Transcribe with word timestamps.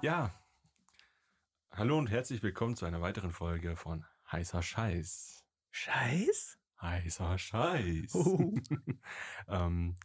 Ja, 0.00 0.32
hallo 1.72 1.98
und 1.98 2.08
herzlich 2.08 2.40
willkommen 2.44 2.76
zu 2.76 2.86
einer 2.86 3.00
weiteren 3.00 3.32
Folge 3.32 3.74
von 3.74 4.04
Heißer 4.30 4.62
Scheiß. 4.62 5.44
Scheiß? 5.72 6.56
Heißer 6.80 7.36
Scheiß. 7.36 8.14
Oh. 8.14 8.54
ähm, 9.48 9.96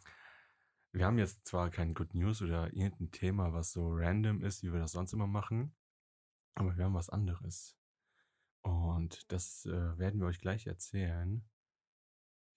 wir 0.94 1.06
haben 1.06 1.20
jetzt 1.20 1.48
zwar 1.48 1.70
kein 1.70 1.94
Good 1.94 2.16
News 2.16 2.42
oder 2.42 2.74
irgendein 2.74 3.12
Thema, 3.12 3.54
was 3.54 3.72
so 3.72 3.88
random 3.94 4.42
ist, 4.42 4.64
wie 4.64 4.74
wir 4.74 4.80
das 4.80 4.94
sonst 4.94 5.14
immer 5.14 5.28
machen, 5.28 5.76
aber 6.56 6.76
wir 6.76 6.86
haben 6.86 6.96
was 6.96 7.12
anderes. 7.12 7.78
Und 8.62 9.32
das 9.32 9.68
äh, 9.68 9.98
werden 10.00 10.20
wir 10.20 10.26
euch 10.26 10.40
gleich 10.40 10.66
erzählen. 10.66 11.48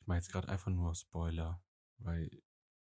Ich 0.00 0.06
mache 0.06 0.16
jetzt 0.16 0.32
gerade 0.32 0.48
einfach 0.48 0.70
nur 0.70 0.94
Spoiler, 0.94 1.62
weil 1.98 2.30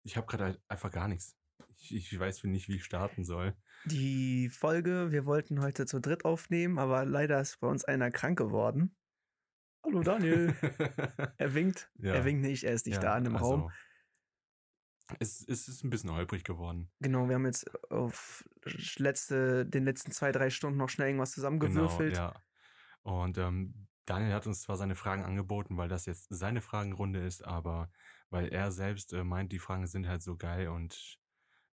ich 0.02 0.18
habe 0.18 0.26
gerade 0.26 0.60
einfach 0.68 0.90
gar 0.90 1.08
nichts. 1.08 1.38
Ich, 1.78 1.94
ich 1.94 2.18
weiß 2.18 2.44
nicht, 2.44 2.68
wie 2.68 2.76
ich 2.76 2.84
starten 2.84 3.24
soll. 3.24 3.54
Die 3.84 4.48
Folge, 4.48 5.12
wir 5.12 5.26
wollten 5.26 5.60
heute 5.60 5.86
zu 5.86 6.00
dritt 6.00 6.24
aufnehmen, 6.24 6.78
aber 6.78 7.04
leider 7.04 7.40
ist 7.40 7.60
bei 7.60 7.68
uns 7.68 7.84
einer 7.84 8.10
krank 8.10 8.38
geworden. 8.38 8.96
Hallo 9.84 10.02
Daniel. 10.02 10.54
er 11.36 11.54
winkt. 11.54 11.90
Ja. 11.98 12.14
Er 12.14 12.24
winkt 12.24 12.42
nicht, 12.42 12.64
er 12.64 12.72
ist 12.72 12.86
nicht 12.86 12.96
Ja, 12.96 13.02
da 13.02 13.18
in 13.18 13.24
dem 13.24 13.36
also, 13.36 13.46
Raum. 13.46 13.72
Es, 15.20 15.46
es 15.46 15.68
ist 15.68 15.84
ein 15.84 15.90
bisschen 15.90 16.10
holprig 16.10 16.42
geworden. 16.42 16.90
Genau, 16.98 17.28
wir 17.28 17.36
haben 17.36 17.46
jetzt 17.46 17.72
auf 17.90 18.44
letzte, 18.96 19.64
den 19.64 19.84
letzten 19.84 20.10
zwei, 20.10 20.32
drei 20.32 20.50
Stunden 20.50 20.78
noch 20.78 20.88
schnell 20.88 21.08
irgendwas 21.08 21.30
zusammengewürfelt. 21.30 22.14
Genau, 22.14 22.28
ja. 22.30 22.42
Und 23.02 23.38
ähm, 23.38 23.86
Daniel 24.04 24.32
hat 24.32 24.48
uns 24.48 24.62
zwar 24.62 24.76
seine 24.76 24.96
Fragen 24.96 25.22
angeboten, 25.22 25.76
weil 25.76 25.88
das 25.88 26.06
jetzt 26.06 26.26
seine 26.30 26.60
Fragenrunde 26.60 27.24
ist, 27.24 27.44
aber 27.44 27.90
weil 28.30 28.48
er 28.48 28.72
selbst 28.72 29.12
äh, 29.12 29.22
meint, 29.22 29.52
die 29.52 29.60
Fragen 29.60 29.86
sind 29.86 30.08
halt 30.08 30.22
so 30.22 30.36
geil 30.36 30.68
und 30.68 31.20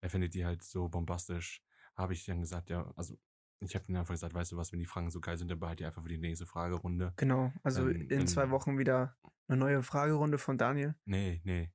er 0.03 0.09
findet 0.09 0.33
die 0.33 0.45
halt 0.45 0.61
so 0.63 0.89
bombastisch, 0.89 1.63
habe 1.95 2.11
ich 2.11 2.25
dann 2.25 2.41
gesagt, 2.41 2.69
ja, 2.69 2.91
also 2.97 3.17
ich 3.61 3.73
habe 3.73 3.85
ihm 3.87 3.95
einfach 3.95 4.13
gesagt, 4.13 4.33
weißt 4.33 4.51
du 4.51 4.57
was, 4.57 4.73
wenn 4.73 4.79
die 4.79 4.85
Fragen 4.85 5.09
so 5.09 5.21
geil 5.21 5.37
sind, 5.37 5.49
dann 5.49 5.59
behalte 5.59 5.83
die 5.83 5.85
einfach 5.85 6.03
für 6.03 6.09
die 6.09 6.17
nächste 6.17 6.45
Fragerunde. 6.45 7.13
Genau, 7.15 7.53
also 7.63 7.87
Ähm, 7.87 8.09
in 8.09 8.27
zwei 8.27 8.49
Wochen 8.49 8.77
wieder 8.77 9.15
eine 9.47 9.57
neue 9.57 9.81
Fragerunde 9.81 10.37
von 10.37 10.57
Daniel. 10.57 10.95
Nee, 11.05 11.39
nee. 11.45 11.71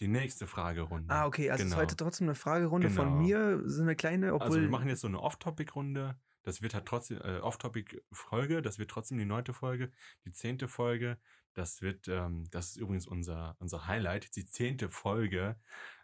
Die 0.00 0.08
nächste 0.08 0.46
Fragerunde. 0.46 1.14
Ah, 1.14 1.24
okay, 1.26 1.50
also 1.50 1.62
es 1.62 1.68
ist 1.68 1.72
Genau. 1.72 1.82
heute 1.82 1.96
trotzdem 1.96 2.26
eine 2.26 2.34
Fragerunde 2.34 2.90
von 2.90 3.06
Genau. 3.06 3.22
mir, 3.22 3.62
so 3.64 3.80
eine 3.80 3.96
kleine, 3.96 4.34
obwohl. 4.34 4.46
Also 4.48 4.60
wir 4.60 4.68
machen 4.68 4.88
jetzt 4.88 5.00
so 5.00 5.08
eine 5.08 5.20
Off-Topic-Runde. 5.20 6.20
Das 6.42 6.60
wird 6.60 6.74
halt 6.74 6.84
trotzdem, 6.84 7.18
äh, 7.22 7.38
Off-Topic-Folge, 7.38 8.60
das 8.60 8.78
wird 8.78 8.90
trotzdem 8.90 9.16
die 9.16 9.24
neunte 9.24 9.54
Folge, 9.54 9.90
die 10.26 10.32
zehnte 10.32 10.68
Folge. 10.68 11.18
Das 11.54 11.82
wird, 11.82 12.08
ähm, 12.08 12.44
das 12.50 12.70
ist 12.70 12.76
übrigens 12.78 13.06
unser, 13.06 13.56
unser 13.60 13.86
Highlight, 13.86 14.34
die 14.36 14.44
zehnte 14.44 14.88
Folge. 14.90 15.56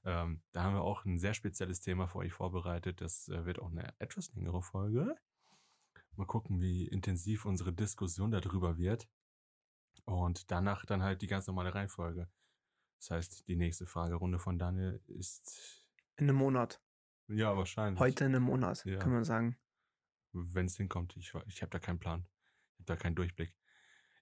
Ähm, 0.09 0.41
da 0.53 0.63
haben 0.63 0.73
wir 0.75 0.81
auch 0.83 1.05
ein 1.05 1.19
sehr 1.19 1.35
spezielles 1.35 1.81
Thema 1.81 2.09
für 2.09 2.21
euch 2.21 2.33
vorbereitet. 2.33 3.03
Das 3.03 3.29
äh, 3.29 3.45
wird 3.45 3.59
auch 3.59 3.71
eine 3.71 3.93
etwas 3.99 4.33
längere 4.33 4.63
Folge. 4.63 5.15
Mal 6.17 6.27
gucken, 6.27 6.63
wie 6.63 6.89
intensiv 6.89 7.45
unsere 7.45 7.75
Diskussion 7.75 8.31
darüber 8.31 8.79
wird. 8.79 9.07
Und 10.07 10.51
danach 10.51 10.87
dann 10.87 11.03
halt 11.03 11.21
die 11.21 11.27
ganz 11.27 11.47
normale 11.47 11.75
Reihenfolge. 11.75 12.27
Das 12.99 13.11
heißt, 13.11 13.49
die 13.49 13.57
nächste 13.57 13.85
Fragerunde 13.85 14.39
von 14.39 14.59
Daniel 14.59 15.03
ist, 15.09 15.85
in 16.17 16.25
einem 16.31 16.37
Monat. 16.39 16.81
ja, 17.29 17.55
wahrscheinlich. 17.55 18.01
Heute 18.01 18.25
in 18.25 18.35
einem 18.35 18.45
Monat, 18.45 18.85
Ja. 18.87 18.99
kann 18.99 19.13
man 19.13 19.25
sagen. 19.25 19.59
wenn 20.33 20.67
es 20.67 20.77
hinkommt. 20.79 21.17
Ich, 21.19 21.35
ich 21.49 21.61
habe 21.61 21.71
da 21.71 21.79
keinen 21.79 21.99
Plan. 21.99 22.27
Ich 22.73 22.79
habe 22.81 22.85
da 22.87 22.97
keinen 22.97 23.15
Durchblick. 23.15 23.55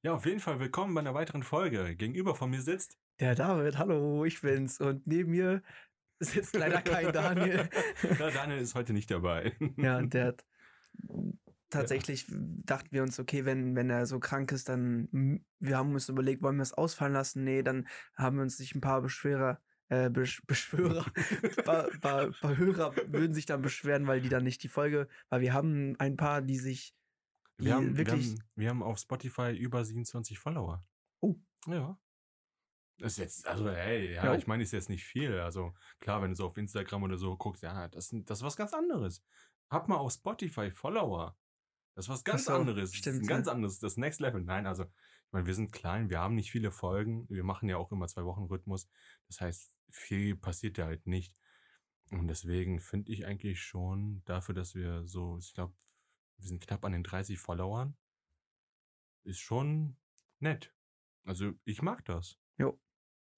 Ja, 0.03 0.13
auf 0.13 0.27
jeden 0.27 0.41
Fall 0.41 0.61
willkommen 0.61 0.95
bei 0.95 1.01
einer 1.01 1.15
weiteren 1.15 1.43
Folge. 1.43 1.97
Gegenüber 1.97 2.35
von 2.35 2.51
mir 2.51 2.61
sitzt. 2.61 2.99
Der 3.19 3.35
David, 3.35 3.79
hallo, 3.79 4.25
ich 4.25 4.41
bin's. 4.41 4.79
Und 4.81 5.07
neben 5.07 5.31
mir 5.31 5.63
sitzt 6.21 6.55
leider 6.55 6.83
kein 6.83 7.13
Daniel. 7.13 7.69
Ja, 8.19 8.31
Daniel 8.31 8.61
ist 8.61 8.75
heute 8.75 8.93
nicht 8.93 9.11
dabei. 9.11 9.57
ja, 9.77 10.01
der 10.03 10.27
hat 10.27 10.45
tatsächlich 11.71 12.27
dachten 12.29 12.89
wir 12.93 13.03
uns, 13.03 13.19
okay, 13.19 13.45
wenn, 13.45 13.75
wenn 13.75 13.91
er 13.91 14.07
so 14.07 14.21
krank 14.21 14.53
ist, 14.53 14.69
dann 14.69 15.45
wir 15.59 15.77
haben 15.77 15.93
uns 15.93 16.09
überlegt, 16.09 16.43
wollen 16.43 16.57
wir 16.57 16.63
es 16.63 16.75
ausfallen 16.75 17.15
lassen? 17.15 17.45
Nee, 17.45 17.63
dann 17.63 17.89
haben 18.15 18.37
wir 18.37 18.43
uns 18.43 18.59
sich 18.59 18.75
ein 18.75 18.81
paar 18.81 19.03
Beschwerer, 19.03 19.61
äh, 19.89 20.11
Besch 20.11 20.43
Beschwörer, 20.47 21.07
paar, 21.65 21.89
paar, 22.01 22.31
paar 22.31 22.57
Hörer 22.57 22.95
würden 23.09 23.35
sich 23.35 23.47
dann 23.47 23.63
beschweren, 23.63 24.07
weil 24.07 24.21
die 24.21 24.29
dann 24.29 24.45
nicht 24.45 24.63
die 24.63 24.69
Folge, 24.69 25.09
weil 25.31 25.41
wir 25.41 25.53
haben 25.55 25.97
ein 25.99 26.17
paar, 26.17 26.43
die 26.43 26.59
sich 26.59 26.95
Wir 27.59 27.75
haben, 27.75 27.97
wir, 27.97 27.99
wirklich 27.99 28.31
haben, 28.31 28.45
wir 28.55 28.69
haben 28.69 28.83
auf 28.83 28.99
Spotify 28.99 29.53
über 29.57 29.85
27 29.85 30.39
Follower. 30.39 30.85
Oh. 31.21 31.37
Ja. 31.67 31.99
Das 32.99 33.13
ist 33.13 33.19
jetzt, 33.19 33.47
also 33.47 33.71
hey, 33.71 34.15
ja, 34.15 34.25
Ja. 34.25 34.35
ich 34.35 34.47
meine, 34.47 34.63
ist 34.63 34.73
jetzt 34.73 34.89
nicht 34.89 35.05
viel. 35.05 35.39
Also 35.41 35.75
klar, 36.01 36.23
wenn 36.23 36.31
du 36.31 36.37
so 36.37 36.47
auf 36.47 36.57
Instagram 36.57 37.03
oder 37.03 37.19
so 37.19 37.37
guckst, 37.37 37.63
ja, 37.63 37.89
das, 37.89 38.11
das 38.11 38.39
ist 38.39 38.45
was 38.45 38.57
ganz 38.57 38.73
anderes. 38.73 39.23
Hab 39.69 39.89
mal 39.89 39.97
auf 39.97 40.13
Spotify 40.13 40.71
Follower. 40.71 41.37
Das 41.95 42.07
ist 42.07 42.09
was 42.11 42.25
ganz 42.25 42.45
so, 42.45 42.53
anderes. 42.53 42.91
das 42.91 42.99
stimmt, 42.99 43.17
ist 43.17 43.23
ein 43.23 43.29
ja. 43.29 43.37
ganz 43.37 43.49
anderes, 43.49 43.79
das 43.79 43.97
Next 43.97 44.21
Level. 44.21 44.43
Nein, 44.43 44.67
also, 44.67 44.85
ich 44.85 45.33
meine, 45.33 45.47
wir 45.47 45.55
sind 45.55 45.73
klein, 45.73 46.11
wir 46.11 46.21
haben 46.21 46.35
nicht 46.35 46.51
viele 46.51 46.71
Folgen. 46.71 47.27
Wir 47.29 47.43
machen 47.43 47.69
ja 47.69 47.79
auch 47.79 47.91
immer 47.91 48.07
zwei 48.07 48.25
Wochen 48.25 48.45
Rhythmus. 48.45 48.89
Das 49.29 49.41
heißt, 49.41 49.79
viel 49.91 50.37
passiert 50.37 50.79
da 50.79 50.85
halt 50.85 51.07
nicht. 51.07 51.35
Und 52.11 52.29
deswegen 52.29 52.81
finde 52.81 53.13
ich 53.13 53.27
eigentlich 53.27 53.61
schon 53.61 54.23
dafür, 54.25 54.55
dass 54.55 54.75
wir 54.75 55.07
so, 55.07 55.39
ich 55.39 55.53
glaube, 55.55 55.75
wir 56.39 56.47
sind 56.49 56.61
knapp 56.61 56.85
an 56.85 56.93
den 56.93 57.03
30 57.03 57.39
Followern, 57.39 57.97
ist 59.25 59.41
schon 59.41 59.97
nett. 60.41 60.75
Also 61.25 61.53
ich 61.65 61.83
mag 61.83 62.05
das. 62.05 62.39
Jo. 62.59 62.81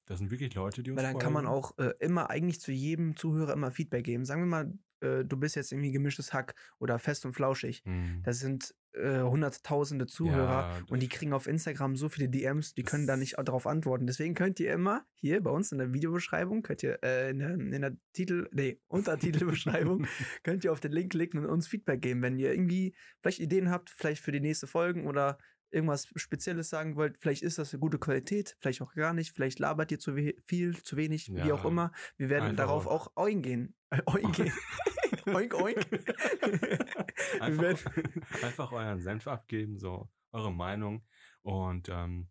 Das 0.06 0.18
sind 0.18 0.30
wirklich 0.30 0.54
Leute, 0.54 0.82
die 0.82 0.90
uns 0.90 1.02
Weil 1.02 1.12
dann 1.12 1.18
kann 1.18 1.32
man 1.32 1.46
folgen. 1.46 1.58
auch 1.58 1.78
äh, 1.78 1.94
immer 2.00 2.30
eigentlich 2.30 2.60
zu 2.60 2.72
jedem 2.72 3.16
Zuhörer 3.16 3.52
immer 3.52 3.70
Feedback 3.70 4.04
geben. 4.04 4.24
Sagen 4.24 4.42
wir 4.42 4.46
mal, 4.46 4.78
äh, 5.00 5.24
du 5.24 5.36
bist 5.36 5.56
jetzt 5.56 5.72
irgendwie 5.72 5.92
gemischtes 5.92 6.32
Hack 6.32 6.54
oder 6.78 6.98
fest 6.98 7.24
und 7.26 7.32
flauschig. 7.32 7.82
Hm. 7.84 8.22
Das 8.24 8.38
sind 8.38 8.74
äh, 8.92 9.22
hunderttausende 9.22 10.06
Zuhörer 10.06 10.78
Ja, 10.78 10.82
und 10.88 11.00
die 11.00 11.08
kriegen 11.08 11.32
auf 11.32 11.46
Instagram 11.46 11.96
so 11.96 12.08
viele 12.08 12.28
DMs, 12.28 12.74
die 12.74 12.82
können 12.82 13.06
da 13.06 13.16
nicht 13.16 13.36
darauf 13.38 13.66
antworten. 13.66 14.06
Deswegen 14.06 14.34
könnt 14.34 14.58
ihr 14.60 14.72
immer 14.72 15.04
hier 15.14 15.42
bei 15.42 15.50
uns 15.50 15.72
in 15.72 15.78
der 15.78 15.92
Videobeschreibung, 15.92 16.62
könnt 16.62 16.82
ihr 16.82 16.98
äh, 17.02 17.30
in, 17.30 17.38
der, 17.38 17.50
in 17.50 17.80
der 17.80 17.96
Titel, 18.12 18.48
nee, 18.52 18.80
Untertitelbeschreibung, 18.88 20.06
könnt 20.42 20.64
ihr 20.64 20.72
auf 20.72 20.80
den 20.80 20.92
Link 20.92 21.12
klicken 21.12 21.40
und 21.40 21.46
uns 21.46 21.68
Feedback 21.68 22.00
geben, 22.02 22.22
wenn 22.22 22.38
ihr 22.38 22.52
irgendwie 22.52 22.94
vielleicht 23.20 23.40
Ideen 23.40 23.70
habt, 23.70 23.90
vielleicht 23.90 24.22
für 24.22 24.32
die 24.32 24.40
nächste 24.40 24.66
Folgen 24.66 25.06
oder 25.06 25.38
irgendwas 25.70 26.08
Spezielles 26.16 26.70
sagen 26.70 26.96
wollt. 26.96 27.18
Vielleicht 27.18 27.42
ist 27.42 27.58
das 27.58 27.72
eine 27.72 27.80
gute 27.80 27.98
Qualität, 27.98 28.56
vielleicht 28.60 28.80
auch 28.80 28.94
gar 28.94 29.12
nicht, 29.12 29.32
vielleicht 29.34 29.58
labert 29.58 29.92
ihr 29.92 29.98
zu 29.98 30.16
viel, 30.44 30.82
zu 30.82 30.96
wenig, 30.96 31.28
wie 31.32 31.48
Ja, 31.48 31.54
auch 31.54 31.64
immer. 31.64 31.92
Wir 32.16 32.30
werden 32.30 32.50
einfach 32.50 32.64
darauf 32.64 32.86
auch 32.86 33.12
eingehen. 33.16 33.74
Äh, 33.90 34.02
oink, 34.06 34.38
oink. 35.54 35.90
Wir 35.90 37.68
einfach, 37.68 37.96
einfach 38.42 38.72
euren 38.72 39.00
Senf 39.00 39.26
abgeben, 39.26 39.78
so 39.78 40.08
eure 40.32 40.52
Meinung. 40.52 41.06
Und 41.42 41.88
ähm, 41.88 42.28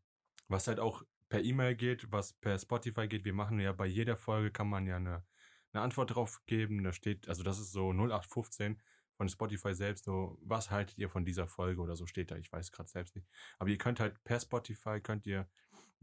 was 0.47 0.67
halt 0.67 0.79
auch 0.79 1.03
per 1.29 1.44
E-Mail 1.44 1.75
geht, 1.75 2.12
was 2.12 2.34
per 2.34 2.57
Spotify 2.57 3.07
geht, 3.07 3.25
wir 3.25 3.34
machen 3.34 3.59
ja 3.59 3.73
bei 3.73 3.85
jeder 3.85 4.16
Folge 4.16 4.51
kann 4.51 4.69
man 4.69 4.88
ja 4.88 4.97
eine, 4.97 5.25
eine 5.73 5.84
Antwort 5.84 6.16
drauf 6.16 6.41
geben. 6.46 6.84
Da 6.84 6.94
steht, 6.94 7.28
also 7.28 7.44
das 7.44 7.59
ist 7.59 7.72
so 7.72 7.91
0815 7.91 8.81
von 9.17 9.29
Spotify 9.29 9.73
selbst, 9.73 10.06
so, 10.06 10.38
was 10.41 10.69
haltet 10.69 11.00
ihr 11.00 11.09
von 11.09 11.25
dieser 11.25 11.47
Folge 11.47 11.81
oder 11.81 11.96
so 11.96 12.06
steht 12.06 12.29
da, 12.29 12.35
ich 12.35 12.51
weiß 12.51 12.72
gerade 12.72 12.88
selbst 12.88 13.16
nicht. 13.16 13.28
Aber 13.57 13.69
ihr 13.69 13.79
könnt 13.79 14.00
halt 14.00 14.23
per 14.23 14.40
Spotify, 14.40 15.01
könnt 15.01 15.25
ihr 15.25 15.50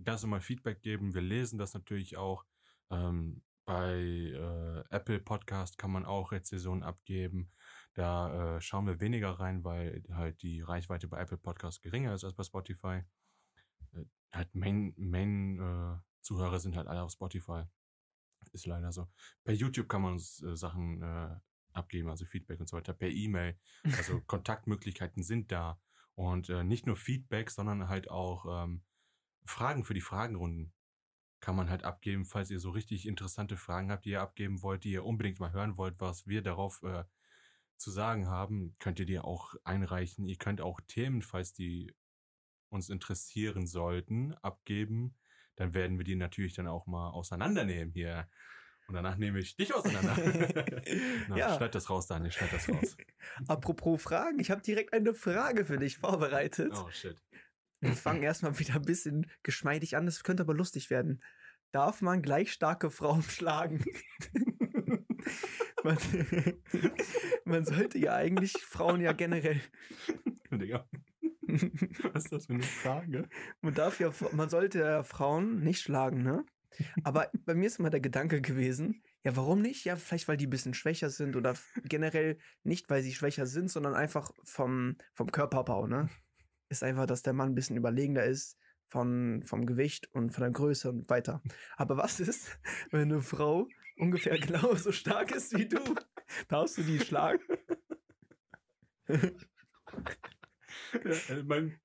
ganz 0.02 0.22
normal 0.22 0.40
Feedback 0.40 0.82
geben. 0.82 1.14
Wir 1.14 1.22
lesen 1.22 1.56
das 1.56 1.74
natürlich 1.74 2.16
auch. 2.16 2.44
Ähm, 2.90 3.42
bei 3.64 3.94
äh, 3.94 4.84
Apple 4.90 5.20
Podcast 5.20 5.78
kann 5.78 5.90
man 5.90 6.04
auch 6.04 6.32
Rezensionen 6.32 6.82
abgeben. 6.82 7.50
Da 7.94 8.56
äh, 8.56 8.60
schauen 8.60 8.86
wir 8.86 9.00
weniger 9.00 9.30
rein, 9.30 9.64
weil 9.64 10.02
halt 10.12 10.42
die 10.42 10.60
Reichweite 10.60 11.08
bei 11.08 11.20
Apple 11.20 11.38
Podcast 11.38 11.82
geringer 11.82 12.14
ist 12.14 12.24
als 12.24 12.34
bei 12.34 12.42
Spotify. 12.42 13.02
Äh, 13.92 14.04
halt 14.32 14.54
Main, 14.54 14.94
Main 14.96 15.58
äh, 15.58 15.98
Zuhörer 16.20 16.60
sind 16.60 16.76
halt 16.76 16.88
alle 16.88 17.02
auf 17.02 17.12
Spotify. 17.12 17.64
Ist 18.52 18.66
leider 18.66 18.92
so. 18.92 19.08
Bei 19.44 19.52
YouTube 19.52 19.88
kann 19.88 20.02
man 20.02 20.12
uns 20.12 20.42
äh, 20.42 20.56
Sachen 20.56 21.02
äh, 21.02 21.36
abgeben, 21.72 22.08
also 22.08 22.24
Feedback 22.24 22.60
und 22.60 22.68
so 22.68 22.76
weiter, 22.76 22.92
per 22.92 23.08
E-Mail. 23.08 23.58
Also 23.96 24.20
Kontaktmöglichkeiten 24.26 25.22
sind 25.22 25.50
da. 25.52 25.80
Und 26.14 26.48
äh, 26.48 26.62
nicht 26.62 26.86
nur 26.86 26.96
Feedback, 26.96 27.50
sondern 27.50 27.88
halt 27.88 28.10
auch 28.10 28.64
ähm, 28.64 28.82
Fragen 29.44 29.84
für 29.84 29.94
die 29.94 30.00
Fragenrunden 30.00 30.72
kann 31.44 31.56
man 31.56 31.68
halt 31.68 31.84
abgeben, 31.84 32.24
falls 32.24 32.50
ihr 32.50 32.58
so 32.58 32.70
richtig 32.70 33.06
interessante 33.06 33.58
Fragen 33.58 33.92
habt, 33.92 34.06
die 34.06 34.12
ihr 34.12 34.22
abgeben 34.22 34.62
wollt, 34.62 34.82
die 34.82 34.92
ihr 34.92 35.04
unbedingt 35.04 35.40
mal 35.40 35.52
hören 35.52 35.76
wollt, 35.76 36.00
was 36.00 36.26
wir 36.26 36.40
darauf 36.40 36.82
äh, 36.82 37.04
zu 37.76 37.90
sagen 37.90 38.28
haben, 38.28 38.74
könnt 38.78 38.98
ihr 38.98 39.04
die 39.04 39.18
auch 39.18 39.54
einreichen. 39.62 40.24
Ihr 40.24 40.38
könnt 40.38 40.62
auch 40.62 40.80
Themen, 40.86 41.20
falls 41.20 41.52
die 41.52 41.94
uns 42.70 42.88
interessieren 42.88 43.66
sollten, 43.66 44.32
abgeben. 44.40 45.16
Dann 45.56 45.74
werden 45.74 45.98
wir 45.98 46.04
die 46.06 46.14
natürlich 46.14 46.54
dann 46.54 46.66
auch 46.66 46.86
mal 46.86 47.10
auseinandernehmen 47.10 47.92
hier. 47.92 48.26
Und 48.86 48.94
danach 48.94 49.18
nehme 49.18 49.38
ich 49.38 49.54
dich 49.54 49.74
auseinander. 49.74 50.16
Na, 51.28 51.36
Ja. 51.36 51.56
Schneid 51.56 51.74
das 51.74 51.90
raus, 51.90 52.06
Daniel, 52.06 52.32
schneid 52.32 52.54
das 52.54 52.70
raus. 52.70 52.96
Apropos 53.48 54.02
Fragen, 54.02 54.38
ich 54.40 54.50
habe 54.50 54.62
direkt 54.62 54.94
eine 54.94 55.12
Frage 55.12 55.66
für 55.66 55.76
dich 55.76 55.98
vorbereitet. 55.98 56.72
Oh, 56.74 56.88
shit. 56.90 57.20
Wir 57.84 57.92
fangen 57.94 58.22
erstmal 58.22 58.58
wieder 58.58 58.74
ein 58.74 58.82
bisschen 58.82 59.30
geschmeidig 59.42 59.96
an, 59.96 60.06
das 60.06 60.24
könnte 60.24 60.42
aber 60.42 60.54
lustig 60.54 60.90
werden. 60.90 61.22
Darf 61.72 62.02
man 62.02 62.22
gleich 62.22 62.52
starke 62.52 62.90
Frauen 62.90 63.22
schlagen? 63.22 63.84
man, 65.82 65.98
man 67.44 67.64
sollte 67.64 67.98
ja 67.98 68.14
eigentlich 68.14 68.52
Frauen 68.52 69.00
ja 69.00 69.12
generell. 69.12 69.60
Digga. 70.50 70.88
Was 72.12 72.24
ist 72.24 72.32
das 72.32 72.46
für 72.46 72.54
eine 72.54 72.62
Frage? 72.62 73.28
Man 73.60 73.74
darf 73.74 74.00
ja, 74.00 74.10
man 74.32 74.48
sollte 74.48 74.78
ja 74.80 75.02
Frauen 75.02 75.60
nicht 75.60 75.80
schlagen, 75.80 76.22
ne? 76.22 76.44
Aber 77.04 77.30
bei 77.44 77.54
mir 77.54 77.66
ist 77.66 77.78
immer 77.78 77.90
der 77.90 78.00
Gedanke 78.00 78.40
gewesen, 78.40 79.02
ja, 79.22 79.36
warum 79.36 79.62
nicht? 79.62 79.84
Ja, 79.84 79.96
vielleicht, 79.96 80.28
weil 80.28 80.36
die 80.36 80.46
ein 80.46 80.50
bisschen 80.50 80.74
schwächer 80.74 81.10
sind 81.10 81.36
oder 81.36 81.54
generell 81.84 82.38
nicht, 82.62 82.90
weil 82.90 83.02
sie 83.02 83.14
schwächer 83.14 83.46
sind, 83.46 83.70
sondern 83.70 83.94
einfach 83.94 84.32
vom, 84.42 84.96
vom 85.12 85.30
Körperbau, 85.30 85.86
ne? 85.86 86.08
Ist 86.74 86.82
einfach, 86.82 87.06
dass 87.06 87.22
der 87.22 87.32
Mann 87.34 87.50
ein 87.50 87.54
bisschen 87.54 87.76
überlegender 87.76 88.24
ist 88.24 88.58
von, 88.88 89.44
vom 89.44 89.64
Gewicht 89.64 90.12
und 90.12 90.30
von 90.30 90.42
der 90.42 90.50
Größe 90.50 90.90
und 90.90 91.08
weiter. 91.08 91.40
Aber 91.76 91.96
was 91.96 92.18
ist, 92.18 92.58
wenn 92.90 93.12
eine 93.12 93.22
Frau 93.22 93.68
ungefähr 93.96 94.36
genauso 94.40 94.90
stark 94.90 95.30
ist 95.30 95.56
wie 95.56 95.68
du? 95.68 95.78
Darfst 96.48 96.76
du 96.78 96.82
die 96.82 96.98
schlagen? 96.98 97.40
Ja, 101.04 101.36
äh, 101.36 101.42
mein, 101.44 101.78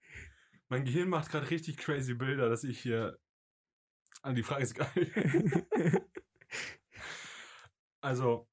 mein 0.70 0.84
Gehirn 0.86 1.10
macht 1.10 1.30
gerade 1.32 1.50
richtig 1.50 1.78
crazy 1.78 2.16
Bilder, 2.16 2.50
dass 2.50 2.64
ich 2.64 2.80
hier. 2.80 3.20
Ah, 4.24 4.34
die 4.34 4.42
Frage 4.44 4.64
ist 4.64 4.74
geil. 4.76 6.08
Also, 8.02 8.48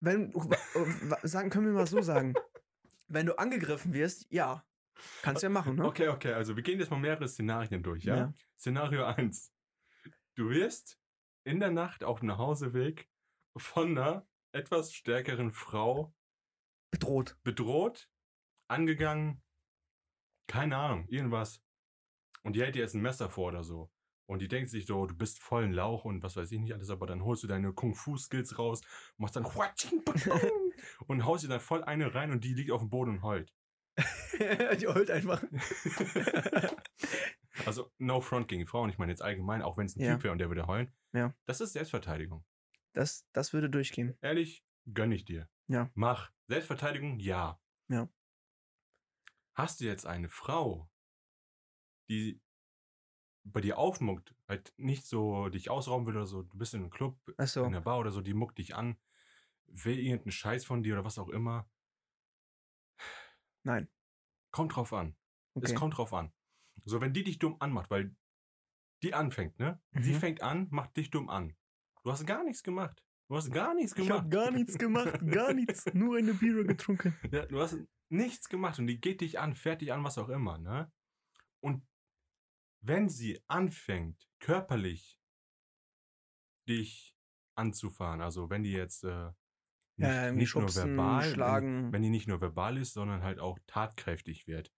Wenn, 0.00 0.32
wa- 0.34 1.18
sagen, 1.22 1.50
können 1.50 1.66
wir 1.66 1.72
mal 1.72 1.86
so 1.86 2.00
sagen, 2.02 2.34
wenn 3.08 3.26
du 3.26 3.38
angegriffen 3.38 3.92
wirst, 3.92 4.26
ja, 4.30 4.64
kannst 5.22 5.42
ja 5.42 5.48
machen, 5.48 5.76
ne? 5.76 5.84
okay, 5.84 6.08
okay, 6.08 6.32
also 6.32 6.56
wir 6.56 6.62
gehen 6.62 6.78
jetzt 6.78 6.90
mal 6.90 7.00
mehrere 7.00 7.28
Szenarien 7.28 7.82
durch, 7.82 8.04
ja? 8.04 8.16
Ja. 8.16 8.32
Szenario 8.58 9.04
1. 9.04 9.52
Du 10.34 10.50
wirst 10.50 11.00
in 11.44 11.60
der 11.60 11.70
Nacht 11.70 12.04
auf 12.04 12.20
dem 12.20 12.28
Nachhauseweg 12.28 13.08
von 13.56 13.96
einer 13.96 14.26
etwas 14.52 14.92
stärkeren 14.92 15.52
Frau 15.52 16.14
Bedroht. 16.90 17.36
bedroht, 17.42 18.08
angegangen, 18.68 19.42
keine 20.46 20.76
Ahnung, 20.76 21.06
irgendwas. 21.08 21.62
Und 22.42 22.54
die 22.56 22.62
hält 22.62 22.74
dir 22.74 22.82
jetzt 22.82 22.94
ein 22.94 23.02
Messer 23.02 23.28
vor 23.28 23.48
oder 23.48 23.62
so. 23.62 23.90
Und 24.26 24.40
die 24.40 24.48
denkt 24.48 24.70
sich 24.70 24.86
so, 24.86 25.06
du 25.06 25.14
bist 25.16 25.40
voll 25.40 25.64
ein 25.64 25.72
Lauch 25.72 26.04
und 26.04 26.22
was 26.22 26.36
weiß 26.36 26.52
ich 26.52 26.60
nicht 26.60 26.74
alles, 26.74 26.90
aber 26.90 27.06
dann 27.06 27.24
holst 27.24 27.42
du 27.42 27.46
deine 27.46 27.72
Kung-Fu-Skills 27.72 28.58
raus, 28.58 28.82
machst 29.16 29.36
dann 29.36 29.44
und 31.06 31.24
haust 31.24 31.44
dir 31.44 31.48
dann 31.48 31.60
voll 31.60 31.82
eine 31.84 32.14
rein 32.14 32.30
und 32.30 32.44
die 32.44 32.54
liegt 32.54 32.70
auf 32.70 32.80
dem 32.80 32.90
Boden 32.90 33.10
und 33.12 33.22
heult. 33.22 33.52
die 34.80 34.86
heult 34.86 35.10
einfach. 35.10 35.42
Also 37.66 37.90
no 37.98 38.20
front 38.20 38.46
gegen 38.48 38.66
Frauen, 38.66 38.88
ich 38.88 38.98
meine 38.98 39.10
jetzt 39.10 39.20
allgemein, 39.22 39.62
auch 39.62 39.76
wenn 39.76 39.86
es 39.86 39.96
ein 39.96 40.00
Ja. 40.00 40.14
Typ 40.14 40.22
wäre 40.24 40.32
und 40.32 40.38
der 40.38 40.48
würde 40.48 40.66
heulen. 40.66 40.92
Ja. 41.12 41.34
Das 41.46 41.60
ist 41.60 41.72
Selbstverteidigung. 41.72 42.44
Das, 42.92 43.26
das 43.32 43.52
würde 43.52 43.68
durchgehen. 43.68 44.16
Ehrlich, 44.20 44.64
gönn 44.94 45.12
ich 45.12 45.24
dir. 45.24 45.48
Ja. 45.66 45.90
Mach. 45.94 46.30
Selbstverteidigung, 46.46 47.18
ja. 47.18 47.60
Ja. 47.88 48.08
Hast 49.54 49.80
du 49.80 49.84
jetzt 49.84 50.06
eine 50.06 50.28
Frau, 50.28 50.88
die 52.08 52.40
bei 53.44 53.60
dir 53.60 53.78
aufmuckt, 53.78 54.34
halt 54.46 54.72
nicht 54.76 55.04
so 55.06 55.48
dich 55.48 55.70
ausrauben 55.70 56.06
will 56.06 56.16
oder 56.16 56.26
so, 56.26 56.42
du 56.42 56.58
bist 56.58 56.74
in 56.74 56.80
einem 56.82 56.90
Club, 56.90 57.18
Achso. 57.38 57.64
in 57.64 57.72
der 57.72 57.80
Bar 57.80 57.98
oder 57.98 58.10
so, 58.10 58.20
die 58.20 58.34
muckt 58.34 58.58
dich 58.58 58.74
an, 58.74 58.96
will 59.68 59.98
irgendeinen 59.98 60.32
Scheiß 60.32 60.64
von 60.64 60.82
dir 60.82 60.94
oder 60.94 61.04
was 61.04 61.18
auch 61.18 61.28
immer. 61.28 61.68
Nein. 63.64 63.88
Kommt 64.50 64.74
drauf 64.76 64.92
an. 64.92 65.16
Es 65.54 65.70
Okay. 65.70 65.74
kommt 65.74 65.96
drauf 65.96 66.12
an. 66.12 66.32
So, 66.84 67.00
wenn 67.00 67.12
die 67.12 67.24
dich 67.24 67.38
dumm 67.38 67.56
anmacht, 67.60 67.90
weil 67.90 68.14
die 69.02 69.14
anfängt, 69.14 69.58
ne? 69.58 69.80
Sie 70.00 70.12
Mhm. 70.14 70.18
fängt 70.20 70.42
an, 70.42 70.68
macht 70.70 70.96
dich 70.96 71.10
dumm 71.10 71.28
an. 71.28 71.56
Du 72.02 72.10
hast 72.10 72.26
gar 72.26 72.44
nichts 72.44 72.62
gemacht. 72.62 73.04
Du 73.28 73.36
hast 73.36 73.50
gar 73.52 73.74
nichts 73.74 73.92
Ich 73.92 73.98
gemacht. 74.06 74.20
habe 74.20 74.28
gar 74.30 74.50
nichts 74.50 74.78
gemacht, 74.78 75.20
gar 75.26 75.52
nichts. 75.52 75.84
Nur 75.94 76.16
eine 76.16 76.32
Bier 76.34 76.64
getrunken. 76.64 77.14
Ja, 77.30 77.44
du 77.46 77.60
hast 77.60 77.76
nichts 78.10 78.48
gemacht 78.48 78.78
und 78.78 78.86
die 78.86 79.00
geht 79.00 79.20
dich 79.20 79.38
an, 79.38 79.54
fährt 79.54 79.82
dich 79.82 79.92
an, 79.92 80.02
was 80.02 80.16
auch 80.18 80.30
immer, 80.30 80.56
ne? 80.58 80.90
Und 81.60 81.86
wenn 82.80 83.08
sie 83.08 83.42
anfängt, 83.48 84.28
körperlich 84.40 85.20
dich 86.68 87.14
anzufahren, 87.56 88.20
also 88.22 88.48
wenn 88.50 88.62
die 88.62 88.72
jetzt 88.72 89.04
äh, 89.04 89.32
nicht, 89.98 90.08
irgendwie 90.08 90.42
nicht 90.42 90.54
nur 90.54 90.62
schubsen, 90.62 90.96
verbal, 90.96 91.32
schlagen. 91.32 91.84
Wenn, 91.84 91.92
wenn 91.92 92.02
die 92.02 92.10
nicht 92.10 92.28
nur 92.28 92.40
verbal 92.40 92.76
ist, 92.78 92.92
sondern 92.94 93.22
halt 93.22 93.38
auch 93.38 93.58
tatkräftig 93.66 94.46
wird, 94.46 94.72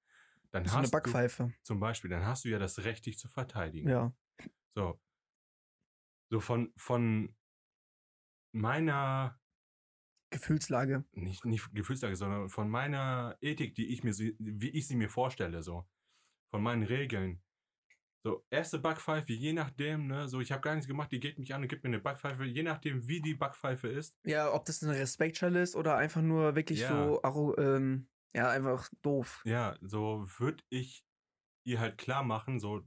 dann 0.51 0.65
eine 0.65 0.73
hast 0.73 0.87
du 0.87 0.91
Backpfeife. 0.91 1.53
zum 1.63 1.81
Beispiel, 1.81 2.11
dann 2.11 2.25
hast 2.25 2.45
du 2.45 2.49
ja 2.49 2.59
das 2.59 2.85
Recht, 2.85 3.07
dich 3.07 3.19
zu 3.19 3.29
verteidigen. 3.29 3.89
Ja. 3.89 4.13
So. 4.75 5.01
So 6.31 6.41
von, 6.41 6.73
von 6.77 7.37
meiner 8.53 9.39
Gefühlslage. 10.31 11.05
nicht, 11.13 11.45
nicht 11.45 11.73
Gefühlslage, 11.75 12.17
sondern 12.17 12.49
von 12.49 12.69
meiner 12.69 13.37
Ethik, 13.41 13.75
die 13.75 13.93
ich 13.93 14.05
mir, 14.05 14.13
wie 14.13 14.71
ich 14.71 14.87
sie 14.87 14.97
mir 14.97 15.09
vorstelle, 15.09 15.63
so. 15.63 15.89
Von 16.51 16.63
meinen 16.63 16.83
Regeln. 16.83 17.43
So, 18.23 18.45
erste 18.51 18.79
Backpfeife, 18.79 19.33
je 19.33 19.55
nachdem, 19.55 20.07
ne, 20.07 20.29
so, 20.29 20.41
ich 20.41 20.53
habe 20.53 20.61
gar 20.61 20.75
nichts 20.75 20.87
gemacht, 20.87 21.11
die 21.11 21.21
geht 21.21 21.39
mich 21.39 21.55
an 21.55 21.63
und 21.63 21.69
gibt 21.69 21.85
mir 21.85 21.89
eine 21.89 22.01
Backpfeife, 22.01 22.45
je 22.45 22.63
nachdem, 22.63 23.09
wie 23.09 23.23
die 23.23 23.35
Backpfeife 23.35 23.89
ist. 23.89 24.19
Ja, 24.27 24.53
ob 24.53 24.67
das 24.67 24.83
eine 24.83 24.95
Respektschelle 24.95 25.63
ist 25.63 25.75
oder 25.75 25.97
einfach 25.97 26.21
nur 26.21 26.55
wirklich 26.55 26.81
Ja. 26.81 27.19
so, 27.23 27.57
ähm, 27.57 28.09
ja, 28.35 28.51
einfach 28.51 28.91
doof. 29.01 29.41
Ja, 29.47 29.77
so 29.81 30.27
würde 30.39 30.63
ich 30.69 31.07
ihr 31.67 31.81
halt 31.81 31.97
klar 31.97 32.23
machen, 32.23 32.61
so, 32.61 32.83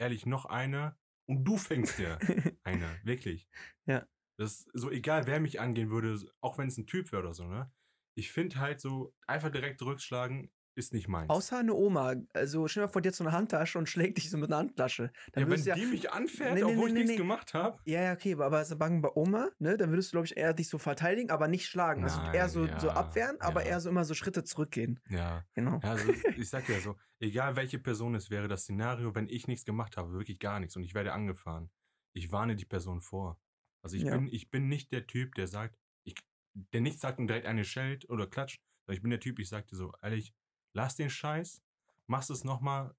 ehrlich, 0.00 0.26
noch 0.26 0.46
eine 0.46 0.96
und 1.28 1.44
du 1.44 1.56
fängst 1.56 1.98
dir 1.98 2.18
eine, 2.64 2.98
wirklich. 3.04 3.48
Ja. 3.86 4.06
Das 4.36 4.62
ist 4.62 4.70
so 4.72 4.90
egal, 4.90 5.26
wer 5.28 5.38
mich 5.38 5.60
angehen 5.60 5.90
würde, 5.90 6.18
auch 6.40 6.58
wenn 6.58 6.66
es 6.66 6.76
ein 6.76 6.86
Typ 6.88 7.12
wäre 7.12 7.22
oder 7.22 7.34
so, 7.34 7.46
ne. 7.46 7.70
Ich 8.14 8.32
finde 8.32 8.58
halt 8.58 8.80
so, 8.80 9.14
einfach 9.28 9.50
direkt 9.50 9.78
zurückschlagen, 9.78 10.50
ist 10.74 10.92
nicht 10.92 11.08
meins. 11.08 11.28
Außer 11.30 11.58
eine 11.58 11.74
Oma. 11.74 12.14
Also 12.32 12.66
stell 12.68 12.82
dir 12.82 12.86
mal 12.86 12.92
vor, 12.92 13.02
dir 13.02 13.08
hat 13.08 13.14
so 13.14 13.24
eine 13.24 13.32
Handtasche 13.32 13.78
und 13.78 13.88
schlägt 13.88 14.16
dich 14.18 14.30
so 14.30 14.38
mit 14.38 14.50
einer 14.50 14.58
Handtasche. 14.58 15.12
Dann 15.32 15.44
ja, 15.44 15.50
wenn 15.50 15.62
ja, 15.62 15.74
die 15.74 15.86
mich 15.86 16.10
anfährt, 16.12 16.54
Nee, 16.54 16.64
nee, 16.64 16.72
obwohl 16.72 16.90
nee, 16.92 17.00
ich 17.00 17.06
nichts 17.06 17.16
gemacht 17.20 17.54
habe. 17.54 17.78
ja, 17.84 18.02
ja, 18.02 18.12
okay, 18.12 18.32
aber 18.34 18.46
aber 18.46 18.64
sagen 18.64 19.02
bei 19.02 19.10
Oma, 19.14 19.50
ne, 19.58 19.76
dann 19.76 19.90
würdest 19.90 20.10
du, 20.12 20.14
glaube 20.16 20.26
ich, 20.26 20.36
eher 20.36 20.54
dich 20.54 20.68
so 20.68 20.78
verteidigen, 20.78 21.30
aber 21.30 21.48
nicht 21.48 21.66
schlagen. 21.66 22.04
also 22.04 22.20
eher 22.32 22.32
Nein, 22.32 22.48
so, 22.48 22.66
so 22.78 22.86
ja, 22.88 22.94
abwehren, 22.94 23.40
aber 23.40 23.64
eher 23.64 23.80
so 23.80 23.88
immer 23.90 24.04
so 24.04 24.14
Schritte 24.14 24.44
zurückgehen. 24.44 25.00
Ja, 25.08 25.44
Genau. 25.54 25.78
also 25.82 26.10
ich 26.36 26.48
sag 26.48 26.68
ja 26.68 26.80
so, 26.80 26.96
egal 27.20 27.56
welche 27.56 27.78
Person 27.78 28.14
es 28.14 28.30
wäre, 28.30 28.48
das 28.48 28.62
Szenario, 28.62 29.14
wenn 29.14 29.28
ich 29.28 29.46
nichts 29.46 29.64
gemacht 29.64 29.96
habe, 29.96 30.12
wirklich 30.12 30.38
gar 30.38 30.60
nichts 30.60 30.76
und 30.76 30.82
ich 30.82 30.94
werde 30.94 31.12
angefahren, 31.12 31.70
ich 32.14 32.32
warne 32.32 32.56
die 32.56 32.64
Person 32.66 33.00
vor. 33.00 33.38
Also 33.84 33.96
ich 33.96 34.04
bin, 34.04 34.28
ich 34.28 34.50
bin 34.50 34.68
nicht 34.68 34.92
der 34.92 35.06
Typ, 35.06 35.34
der 35.34 35.48
sagt, 35.48 35.76
ich, 36.04 36.14
der 36.54 36.80
nicht 36.80 37.00
sagt 37.00 37.18
und 37.18 37.26
direkt 37.26 37.46
eine 37.46 37.64
schellt 37.64 38.08
oder 38.08 38.26
klatscht, 38.26 38.62
sondern 38.86 38.96
ich 38.96 39.02
bin 39.02 39.10
der 39.10 39.20
Typ, 39.20 39.38
ich 39.38 39.48
sagte 39.48 39.74
so, 39.76 39.92
ehrlich, 40.02 40.32
lass 40.72 40.96
den 40.96 41.10
Scheiß, 41.10 41.62
machst 42.06 42.30
es 42.30 42.44
nochmal, 42.44 42.94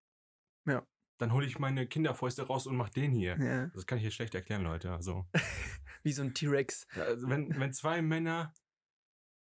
Ja. 0.66 0.86
dann 1.18 1.32
hole 1.34 1.46
ich 1.46 1.60
meine 1.60 1.88
Kinderfäuste 1.88 2.44
raus 2.44 2.68
und 2.68 2.76
mach 2.76 2.90
den 2.90 3.12
hier. 3.12 3.38
Ja. 3.40 3.68
Das 3.68 3.86
kann 3.86 3.98
ich 3.98 4.04
hier 4.04 4.12
schlecht 4.12 4.36
erklären, 4.36 4.64
Leute. 4.64 4.92
Also, 4.92 5.28
Wie 6.04 6.12
so 6.12 6.22
ein 6.22 6.34
T-Rex. 6.34 6.86
Also 6.96 7.30
wenn, 7.30 7.58
wenn 7.60 7.72
zwei 7.72 8.02
Männer 8.02 8.54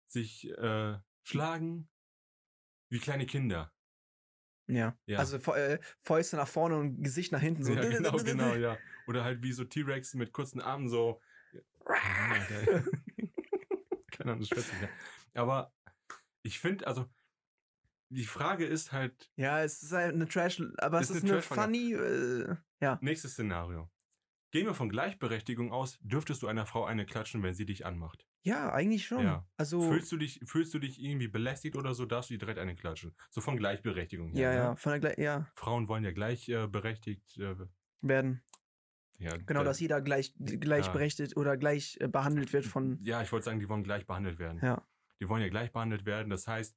sich 0.07 0.49
äh, 0.49 0.97
schlagen 1.23 1.87
wie 2.89 2.99
kleine 2.99 3.25
Kinder. 3.25 3.71
Ja. 4.67 4.97
Ja. 5.05 5.19
Also 5.19 5.37
äh, 5.53 5.79
Fäuste 6.01 6.35
nach 6.35 6.47
vorne 6.47 6.77
und 6.77 7.01
Gesicht 7.01 7.31
nach 7.31 7.39
hinten. 7.39 7.63
So. 7.63 7.73
ja, 7.73 7.81
genau, 7.89 8.17
genau, 8.17 8.53
ja. 8.55 8.77
Oder 9.07 9.23
halt 9.23 9.41
wie 9.43 9.53
so 9.53 9.63
T-Rex 9.63 10.13
mit 10.15 10.33
kurzen 10.33 10.59
Armen 10.59 10.89
so. 10.89 11.21
Keine 14.11 14.31
Ahnung, 14.31 14.39
das 14.39 14.49
schwätzt. 14.49 14.73
Aber 15.33 15.73
ich 16.43 16.59
finde, 16.59 16.85
also, 16.85 17.09
die 18.11 18.25
Frage 18.25 18.65
ist 18.65 18.91
halt, 18.91 19.31
Ja, 19.35 19.63
es 19.63 19.81
ist 19.83 19.91
halt 19.91 20.13
eine 20.13 20.27
Trash, 20.27 20.61
aber 20.77 20.99
es 20.99 21.09
ist 21.09 21.23
eine 21.23 21.33
eine 21.33 21.41
funny, 21.41 21.93
äh, 21.93 22.55
ja. 22.81 22.99
nächstes 23.01 23.33
Szenario. 23.33 23.89
Gehen 24.51 24.65
wir 24.67 24.73
von 24.73 24.89
Gleichberechtigung 24.89 25.71
aus, 25.71 25.97
dürftest 26.01 26.41
du 26.43 26.47
einer 26.47 26.65
Frau 26.65 26.83
eine 26.85 27.05
klatschen, 27.05 27.41
wenn 27.41 27.53
sie 27.53 27.65
dich 27.65 27.85
anmacht. 27.85 28.27
Ja, 28.43 28.73
eigentlich 28.73 29.05
schon. 29.07 29.23
Ja. 29.23 29.47
Also, 29.55 29.81
Fühlst 29.81 30.11
du 30.11 30.17
dich, 30.17 30.41
fühlst 30.45 30.73
du 30.73 30.79
dich 30.79 31.01
irgendwie 31.01 31.29
belästigt 31.29 31.77
oder 31.77 31.93
so, 31.93 32.05
darfst 32.05 32.29
du 32.29 32.33
dir 32.33 32.39
direkt 32.39 32.59
eine 32.59 32.75
klatschen. 32.75 33.15
So 33.29 33.39
von 33.39 33.55
Gleichberechtigung 33.55 34.29
her. 34.31 34.41
ja, 34.41 34.49
ne? 34.51 34.55
ja, 34.57 34.75
von 34.75 34.91
der 34.91 34.99
Gle 35.15 35.23
ja, 35.23 35.47
Frauen 35.55 35.87
wollen 35.87 36.03
ja 36.03 36.11
gleichberechtigt. 36.11 36.57
Äh, 36.63 36.67
berechtigt, 36.67 37.37
äh, 37.37 37.55
werden. 38.01 38.43
ja, 39.19 39.37
Genau, 39.37 39.59
da- 39.61 39.65
dass 39.65 39.79
jeder 39.79 40.01
gleich, 40.01 40.33
gleichberechtigt 40.37 41.37
oder 41.37 41.55
gleich 41.55 41.97
äh, 42.01 42.07
behandelt 42.09 42.51
wird 42.51 42.65
von, 42.65 42.99
Ja, 43.03 43.21
ich 43.21 43.31
wollte 43.31 43.45
sagen, 43.45 43.59
die 43.59 43.69
wollen 43.69 43.83
gleich 43.83 44.05
behandelt 44.05 44.37
werden. 44.39 44.59
ja. 44.61 44.85
Die 45.21 45.29
wollen 45.29 45.43
ja 45.43 45.49
gleich 45.49 45.71
behandelt 45.71 46.05
werden. 46.05 46.29
Das 46.31 46.47
heißt, 46.47 46.75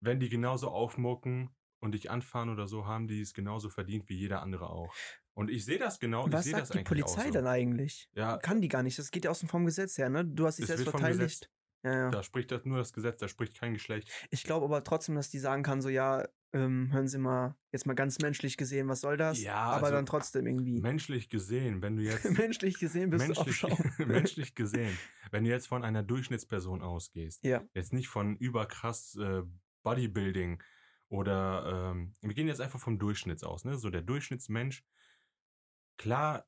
wenn 0.00 0.20
die 0.20 0.28
genauso 0.28 0.68
aufmucken 0.68 1.50
und 1.80 1.92
dich 1.92 2.10
anfahren 2.10 2.50
oder 2.50 2.66
so, 2.66 2.86
haben 2.86 3.08
die 3.08 3.20
es 3.20 3.34
genauso 3.34 3.68
verdient 3.68 4.08
wie 4.08 4.16
jeder 4.16 4.42
andere 4.42 4.70
auch. 4.70 4.92
Und 5.34 5.50
ich 5.50 5.64
sehe 5.64 5.78
das 5.78 6.00
genau. 6.00 6.26
Was 6.32 6.46
ich 6.46 6.52
sehe 6.52 6.58
das 6.58 6.68
sagt 6.68 6.74
die 6.74 6.78
eigentlich 6.78 7.04
Polizei 7.04 7.22
auch 7.22 7.26
so. 7.26 7.32
dann 7.32 7.46
eigentlich? 7.46 8.08
Ja, 8.14 8.38
Kann 8.38 8.60
die 8.60 8.68
gar 8.68 8.82
nicht. 8.82 8.98
Das 8.98 9.10
geht 9.10 9.24
ja 9.24 9.30
aus 9.30 9.40
dem 9.40 9.48
vom 9.48 9.64
Gesetz 9.64 9.96
her, 9.96 10.10
ne? 10.10 10.24
Du 10.24 10.46
hast 10.46 10.58
dich 10.58 10.66
selbst 10.66 10.88
verteidigt. 10.88 11.48
Ja, 11.84 11.92
ja. 11.92 12.10
da 12.10 12.22
spricht 12.24 12.50
das 12.50 12.64
nur 12.64 12.78
das 12.78 12.92
Gesetz, 12.92 13.18
da 13.18 13.28
spricht 13.28 13.58
kein 13.58 13.72
Geschlecht. 13.72 14.10
Ich 14.30 14.42
glaube 14.42 14.64
aber 14.64 14.82
trotzdem, 14.82 15.14
dass 15.14 15.30
die 15.30 15.38
sagen 15.38 15.62
kann, 15.62 15.80
so 15.80 15.88
ja, 15.88 16.26
ähm, 16.52 16.92
hören 16.92 17.06
Sie 17.06 17.18
mal, 17.18 17.56
jetzt 17.72 17.86
mal 17.86 17.94
ganz 17.94 18.18
menschlich 18.20 18.56
gesehen, 18.56 18.88
was 18.88 19.02
soll 19.02 19.16
das? 19.16 19.40
Ja, 19.40 19.56
Aber 19.56 19.86
also 19.86 19.96
dann 19.96 20.06
trotzdem 20.06 20.46
irgendwie. 20.46 20.80
Menschlich 20.80 21.28
gesehen, 21.28 21.82
wenn 21.82 21.96
du 21.96 22.02
jetzt 22.02 22.24
menschlich 22.38 22.78
gesehen 22.78 23.10
bist 23.10 23.24
du 23.24 23.28
menschlich, 23.28 23.64
Abschaum. 23.64 23.92
menschlich 24.08 24.54
gesehen, 24.54 24.98
wenn 25.30 25.44
du 25.44 25.50
jetzt 25.50 25.68
von 25.68 25.84
einer 25.84 26.02
Durchschnittsperson 26.02 26.82
ausgehst, 26.82 27.44
ja, 27.44 27.62
jetzt 27.74 27.92
nicht 27.92 28.08
von 28.08 28.36
überkrass 28.36 29.16
äh, 29.16 29.42
Bodybuilding 29.88 30.62
oder 31.08 31.92
ähm, 31.92 32.12
wir 32.20 32.34
gehen 32.34 32.48
jetzt 32.48 32.60
einfach 32.60 32.80
vom 32.80 32.98
Durchschnitts 32.98 33.42
aus, 33.42 33.64
ne? 33.64 33.78
So 33.78 33.88
der 33.88 34.02
Durchschnittsmensch. 34.02 34.84
Klar 35.98 36.46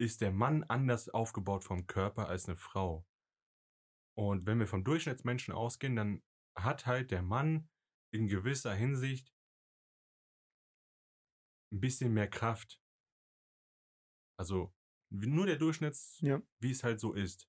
ist 0.00 0.20
der 0.20 0.32
Mann 0.32 0.64
anders 0.64 1.08
aufgebaut 1.08 1.62
vom 1.62 1.86
Körper 1.86 2.28
als 2.28 2.46
eine 2.46 2.56
Frau. 2.56 3.06
Und 4.16 4.46
wenn 4.46 4.58
wir 4.58 4.66
vom 4.66 4.82
Durchschnittsmenschen 4.82 5.54
ausgehen, 5.54 5.94
dann 5.94 6.22
hat 6.56 6.86
halt 6.86 7.12
der 7.12 7.22
Mann 7.22 7.68
in 8.12 8.26
gewisser 8.26 8.74
Hinsicht 8.74 9.32
ein 11.72 11.80
bisschen 11.80 12.12
mehr 12.12 12.28
Kraft. 12.28 12.80
Also 14.36 14.74
nur 15.10 15.46
der 15.46 15.56
Durchschnitts, 15.56 16.18
Ja. 16.20 16.42
wie 16.58 16.72
es 16.72 16.82
halt 16.82 16.98
so 16.98 17.12
ist. 17.12 17.48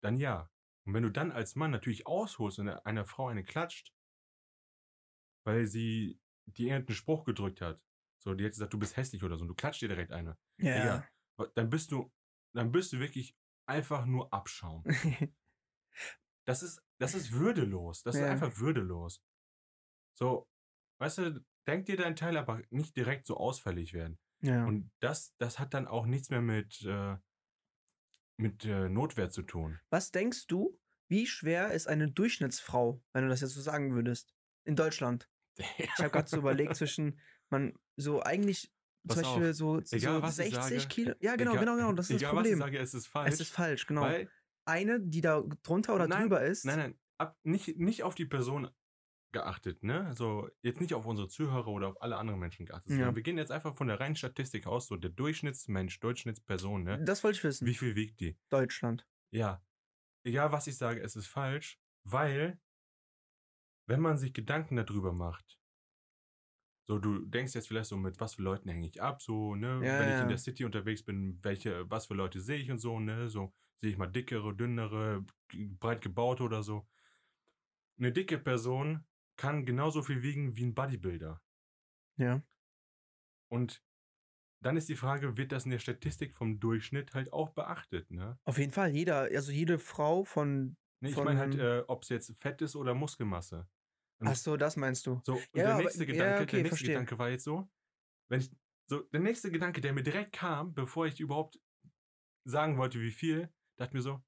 Dann 0.00 0.16
ja. 0.16 0.48
Und 0.86 0.94
wenn 0.94 1.02
du 1.02 1.10
dann 1.10 1.32
als 1.32 1.56
Mann 1.56 1.72
natürlich 1.72 2.06
ausholst 2.06 2.60
und 2.60 2.68
einer 2.68 3.04
Frau 3.04 3.26
eine 3.26 3.44
klatscht, 3.44 3.92
weil 5.44 5.66
sie 5.66 6.18
dir 6.46 6.68
irgendeinen 6.72 6.96
Spruch 6.96 7.24
gedrückt 7.24 7.60
hat, 7.60 7.80
so 8.22 8.34
die 8.34 8.44
hat 8.44 8.52
gesagt, 8.52 8.72
du 8.72 8.78
bist 8.78 8.96
hässlich 8.96 9.22
oder 9.24 9.36
so, 9.36 9.42
und 9.42 9.48
du 9.48 9.54
klatscht 9.54 9.82
dir 9.82 9.88
direkt 9.88 10.12
eine, 10.12 10.36
ja. 10.58 10.74
Digga, 11.38 11.48
dann 11.54 11.70
bist 11.70 11.90
du, 11.92 12.12
dann 12.54 12.70
bist 12.72 12.92
du 12.92 12.98
wirklich 12.98 13.36
einfach 13.66 14.04
nur 14.06 14.32
Abschaum. 14.32 14.84
Das 16.46 16.62
ist, 16.62 16.82
das 16.98 17.14
ist 17.14 17.32
würdelos. 17.32 18.02
Das 18.02 18.14
ist 18.16 18.22
Ja. 18.22 18.30
einfach 18.30 18.58
würdelos. 18.58 19.22
So, 20.18 20.48
weißt 20.98 21.18
du, 21.18 21.44
denk 21.66 21.86
dir 21.86 21.96
deinen 21.96 22.16
Teil, 22.16 22.36
aber 22.36 22.62
nicht 22.70 22.96
direkt 22.96 23.26
so 23.26 23.36
ausfällig 23.36 23.92
werden. 23.92 24.18
ja. 24.42 24.64
Und 24.64 24.90
das, 25.00 25.34
das 25.36 25.58
hat 25.58 25.74
dann 25.74 25.86
auch 25.86 26.06
nichts 26.06 26.30
mehr 26.30 26.40
mit, 26.40 26.80
äh, 26.82 27.16
mit 28.38 28.64
äh, 28.64 28.88
Notwehr 28.88 29.30
zu 29.30 29.42
tun. 29.42 29.78
Was 29.90 30.10
denkst 30.10 30.46
du, 30.46 30.78
wie 31.08 31.26
schwer 31.26 31.72
ist 31.72 31.86
eine 31.86 32.10
Durchschnittsfrau, 32.10 33.02
wenn 33.12 33.24
du 33.24 33.28
das 33.28 33.42
jetzt 33.42 33.52
so 33.54 33.60
sagen 33.60 33.94
würdest, 33.94 34.34
in 34.70 34.76
Deutschland? 34.76 35.28
Ich 35.78 35.98
habe 35.98 36.10
gerade 36.10 36.28
so 36.28 36.38
überlegt 36.38 36.76
zwischen, 36.76 37.20
man, 37.50 37.74
so 37.96 38.22
eigentlich 38.22 38.72
Pass 39.06 39.16
zum 39.16 39.24
Beispiel 39.24 39.50
auf, 39.50 39.56
so, 39.56 39.80
so 39.80 39.96
egal, 39.96 40.22
was 40.22 40.38
ich 40.38 40.54
60 40.54 40.82
sage, 40.82 40.88
Kilo. 40.88 41.14
Ja, 41.20 41.36
genau, 41.36 41.52
egal, 41.52 41.64
genau, 41.64 41.76
genau. 41.76 41.92
Das 41.92 42.10
ist 42.10 42.16
egal, 42.16 42.30
das 42.30 42.36
Problem. 42.36 42.60
was 42.60 42.66
ich 42.66 42.72
sage, 42.72 42.78
es 42.78 42.94
ist 42.94 43.06
falsch. 43.06 43.32
es 43.32 43.40
ist 43.40 43.50
falsch, 43.50 43.86
genau. 43.86 44.02
Weil, 44.02 44.30
Eine, 44.66 45.00
die 45.00 45.20
da 45.20 45.42
drunter 45.62 45.94
oder 45.94 46.06
nein, 46.06 46.22
drüber 46.22 46.42
ist. 46.42 46.64
Nein, 46.64 46.78
nein, 46.78 46.98
ab, 47.18 47.38
nicht, 47.42 47.78
nicht 47.78 48.02
auf 48.02 48.14
die 48.14 48.26
Person 48.26 48.68
geachtet, 49.32 49.82
ne? 49.82 50.06
Also 50.06 50.48
jetzt 50.62 50.80
nicht 50.80 50.92
auf 50.92 51.06
unsere 51.06 51.28
Zuhörer 51.28 51.68
oder 51.68 51.88
auf 51.88 52.02
alle 52.02 52.16
anderen 52.16 52.40
Menschen 52.40 52.66
geachtet. 52.66 52.98
Ja. 52.98 53.14
Wir 53.14 53.22
gehen 53.22 53.38
jetzt 53.38 53.52
einfach 53.52 53.74
von 53.74 53.86
der 53.86 54.00
reinen 54.00 54.16
Statistik 54.16 54.66
aus, 54.66 54.86
so 54.86 54.96
der 54.96 55.10
Durchschnittsmensch, 55.10 55.98
Durchschnittsperson, 56.00 56.82
ne? 56.82 57.02
Das 57.04 57.24
wollte 57.24 57.38
ich 57.38 57.44
wissen. 57.44 57.66
Wie 57.66 57.74
viel 57.74 57.94
wiegt 57.94 58.20
die? 58.20 58.36
Deutschland. 58.48 59.06
Ja. 59.30 59.62
Egal 60.24 60.52
was 60.52 60.66
ich 60.66 60.76
sage, 60.76 61.00
es 61.00 61.16
ist 61.16 61.28
falsch, 61.28 61.80
weil 62.04 62.60
wenn 63.90 64.00
man 64.00 64.16
sich 64.16 64.32
Gedanken 64.32 64.76
darüber 64.76 65.12
macht, 65.12 65.58
so 66.86 67.00
du 67.00 67.26
denkst 67.26 67.54
jetzt 67.54 67.66
vielleicht 67.66 67.88
so, 67.88 67.96
mit 67.96 68.20
was 68.20 68.34
für 68.34 68.42
Leuten 68.42 68.68
hänge 68.68 68.86
ich 68.86 69.02
ab, 69.02 69.20
so, 69.20 69.56
ne, 69.56 69.66
Ja, 69.84 69.98
wenn 69.98 70.08
ich 70.08 70.14
ja. 70.14 70.22
in 70.22 70.28
der 70.28 70.38
City 70.38 70.64
unterwegs 70.64 71.02
bin, 71.02 71.40
welche, 71.42 71.90
was 71.90 72.06
für 72.06 72.14
Leute 72.14 72.40
sehe 72.40 72.58
ich 72.58 72.70
und 72.70 72.78
so, 72.78 73.00
ne, 73.00 73.28
so 73.28 73.52
sehe 73.78 73.90
ich 73.90 73.98
mal 73.98 74.06
dickere, 74.06 74.54
dünnere, 74.54 75.24
breit 75.80 76.02
gebaute 76.02 76.44
oder 76.44 76.62
so. 76.62 76.86
Eine 77.98 78.12
dicke 78.12 78.38
Person 78.38 79.04
kann 79.36 79.66
genauso 79.66 80.02
viel 80.02 80.22
wiegen 80.22 80.56
wie 80.56 80.66
ein 80.66 80.74
Bodybuilder. 80.74 81.40
Ja. 82.16 82.42
Und 83.48 83.82
dann 84.62 84.76
ist 84.76 84.88
die 84.88 84.96
Frage, 84.96 85.36
wird 85.36 85.50
das 85.50 85.64
in 85.64 85.70
der 85.72 85.78
Statistik 85.78 86.34
vom 86.34 86.60
Durchschnitt 86.60 87.14
halt 87.14 87.32
auch 87.32 87.50
beachtet, 87.50 88.10
ne? 88.10 88.38
Auf 88.44 88.58
jeden 88.58 88.72
Fall. 88.72 88.90
Jeder, 88.90 89.22
also 89.22 89.50
jede 89.50 89.78
Frau 89.78 90.24
von. 90.24 90.76
Nee, 91.00 91.10
ich 91.10 91.16
meine 91.16 91.40
halt, 91.40 91.54
äh, 91.56 91.82
ob 91.88 92.02
es 92.02 92.10
jetzt 92.10 92.36
Fett 92.38 92.60
ist 92.62 92.76
oder 92.76 92.94
Muskelmasse. 92.94 93.66
Ach 94.22 94.36
so, 94.36 94.56
das 94.56 94.76
meinst 94.76 95.06
du. 95.06 95.20
So, 95.24 95.34
und 95.34 95.40
Ja, 95.54 95.64
der 95.64 95.74
aber- 95.74 95.82
nächste 95.84 96.04
ja, 96.04 96.12
Gedanke, 96.12 96.42
okay, 96.42 96.50
der 96.50 96.58
nächste 96.62 96.68
verstehe. 96.68 96.88
Gedanke 96.94 97.18
war 97.18 97.30
jetzt 97.30 97.44
so, 97.44 97.70
wenn 98.28 98.40
ich, 98.40 98.50
so, 98.88 99.00
der 99.00 99.20
nächste 99.20 99.50
Gedanke, 99.50 99.80
der 99.80 99.92
mir 99.92 100.02
direkt 100.02 100.32
kam, 100.32 100.74
bevor 100.74 101.06
ich 101.06 101.20
überhaupt 101.20 101.58
sagen 102.44 102.76
wollte, 102.78 103.00
wie 103.00 103.10
viel, 103.12 103.52
dachte 103.76 103.94
mir 103.96 104.02
so, 104.02 104.22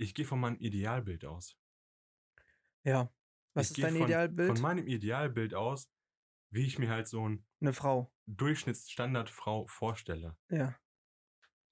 ich 0.00 0.14
gehe 0.14 0.24
von 0.24 0.40
meinem 0.40 0.58
Idealbild 0.58 1.24
aus. 1.24 1.56
Ja. 2.84 3.12
Was 3.54 3.70
ich 3.70 3.78
ist 3.78 3.84
dein 3.84 3.94
von, 3.94 4.04
Idealbild? 4.04 4.48
Von 4.52 4.60
meinem 4.60 4.86
Idealbild 4.86 5.54
aus, 5.54 5.90
wie 6.50 6.64
ich 6.66 6.78
mir 6.78 6.88
halt 6.90 7.06
so 7.08 7.28
ein 7.28 7.46
Eine 7.60 7.72
Frau. 7.72 8.12
Durchschnittsstandardfrau 8.26 9.66
vorstelle. 9.66 10.36
Ja. 10.50 10.76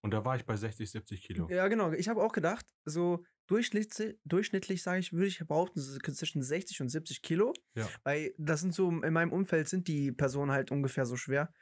Und 0.03 0.11
da 0.13 0.25
war 0.25 0.37
ich 0.37 0.45
bei 0.47 0.57
60, 0.57 0.91
70 0.91 1.23
Kilo. 1.23 1.49
Ja, 1.51 1.69
genau. 1.69 1.93
Ich 1.93 2.09
habe 2.09 2.23
auch 2.23 2.33
gedacht, 2.33 2.67
so 2.85 3.25
durchschnittlich, 3.47 4.19
durchschnittlich 4.25 4.83
sage 4.83 5.01
ich, 5.01 5.13
würde 5.13 5.27
ich 5.27 5.39
behaupten, 5.47 5.81
zwischen 5.81 6.43
60 6.43 6.81
und 6.83 6.89
70 6.89 7.23
Kilo. 7.23 7.53
Ja. 7.75 7.89
Weil 8.05 8.35
das 8.39 8.61
sind 8.61 8.75
so, 8.75 8.89
in 8.89 9.13
meinem 9.13 9.33
Umfeld 9.33 9.69
sind 9.69 9.89
die 9.89 10.13
Personen 10.13 10.51
halt 10.53 10.71
ungefähr 10.71 11.07
so 11.07 11.17
schwer. 11.17 11.53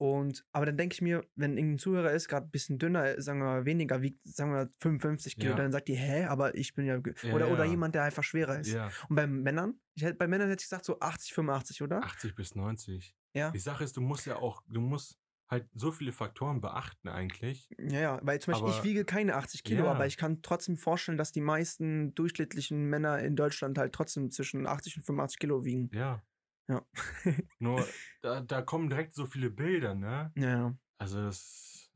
Und, 0.00 0.44
aber 0.52 0.66
dann 0.66 0.76
denke 0.76 0.94
ich 0.94 1.02
mir, 1.02 1.24
wenn 1.34 1.56
irgendein 1.58 1.78
Zuhörer 1.78 2.12
ist, 2.12 2.28
gerade 2.28 2.46
ein 2.46 2.50
bisschen 2.52 2.78
dünner, 2.78 3.20
sagen 3.20 3.40
wir 3.40 3.64
weniger, 3.64 4.00
wiegt, 4.00 4.20
sagen 4.24 4.52
wir 4.52 4.70
55 4.78 5.36
Kilo, 5.36 5.50
Ja. 5.50 5.56
dann 5.56 5.72
sagt 5.72 5.88
die, 5.88 5.96
hä, 5.96 6.24
aber 6.26 6.54
ich 6.54 6.72
bin 6.74 6.86
ja, 6.86 7.00
Ja, 7.22 7.32
oder, 7.34 7.50
oder 7.50 7.64
ja. 7.64 7.70
jemand, 7.70 7.96
der 7.96 8.04
einfach 8.04 8.22
schwerer 8.22 8.60
ist. 8.60 8.72
Und 9.08 9.16
bei 9.16 9.26
Männern, 9.26 9.80
ich 9.96 10.04
hätte, 10.04 10.14
bei 10.14 10.28
Männern 10.28 10.48
hätte 10.50 10.60
ich 10.62 10.66
gesagt 10.66 10.84
so 10.84 11.00
80, 11.00 11.34
85, 11.34 11.82
oder? 11.82 12.04
80 12.04 12.36
bis 12.36 12.54
90. 12.54 13.16
Ja. 13.34 13.50
Die 13.50 13.58
Sache 13.58 13.82
ist, 13.82 13.96
du 13.96 14.00
musst 14.00 14.24
ja 14.26 14.36
auch, 14.36 14.62
du 14.68 14.80
musst 14.80 15.18
halt 15.48 15.68
so 15.74 15.90
viele 15.92 16.12
Faktoren 16.12 16.60
beachten 16.60 17.08
eigentlich. 17.08 17.68
Ja, 17.78 18.00
ja, 18.00 18.20
weil 18.22 18.38
zum 18.40 18.52
Beispiel 18.52 18.68
ich 18.70 18.74
Aber- 18.76 18.84
wiege 18.84 19.04
keine 19.04 19.34
80 19.36 19.64
Kilo, 19.64 19.84
Ja. 19.84 19.92
aber 19.92 20.06
ich 20.06 20.16
kann 20.16 20.42
trotzdem 20.42 20.76
vorstellen, 20.76 21.16
dass 21.18 21.32
die 21.32 21.40
meisten 21.40 22.14
durchschnittlichen 22.14 22.84
Männer 22.84 23.18
in 23.20 23.34
Deutschland 23.36 23.78
halt 23.78 23.94
trotzdem 23.94 24.30
zwischen 24.30 24.66
80 24.66 24.98
und 24.98 25.02
85 25.04 25.38
Kilo 25.38 25.64
wiegen. 25.64 25.90
Ja. 25.92 26.22
Ja. 26.68 26.86
Nur, 27.58 27.86
da, 28.20 28.40
da 28.42 28.60
kommen 28.60 28.90
direkt 28.90 29.14
so 29.14 29.24
viele 29.24 29.48
Bilder, 29.50 29.94
ne? 29.94 30.30
Ja, 30.36 30.48
ja. 30.50 30.78
Also 30.98 31.22
das. 31.22 31.90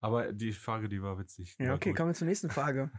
Aber 0.00 0.32
die 0.32 0.52
Frage, 0.52 0.88
die 0.88 1.00
war 1.02 1.18
witzig. 1.18 1.56
Ja, 1.58 1.68
war 1.68 1.74
okay, 1.76 1.90
gut. 1.90 1.96
kommen 1.96 2.10
wir 2.10 2.14
zur 2.14 2.26
nächsten 2.26 2.50
Frage. 2.50 2.90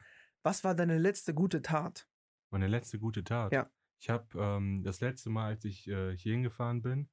Was 0.42 0.64
war 0.64 0.74
deine 0.74 0.98
letzte 0.98 1.34
gute 1.34 1.62
Tat? 1.62 2.08
Meine 2.50 2.68
letzte 2.68 2.98
gute 2.98 3.24
Tat. 3.24 3.52
Ja. 3.52 3.70
Ich 4.00 4.10
habe 4.10 4.26
ähm, 4.38 4.84
das 4.84 5.00
letzte 5.02 5.30
Mal, 5.30 5.48
als 5.48 5.66
ich 5.66 5.88
äh, 5.88 6.18
hier 6.18 6.34
hingefahren 6.34 6.82
bin, 6.82 7.10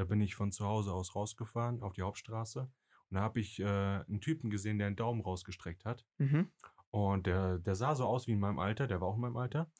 da 0.00 0.06
bin 0.06 0.22
ich 0.22 0.34
von 0.34 0.50
zu 0.50 0.64
Hause 0.64 0.94
aus 0.94 1.14
rausgefahren 1.14 1.82
auf 1.82 1.92
die 1.92 2.00
Hauptstraße. 2.00 2.60
Und 2.60 3.14
da 3.14 3.20
habe 3.20 3.38
ich 3.38 3.60
äh, 3.60 3.66
einen 3.66 4.22
Typen 4.22 4.48
gesehen, 4.48 4.78
der 4.78 4.86
einen 4.86 4.96
Daumen 4.96 5.20
rausgestreckt 5.20 5.84
hat. 5.84 6.06
Mhm. 6.16 6.50
Und 6.90 7.26
der, 7.26 7.58
der 7.58 7.74
sah 7.74 7.94
so 7.94 8.06
aus 8.06 8.26
wie 8.26 8.32
in 8.32 8.40
meinem 8.40 8.58
Alter, 8.58 8.86
der 8.86 9.02
war 9.02 9.08
auch 9.08 9.16
in 9.16 9.20
meinem 9.20 9.36
Alter. 9.36 9.70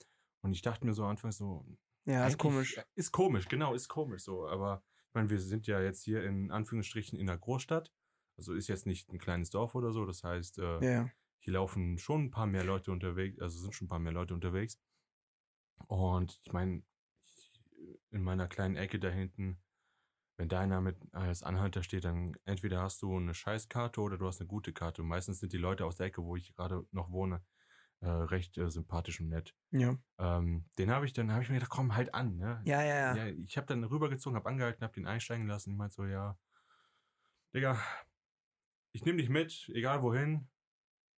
Und 0.43 0.53
ich 0.53 0.61
dachte 0.61 0.85
mir 0.85 0.93
so 0.93 1.07
anfangs 1.07 1.39
so, 1.39 1.65
Ja, 2.05 2.27
ist 2.27 2.37
komisch. 2.37 2.79
Ist 2.95 3.12
komisch, 3.12 3.49
genau, 3.49 3.73
ist 3.73 3.89
komisch 3.89 4.25
so. 4.25 4.47
Aber 4.47 4.83
ich 5.09 5.15
meine, 5.15 5.31
wir 5.31 5.41
sind 5.41 5.67
ja 5.67 5.81
jetzt 5.81 6.03
hier 6.03 6.23
in 6.23 6.50
Anführungsstrichen 6.50 7.19
in 7.19 7.27
einer 7.27 7.39
Großstadt. 7.39 7.91
Also 8.37 8.53
ist 8.53 8.69
jetzt 8.69 8.85
nicht 8.85 9.11
ein 9.11 9.19
kleines 9.19 9.49
Dorf 9.49 9.75
oder 9.75 9.91
so. 9.91 10.05
Das 10.05 10.23
heißt, 10.23 10.59
äh, 10.59 10.85
ja. 10.85 11.11
hier 11.39 11.55
laufen 11.55 11.97
schon 11.97 12.25
ein 12.25 12.31
paar 12.31 12.47
mehr 12.47 12.65
Leute 12.65 12.93
unterwegs, 12.93 13.41
also 13.41 13.59
sind 13.59 13.75
schon 13.75 13.87
ein 13.87 13.89
paar 13.89 13.99
mehr 13.99 14.12
Leute 14.12 14.35
unterwegs. 14.35 14.79
Und 15.87 16.39
ich 16.45 16.53
meine, 16.53 16.83
in 18.11 18.23
meiner 18.23 18.49
kleinen 18.49 18.77
Ecke 18.77 19.00
da 19.00 19.09
hinten, 19.09 19.59
wenn 20.40 20.49
da 20.49 20.61
einer 20.61 20.80
mit 20.80 20.97
als 21.12 21.42
Anhalter 21.42 21.82
steht, 21.82 22.06
dann 22.06 22.35
entweder 22.47 22.80
hast 22.80 23.02
du 23.02 23.14
eine 23.14 23.35
Scheißkarte 23.35 24.00
oder 24.00 24.16
du 24.16 24.26
hast 24.26 24.40
eine 24.40 24.49
gute 24.49 24.73
Karte. 24.73 25.02
Und 25.02 25.09
meistens 25.09 25.38
sind 25.38 25.52
die 25.52 25.59
Leute 25.59 25.85
aus 25.85 25.97
der 25.97 26.06
Ecke, 26.06 26.25
wo 26.25 26.35
ich 26.35 26.54
gerade 26.54 26.82
noch 26.92 27.11
wohne, 27.11 27.44
äh, 28.00 28.09
recht 28.09 28.56
äh, 28.56 28.70
sympathisch 28.70 29.20
und 29.20 29.28
nett. 29.28 29.54
Ja, 29.70 29.99
Ähm, 30.18 30.64
den 30.78 30.90
habe 30.90 31.04
ich 31.04 31.12
dann, 31.12 31.30
habe 31.30 31.42
ich 31.42 31.50
mir 31.50 31.56
gedacht, 31.56 31.70
komm 31.70 31.94
halt 31.94 32.14
an, 32.14 32.38
ne? 32.38 32.62
ja, 32.64 32.82
ja. 32.82 33.14
ja. 33.14 33.16
Ja, 33.16 33.26
ich 33.26 33.59
habe 33.59 33.66
dann 33.66 33.85
rübergezogen, 33.85 34.35
habe 34.35 34.49
angehalten, 34.49 34.82
habe 34.82 34.94
den 34.94 35.06
einsteigen 35.06 35.47
lassen. 35.47 35.73
Ich 35.73 35.76
meinte 35.76 35.94
so, 35.94 36.06
ja, 36.06 36.38
Digga, 37.54 37.78
ich 38.92 39.04
nehme 39.04 39.18
dich 39.18 39.28
mit, 39.28 39.70
egal 39.75 40.00
wohin. 40.00 40.49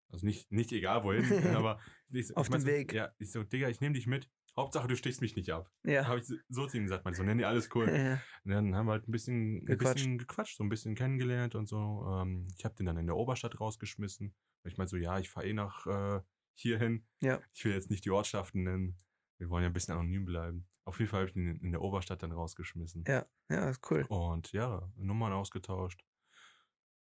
Also 0.09 0.25
nicht, 0.25 0.51
nicht 0.51 0.71
egal 0.71 1.03
wohin, 1.03 1.23
aber 1.55 1.79
ich, 2.09 2.35
Auf 2.35 2.47
ich 2.47 2.49
meinte 2.49 2.65
dem 2.65 2.71
so, 2.71 2.75
Weg. 2.75 2.93
Ja, 2.93 3.11
ich 3.19 3.31
so, 3.31 3.43
Digga, 3.43 3.69
ich 3.69 3.81
nehme 3.81 3.93
dich 3.93 4.07
mit. 4.07 4.31
Hauptsache, 4.58 4.88
du 4.88 4.96
stichst 4.98 5.22
mich 5.22 5.36
nicht 5.36 5.50
ab. 5.51 5.72
Ja. 5.84 6.05
Habe 6.08 6.20
ich 6.20 6.25
so- 6.50 6.67
zu 6.67 6.77
ihm 6.77 6.84
gesagt, 6.84 7.05
meinte 7.05 7.17
so, 7.17 7.24
nee, 7.24 7.34
nee, 7.36 7.43
alles 7.46 7.70
cool. 7.74 7.86
ja. 7.89 8.22
Und 8.43 8.51
dann 8.51 8.75
haben 8.75 8.86
wir 8.88 8.91
halt 8.93 9.08
ein 9.08 9.12
bisschen, 9.12 9.58
ein 9.60 9.65
Gequatscht. 9.65 9.93
bisschen 9.96 10.17
gequatscht, 10.17 10.58
so 10.58 10.63
ein 10.63 10.70
bisschen 10.70 10.96
kennengelernt 10.96 11.55
und 11.55 11.67
so. 11.67 12.05
Ähm, 12.22 12.48
ich 12.58 12.65
habe 12.65 12.75
den 12.75 12.86
dann 12.88 12.98
in 12.98 13.05
der 13.08 13.15
Oberstadt 13.15 13.60
rausgeschmissen. 13.60 14.36
Ich 14.65 14.77
meinte 14.77 14.89
so, 14.91 14.98
ja, 14.98 15.20
ich 15.20 15.29
fahre 15.29 15.48
eh 15.48 15.53
nach 15.53 15.88
äh, 15.88 16.22
hierhin. 16.55 17.08
Ja. 17.22 17.39
Ich 17.53 17.63
will 17.65 17.74
jetzt 17.74 17.89
nicht 17.89 18.03
die 18.05 18.12
Ortschaften 18.12 18.63
nennen. 18.63 18.98
Wir 19.38 19.50
wollen 19.50 19.63
ja 19.63 19.70
ein 19.70 19.74
bisschen 19.74 19.93
anonym 19.96 20.25
bleiben. 20.25 20.67
Auf 20.84 21.00
jeden 21.00 21.10
Fall 21.10 21.22
habe 21.22 21.29
ich 21.29 21.36
ihn 21.36 21.55
in 21.58 21.72
der 21.72 21.81
Oberstadt 21.81 22.22
dann 22.22 22.31
rausgeschmissen. 22.31 23.05
Ja, 23.08 23.25
ja, 23.50 23.70
ist 23.70 23.89
cool. 23.89 24.05
Und 24.10 24.51
ja, 24.51 24.91
Nummern 24.98 25.31
ausgetauscht. 25.31 26.03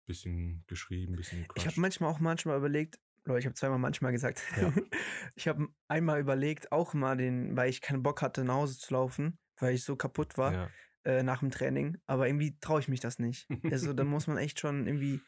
Bisschen 0.06 0.64
geschrieben, 0.66 1.16
bisschen 1.16 1.42
Ich 1.42 1.48
gequatscht. 1.48 1.66
habe 1.66 1.80
manchmal 1.80 2.10
auch 2.10 2.18
manchmal 2.18 2.56
überlegt, 2.56 2.98
oder 3.28 3.38
ich 3.38 3.46
habe 3.46 3.54
zweimal 3.54 3.78
manchmal 3.78 4.12
gesagt. 4.12 4.42
Ja. 4.60 4.72
ich 5.34 5.48
habe 5.48 5.68
einmal 5.88 6.20
überlegt, 6.20 6.72
auch 6.72 6.94
mal 6.94 7.16
den, 7.16 7.56
weil 7.56 7.70
ich 7.70 7.80
keinen 7.80 8.02
Bock 8.02 8.22
hatte, 8.22 8.44
nach 8.44 8.54
Hause 8.54 8.78
zu 8.78 8.94
laufen, 8.94 9.38
weil 9.58 9.74
ich 9.74 9.84
so 9.84 9.96
kaputt 9.96 10.38
war 10.38 10.52
Ja. 10.52 10.70
äh, 11.04 11.22
nach 11.22 11.40
dem 11.40 11.50
Training. 11.50 11.98
Aber 12.06 12.26
irgendwie 12.26 12.58
traue 12.60 12.80
ich 12.80 12.88
mich 12.88 13.00
das 13.00 13.18
nicht. 13.18 13.48
Also 13.70 13.92
da 13.92 14.04
muss 14.04 14.26
man 14.26 14.36
echt 14.38 14.60
schon 14.60 14.86
irgendwie, 14.86 15.20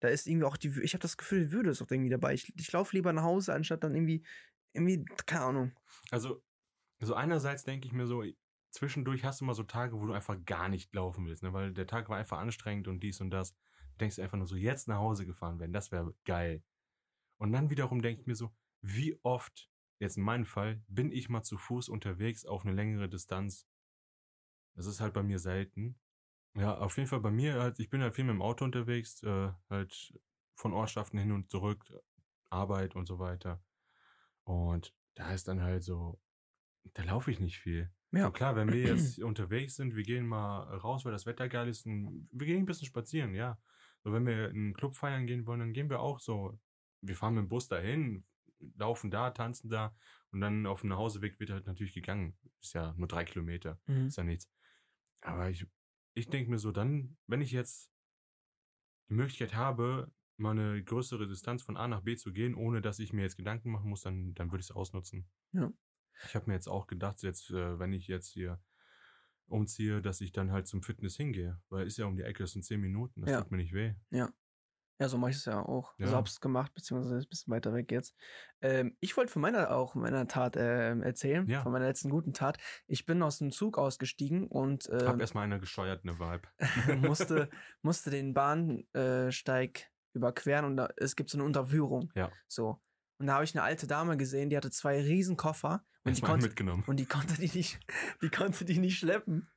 da 0.00 0.08
ist 0.08 0.26
irgendwie 0.26 0.44
auch 0.46 0.56
die, 0.56 0.80
ich 0.82 0.94
habe 0.94 1.02
das 1.02 1.16
Gefühl, 1.16 1.46
die 1.46 1.52
Würde 1.52 1.70
ist 1.70 1.82
auch 1.82 1.90
irgendwie 1.90 2.10
dabei. 2.10 2.34
Ich, 2.34 2.52
ich 2.56 2.72
laufe 2.72 2.94
lieber 2.96 3.12
nach 3.12 3.24
Hause, 3.24 3.54
anstatt 3.54 3.84
dann 3.84 3.94
irgendwie, 3.94 4.24
irgendwie, 4.72 5.04
keine 5.26 5.44
Ahnung. 5.44 5.72
Also, 6.10 6.42
also 7.00 7.14
einerseits 7.14 7.64
denke 7.64 7.86
ich 7.86 7.92
mir 7.92 8.06
so, 8.06 8.24
zwischendurch 8.70 9.24
hast 9.24 9.40
du 9.40 9.44
mal 9.44 9.54
so 9.54 9.62
Tage, 9.62 9.98
wo 9.98 10.06
du 10.06 10.12
einfach 10.12 10.36
gar 10.44 10.68
nicht 10.68 10.94
laufen 10.94 11.26
willst, 11.26 11.42
ne? 11.42 11.52
weil 11.52 11.72
der 11.72 11.86
Tag 11.86 12.08
war 12.08 12.18
einfach 12.18 12.38
anstrengend 12.38 12.86
und 12.88 13.00
dies 13.02 13.20
und 13.20 13.30
das. 13.30 13.54
Du 13.54 13.98
denkst 14.00 14.18
einfach 14.18 14.36
nur 14.36 14.46
so, 14.46 14.56
jetzt 14.56 14.86
nach 14.88 14.98
Hause 14.98 15.26
gefahren 15.26 15.58
werden, 15.58 15.72
das 15.72 15.90
wäre 15.90 16.14
geil. 16.24 16.62
Und 17.38 17.52
dann 17.52 17.70
wiederum 17.70 18.02
denke 18.02 18.20
ich 18.20 18.26
mir 18.26 18.34
so, 18.34 18.52
wie 18.82 19.18
oft, 19.22 19.70
jetzt 19.98 20.16
in 20.16 20.24
meinem 20.24 20.44
Fall, 20.44 20.82
bin 20.88 21.10
ich 21.10 21.28
mal 21.28 21.42
zu 21.42 21.56
Fuß 21.56 21.88
unterwegs 21.88 22.44
auf 22.44 22.64
eine 22.64 22.74
längere 22.74 23.08
Distanz. 23.08 23.66
Das 24.74 24.86
ist 24.86 25.00
halt 25.00 25.14
bei 25.14 25.22
mir 25.22 25.38
selten. 25.38 25.98
Ja, 26.54 26.76
auf 26.78 26.96
jeden 26.96 27.08
Fall 27.08 27.20
bei 27.20 27.30
mir, 27.30 27.60
halt, 27.60 27.78
ich 27.78 27.90
bin 27.90 28.02
halt 28.02 28.14
viel 28.14 28.24
mit 28.24 28.34
dem 28.34 28.42
Auto 28.42 28.64
unterwegs, 28.64 29.22
äh, 29.22 29.52
halt 29.70 30.12
von 30.54 30.72
Ortschaften 30.72 31.18
hin 31.18 31.32
und 31.32 31.50
zurück, 31.50 31.84
Arbeit 32.50 32.96
und 32.96 33.06
so 33.06 33.18
weiter. 33.18 33.62
Und 34.44 34.94
da 35.14 35.32
ist 35.32 35.46
dann 35.46 35.62
halt 35.62 35.82
so, 35.84 36.20
da 36.94 37.02
laufe 37.04 37.30
ich 37.30 37.38
nicht 37.38 37.58
viel. 37.58 37.92
Ja. 38.12 38.24
So 38.24 38.30
klar, 38.32 38.56
wenn 38.56 38.72
wir 38.72 38.82
jetzt 38.96 39.20
unterwegs 39.20 39.76
sind, 39.76 39.94
wir 39.94 40.02
gehen 40.02 40.26
mal 40.26 40.62
raus, 40.78 41.04
weil 41.04 41.12
das 41.12 41.26
Wetter 41.26 41.48
geil 41.48 41.68
ist, 41.68 41.86
und 41.86 42.28
wir 42.32 42.46
gehen 42.46 42.58
ein 42.58 42.66
bisschen 42.66 42.86
spazieren, 42.86 43.34
ja. 43.34 43.58
So, 44.02 44.12
wenn 44.12 44.26
wir 44.26 44.48
in 44.50 44.56
einen 44.56 44.74
Club 44.74 44.96
feiern 44.96 45.26
gehen 45.26 45.46
wollen, 45.46 45.60
dann 45.60 45.72
gehen 45.72 45.90
wir 45.90 46.00
auch 46.00 46.20
so, 46.20 46.58
wir 47.00 47.16
fahren 47.16 47.34
mit 47.34 47.44
dem 47.44 47.48
Bus 47.48 47.68
dahin, 47.68 48.24
laufen 48.76 49.10
da, 49.10 49.30
tanzen 49.30 49.70
da 49.70 49.96
und 50.32 50.40
dann 50.40 50.66
auf 50.66 50.80
dem 50.82 50.90
Nachhauseweg 50.90 51.38
wird 51.40 51.50
halt 51.50 51.66
natürlich 51.66 51.94
gegangen. 51.94 52.38
Ist 52.60 52.74
ja 52.74 52.94
nur 52.96 53.08
drei 53.08 53.24
Kilometer, 53.24 53.80
Mhm. 53.86 54.06
ist 54.08 54.16
ja 54.16 54.24
nichts. 54.24 54.48
Aber 55.20 55.50
ich, 55.50 55.66
ich 56.14 56.28
denke 56.28 56.50
mir 56.50 56.58
so, 56.58 56.72
dann, 56.72 57.16
wenn 57.26 57.40
ich 57.42 57.52
jetzt 57.52 57.92
die 59.08 59.14
Möglichkeit 59.14 59.54
habe, 59.54 60.12
mal 60.36 60.52
eine 60.52 60.82
größere 60.82 61.26
Distanz 61.26 61.62
von 61.62 61.76
A 61.76 61.88
nach 61.88 62.02
B 62.02 62.16
zu 62.16 62.32
gehen, 62.32 62.54
ohne 62.54 62.80
dass 62.80 62.98
ich 62.98 63.12
mir 63.12 63.22
jetzt 63.22 63.36
Gedanken 63.36 63.70
machen 63.70 63.88
muss, 63.90 64.02
dann, 64.02 64.34
dann 64.34 64.50
würde 64.52 64.60
ich 64.60 64.66
es 64.70 64.74
ausnutzen. 64.76 65.28
Ja. 65.52 65.72
Ich 66.24 66.34
habe 66.36 66.46
mir 66.46 66.54
jetzt 66.54 66.68
auch 66.68 66.86
gedacht, 66.86 67.22
jetzt, 67.22 67.50
äh, 67.50 67.78
wenn 67.78 67.92
ich 67.92 68.06
jetzt 68.08 68.28
hier 68.28 68.60
umziehe, 69.46 70.02
dass 70.02 70.20
ich 70.20 70.32
dann 70.32 70.52
halt 70.52 70.66
zum 70.66 70.82
Fitness 70.82 71.16
hingehe, 71.16 71.60
weil 71.70 71.86
ist 71.86 71.96
ja 71.98 72.06
um 72.06 72.16
die 72.16 72.22
Ecke, 72.22 72.42
das 72.44 72.52
sind 72.52 72.64
zehn 72.64 72.80
Minuten, 72.80 73.22
das 73.22 73.30
Ja. 73.30 73.42
tut 73.42 73.50
mir 73.50 73.56
nicht 73.58 73.72
weh. 73.72 73.94
Ja, 74.10 74.32
so 75.06 75.16
mache 75.18 75.30
ich 75.30 75.36
es 75.36 75.44
ja 75.44 75.60
auch. 75.64 75.94
Ja. 75.98 76.06
hab's 76.16 76.40
gemacht, 76.40 76.74
beziehungsweise 76.74 77.18
ein 77.18 77.28
bisschen 77.28 77.52
weiter 77.52 77.72
weg 77.72 77.92
jetzt. 77.92 78.16
Ähm, 78.60 78.96
ich 78.98 79.16
wollte 79.16 79.30
von 79.32 79.42
meiner 79.42 79.70
auch 79.70 79.94
meiner 79.94 80.26
Tat 80.26 80.56
ähm, 80.58 81.02
erzählen, 81.04 81.46
Ja. 81.46 81.60
von 81.62 81.70
meiner 81.70 81.86
letzten 81.86 82.10
guten 82.10 82.32
Tat. 82.32 82.58
Ich 82.88 83.06
bin 83.06 83.22
aus 83.22 83.38
dem 83.38 83.52
Zug 83.52 83.78
ausgestiegen 83.78 84.48
und 84.48 84.88
Hab 84.90 85.14
ähm, 85.14 85.20
erstmal 85.20 85.44
eine 85.44 85.60
Vibe. 86.18 86.48
musste, 87.08 87.48
musste 87.82 88.10
den 88.10 88.34
Bahnsteig 88.34 89.86
überqueren 90.14 90.64
und 90.64 90.76
da, 90.76 90.88
es 90.96 91.14
gibt 91.14 91.30
so 91.30 91.36
eine 91.38 91.44
Unterführung. 91.44 92.10
Ja. 92.16 92.32
So. 92.48 92.80
Und 93.18 93.26
da 93.26 93.34
habe 93.34 93.44
ich 93.44 93.54
eine 93.54 93.64
alte 93.64 93.86
Dame 93.86 94.16
gesehen, 94.16 94.48
die 94.50 94.56
hatte 94.56 94.70
zwei 94.70 95.00
riesen 95.00 95.36
Koffer 95.36 95.84
und 96.04 96.16
die 96.16 96.22
konnte, 96.22 96.46
mitgenommen. 96.46 96.84
und 96.86 96.96
die 96.98 97.06
konnte 97.06 97.34
die 97.34 97.50
nicht, 97.56 97.80
die 98.22 98.30
konnte 98.30 98.64
die 98.64 98.78
nicht 98.78 98.98
schleppen. 98.98 99.48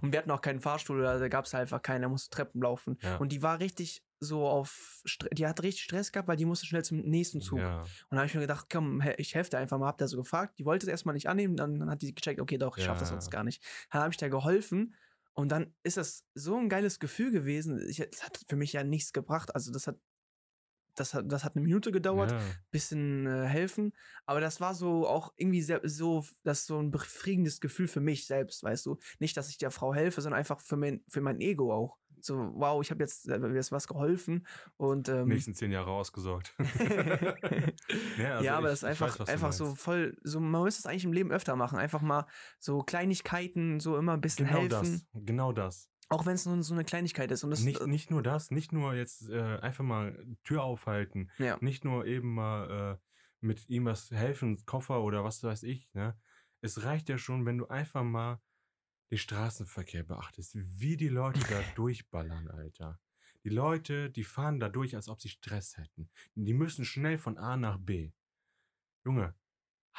Und 0.00 0.12
wir 0.12 0.20
hatten 0.20 0.30
auch 0.30 0.40
keinen 0.40 0.60
Fahrstuhl, 0.60 1.02
da 1.02 1.28
gab 1.28 1.44
es 1.44 1.54
einfach 1.54 1.82
keinen, 1.82 2.00
der 2.02 2.08
musste 2.08 2.30
Treppen 2.30 2.62
laufen. 2.62 2.96
Ja. 3.02 3.16
Und 3.16 3.32
die 3.32 3.42
war 3.42 3.58
richtig 3.60 4.04
so 4.20 4.46
auf, 4.48 5.02
die 5.32 5.46
hat 5.46 5.62
richtig 5.62 5.84
Stress 5.84 6.10
gehabt, 6.10 6.26
weil 6.28 6.36
die 6.36 6.44
musste 6.44 6.66
schnell 6.66 6.84
zum 6.84 6.98
nächsten 7.00 7.40
Zug. 7.40 7.58
Ja, 7.60 7.80
Und 7.82 7.88
da 8.10 8.16
habe 8.18 8.26
ich 8.26 8.34
mir 8.34 8.40
gedacht, 8.40 8.66
komm, 8.70 9.00
ich 9.16 9.34
helfe 9.34 9.50
dir 9.50 9.58
einfach 9.58 9.78
mal, 9.78 9.86
hab 9.86 9.98
da 9.98 10.08
so 10.08 10.16
gefragt. 10.16 10.58
Die 10.58 10.64
wollte 10.64 10.86
es 10.86 10.90
erstmal 10.90 11.14
nicht 11.14 11.28
annehmen, 11.28 11.56
dann, 11.56 11.78
dann 11.78 11.90
hat 11.90 12.02
die 12.02 12.14
gecheckt, 12.14 12.40
okay, 12.40 12.58
doch, 12.58 12.78
ich 12.78 12.84
schaff 12.84 12.98
das 12.98 13.08
Ja. 13.10 13.14
sonst 13.14 13.30
gar 13.30 13.44
nicht. 13.44 13.62
Dann 13.92 14.02
habe 14.02 14.10
ich 14.12 14.16
da 14.16 14.28
geholfen 14.28 14.94
und 15.34 15.50
dann 15.52 15.72
ist 15.84 15.96
das 15.98 16.24
so 16.34 16.56
ein 16.56 16.68
geiles 16.68 16.98
Gefühl 16.98 17.30
gewesen. 17.30 17.80
Ich, 17.88 17.98
das 18.10 18.24
hat 18.24 18.40
für 18.48 18.56
mich 18.56 18.72
ja 18.72 18.82
nichts 18.82 19.12
gebracht. 19.12 19.54
Also 19.54 19.70
das 19.70 19.86
hat, 19.86 19.96
das 21.00 21.14
hat, 21.14 21.30
das 21.30 21.44
hat 21.44 21.54
eine 21.56 21.64
Minute 21.64 21.92
gedauert, 21.92 22.32
ja. 22.32 22.38
bisschen 22.70 23.26
äh, 23.26 23.46
helfen, 23.46 23.92
aber 24.26 24.40
das 24.40 24.60
war 24.60 24.74
so 24.74 25.06
auch 25.06 25.32
irgendwie 25.36 25.62
sehr, 25.62 25.80
so, 25.84 26.24
das 26.44 26.66
so 26.66 26.78
ein 26.78 26.90
befriedigendes 26.90 27.60
Gefühl 27.60 27.88
für 27.88 28.00
mich 28.00 28.26
selbst, 28.26 28.62
weißt 28.62 28.86
du. 28.86 28.98
Nicht, 29.18 29.36
dass 29.36 29.48
ich 29.48 29.58
der 29.58 29.70
Frau 29.70 29.94
helfe, 29.94 30.20
sondern 30.20 30.38
einfach 30.38 30.60
für 30.60 30.76
mein, 30.76 31.02
für 31.08 31.20
mein 31.20 31.40
Ego 31.40 31.72
auch. 31.72 31.96
So, 32.20 32.50
wow, 32.54 32.82
ich 32.82 32.90
habe 32.90 33.00
jetzt, 33.04 33.28
äh, 33.28 33.38
mir 33.38 33.56
ist 33.60 33.70
was 33.70 33.86
geholfen 33.86 34.44
und 34.76 35.08
ähm, 35.08 35.28
nächsten 35.28 35.54
zehn 35.54 35.70
Jahre 35.70 35.92
ausgesorgt. 35.92 36.52
Ja, 38.18 38.32
also 38.34 38.44
ja, 38.44 38.56
aber 38.56 38.66
ich- 38.66 38.72
das 38.72 38.78
ist 38.80 38.84
einfach, 38.84 39.18
weiß, 39.20 39.28
einfach 39.28 39.52
so 39.52 39.74
voll, 39.74 40.16
so, 40.22 40.40
man 40.40 40.64
müsste 40.64 40.80
es 40.80 40.86
eigentlich 40.86 41.04
im 41.04 41.12
Leben 41.12 41.30
öfter 41.30 41.56
machen. 41.56 41.78
Einfach 41.78 42.02
mal 42.02 42.26
so 42.58 42.82
Kleinigkeiten, 42.82 43.80
so 43.80 43.96
immer 43.96 44.12
ein 44.14 44.20
bisschen 44.20 44.46
Genau 44.46 44.60
helfen. 44.60 45.02
das, 45.12 45.24
genau 45.24 45.52
das. 45.52 45.88
Auch 46.10 46.24
wenn 46.24 46.34
es 46.34 46.46
nur 46.46 46.62
so 46.62 46.74
eine 46.74 46.84
Kleinigkeit 46.84 47.30
ist. 47.30 47.44
Und 47.44 47.50
das, 47.50 47.60
nicht, 47.60 47.86
nicht 47.86 48.10
nur 48.10 48.22
das, 48.22 48.50
nicht 48.50 48.72
nur 48.72 48.94
jetzt 48.94 49.28
äh, 49.28 49.58
einfach 49.58 49.84
mal 49.84 50.26
Tür 50.42 50.62
aufhalten, 50.62 51.30
ja, 51.38 51.58
nicht 51.60 51.84
nur 51.84 52.06
eben 52.06 52.34
mal 52.34 52.98
äh, 52.98 53.08
mit 53.40 53.68
ihm 53.68 53.84
was 53.84 54.10
helfen, 54.10 54.64
Koffer 54.64 55.02
oder 55.02 55.24
was 55.24 55.42
weiß 55.42 55.62
ich, 55.64 55.92
ne? 55.92 56.18
Es 56.60 56.82
reicht 56.82 57.08
ja 57.08 57.18
schon, 57.18 57.46
wenn 57.46 57.58
du 57.58 57.68
einfach 57.68 58.02
mal 58.02 58.40
den 59.10 59.18
Straßenverkehr 59.18 60.02
beachtest, 60.02 60.56
wie 60.80 60.96
die 60.96 61.08
Leute 61.08 61.40
da 61.48 61.60
durchballern, 61.76 62.48
Alter. 62.48 62.98
Die 63.44 63.50
Leute, 63.50 64.10
die 64.10 64.24
fahren 64.24 64.58
da 64.58 64.68
durch, 64.68 64.96
als 64.96 65.08
ob 65.08 65.20
sie 65.20 65.28
Stress 65.28 65.76
hätten. 65.76 66.10
Die 66.34 66.52
müssen 66.52 66.84
schnell 66.84 67.18
von 67.18 67.38
A 67.38 67.56
nach 67.56 67.78
B. 67.78 68.12
Junge, 69.04 69.34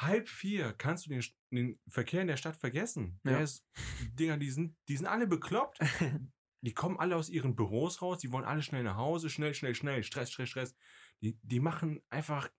halb 0.00 0.28
vier 0.28 0.72
kannst 0.72 1.06
du 1.06 1.10
den, 1.10 1.24
den 1.50 1.80
Verkehr 1.88 2.22
in 2.22 2.28
der 2.28 2.36
Stadt 2.36 2.56
vergessen. 2.56 3.20
Ja. 3.24 3.40
ist, 3.40 3.66
Dinger, 4.14 4.36
die 4.36 4.50
sind, 4.50 4.76
die 4.88 4.96
sind 4.96 5.06
alle 5.06 5.26
bekloppt. 5.26 5.78
Die 6.62 6.74
kommen 6.74 6.98
alle 6.98 7.16
aus 7.16 7.30
ihren 7.30 7.56
Büros 7.56 8.02
raus, 8.02 8.18
die 8.18 8.32
wollen 8.32 8.44
alle 8.44 8.62
schnell 8.62 8.82
nach 8.82 8.96
Hause, 8.96 9.30
schnell, 9.30 9.54
schnell, 9.54 9.74
schnell, 9.74 10.02
Stress, 10.02 10.30
Stress, 10.30 10.50
Stress. 10.50 10.76
Die, 11.22 11.38
die 11.42 11.58
machen 11.58 12.02
einfach, 12.10 12.50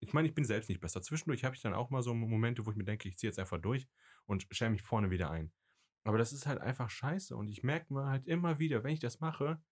ich 0.00 0.14
meine, 0.14 0.26
ich 0.26 0.34
bin 0.34 0.46
selbst 0.46 0.70
nicht 0.70 0.80
besser. 0.80 1.02
Zwischendurch 1.02 1.44
habe 1.44 1.54
ich 1.54 1.60
dann 1.60 1.74
auch 1.74 1.90
mal 1.90 2.02
so 2.02 2.14
Momente, 2.14 2.64
wo 2.64 2.70
ich 2.70 2.78
mir 2.78 2.84
denke, 2.84 3.10
ich 3.10 3.18
ziehe 3.18 3.28
jetzt 3.28 3.38
einfach 3.38 3.60
durch 3.60 3.86
und 4.24 4.46
stelle 4.50 4.70
mich 4.70 4.80
vorne 4.80 5.10
wieder 5.10 5.30
ein. 5.30 5.52
Aber 6.04 6.16
das 6.16 6.32
ist 6.32 6.46
halt 6.46 6.62
einfach 6.62 6.88
scheiße 6.88 7.36
und 7.36 7.48
ich 7.48 7.62
merke 7.62 7.92
mir 7.92 8.06
halt 8.06 8.26
immer 8.26 8.58
wieder, 8.58 8.84
wenn 8.84 8.94
ich 8.94 9.00
das 9.00 9.20
mache, 9.20 9.62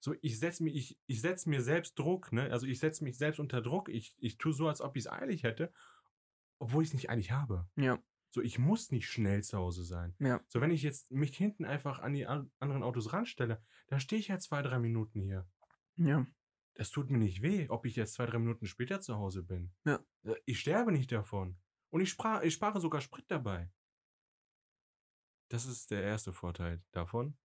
so 0.00 0.14
ich 0.20 0.38
setze 0.38 0.62
mir, 0.62 0.70
ich, 0.70 0.98
ich 1.06 1.20
setz 1.22 1.46
mir 1.46 1.62
selbst 1.62 1.98
Druck, 1.98 2.30
ne? 2.32 2.50
Also 2.50 2.66
ich 2.66 2.78
setze 2.78 3.04
mich 3.04 3.16
selbst 3.16 3.40
unter 3.40 3.62
Druck. 3.62 3.88
Ich, 3.88 4.14
ich 4.18 4.36
tue 4.36 4.52
so, 4.52 4.68
als 4.68 4.82
ob 4.82 4.96
ich 4.96 5.04
es 5.04 5.10
eilig 5.10 5.44
hätte, 5.44 5.72
obwohl 6.64 6.82
ich 6.82 6.88
es 6.88 6.94
nicht 6.94 7.10
eilig 7.10 7.30
habe. 7.30 7.68
ja, 7.76 8.02
So, 8.30 8.40
ich 8.40 8.58
muss 8.58 8.90
nicht 8.90 9.06
schnell 9.08 9.42
zu 9.42 9.58
Hause 9.58 9.84
sein. 9.84 10.14
ja, 10.18 10.40
So, 10.48 10.60
wenn 10.62 10.70
ich 10.70 10.82
jetzt 10.82 11.10
mich 11.12 11.36
hinten 11.36 11.64
einfach 11.66 11.98
an 11.98 12.14
die 12.14 12.26
an 12.26 12.50
anderen 12.58 12.82
Autos 12.82 13.12
ranstelle, 13.12 13.62
da 13.88 14.00
stehe 14.00 14.18
ich 14.18 14.28
ja 14.28 14.38
zwei, 14.38 14.62
drei 14.62 14.78
Minuten 14.78 15.20
hier. 15.20 15.46
ja, 15.96 16.26
Das 16.74 16.90
tut 16.90 17.10
mir 17.10 17.18
nicht 17.18 17.42
weh, 17.42 17.68
ob 17.68 17.84
ich 17.86 17.96
jetzt 17.96 18.14
zwei, 18.14 18.26
drei 18.26 18.38
Minuten 18.38 18.66
später 18.66 19.00
zu 19.00 19.16
Hause 19.16 19.42
bin. 19.42 19.72
Ja. 19.84 20.00
Äh, 20.24 20.36
Ich 20.46 20.58
sterbe 20.60 20.90
nicht 20.90 21.12
davon. 21.12 21.60
Und 21.90 22.00
ich, 22.00 22.08
spra 22.10 22.42
ich 22.42 22.54
spare 22.54 22.80
sogar 22.80 23.00
Sprit 23.02 23.26
dabei. 23.30 23.70
Das 25.50 25.66
ist 25.66 25.90
der 25.90 26.02
erste 26.02 26.32
Vorteil 26.32 26.82
davon. 26.92 27.36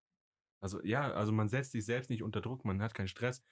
Also 0.62 0.82
ja, 0.84 1.12
also 1.12 1.32
man 1.32 1.50
setzt 1.50 1.74
sich 1.74 1.86
selbst 1.86 2.10
nicht 2.10 2.24
unter 2.24 2.42
Druck, 2.42 2.66
man 2.66 2.82
hat 2.82 2.94
keinen 2.94 3.08
Stress. 3.10 3.44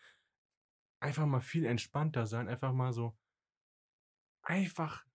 Einfach 1.00 1.26
mal 1.28 1.42
viel 1.42 1.66
entspannter 1.66 2.26
sein, 2.26 2.48
einfach 2.48 2.74
mal 2.74 2.92
so 2.94 3.16
einfach 4.42 5.06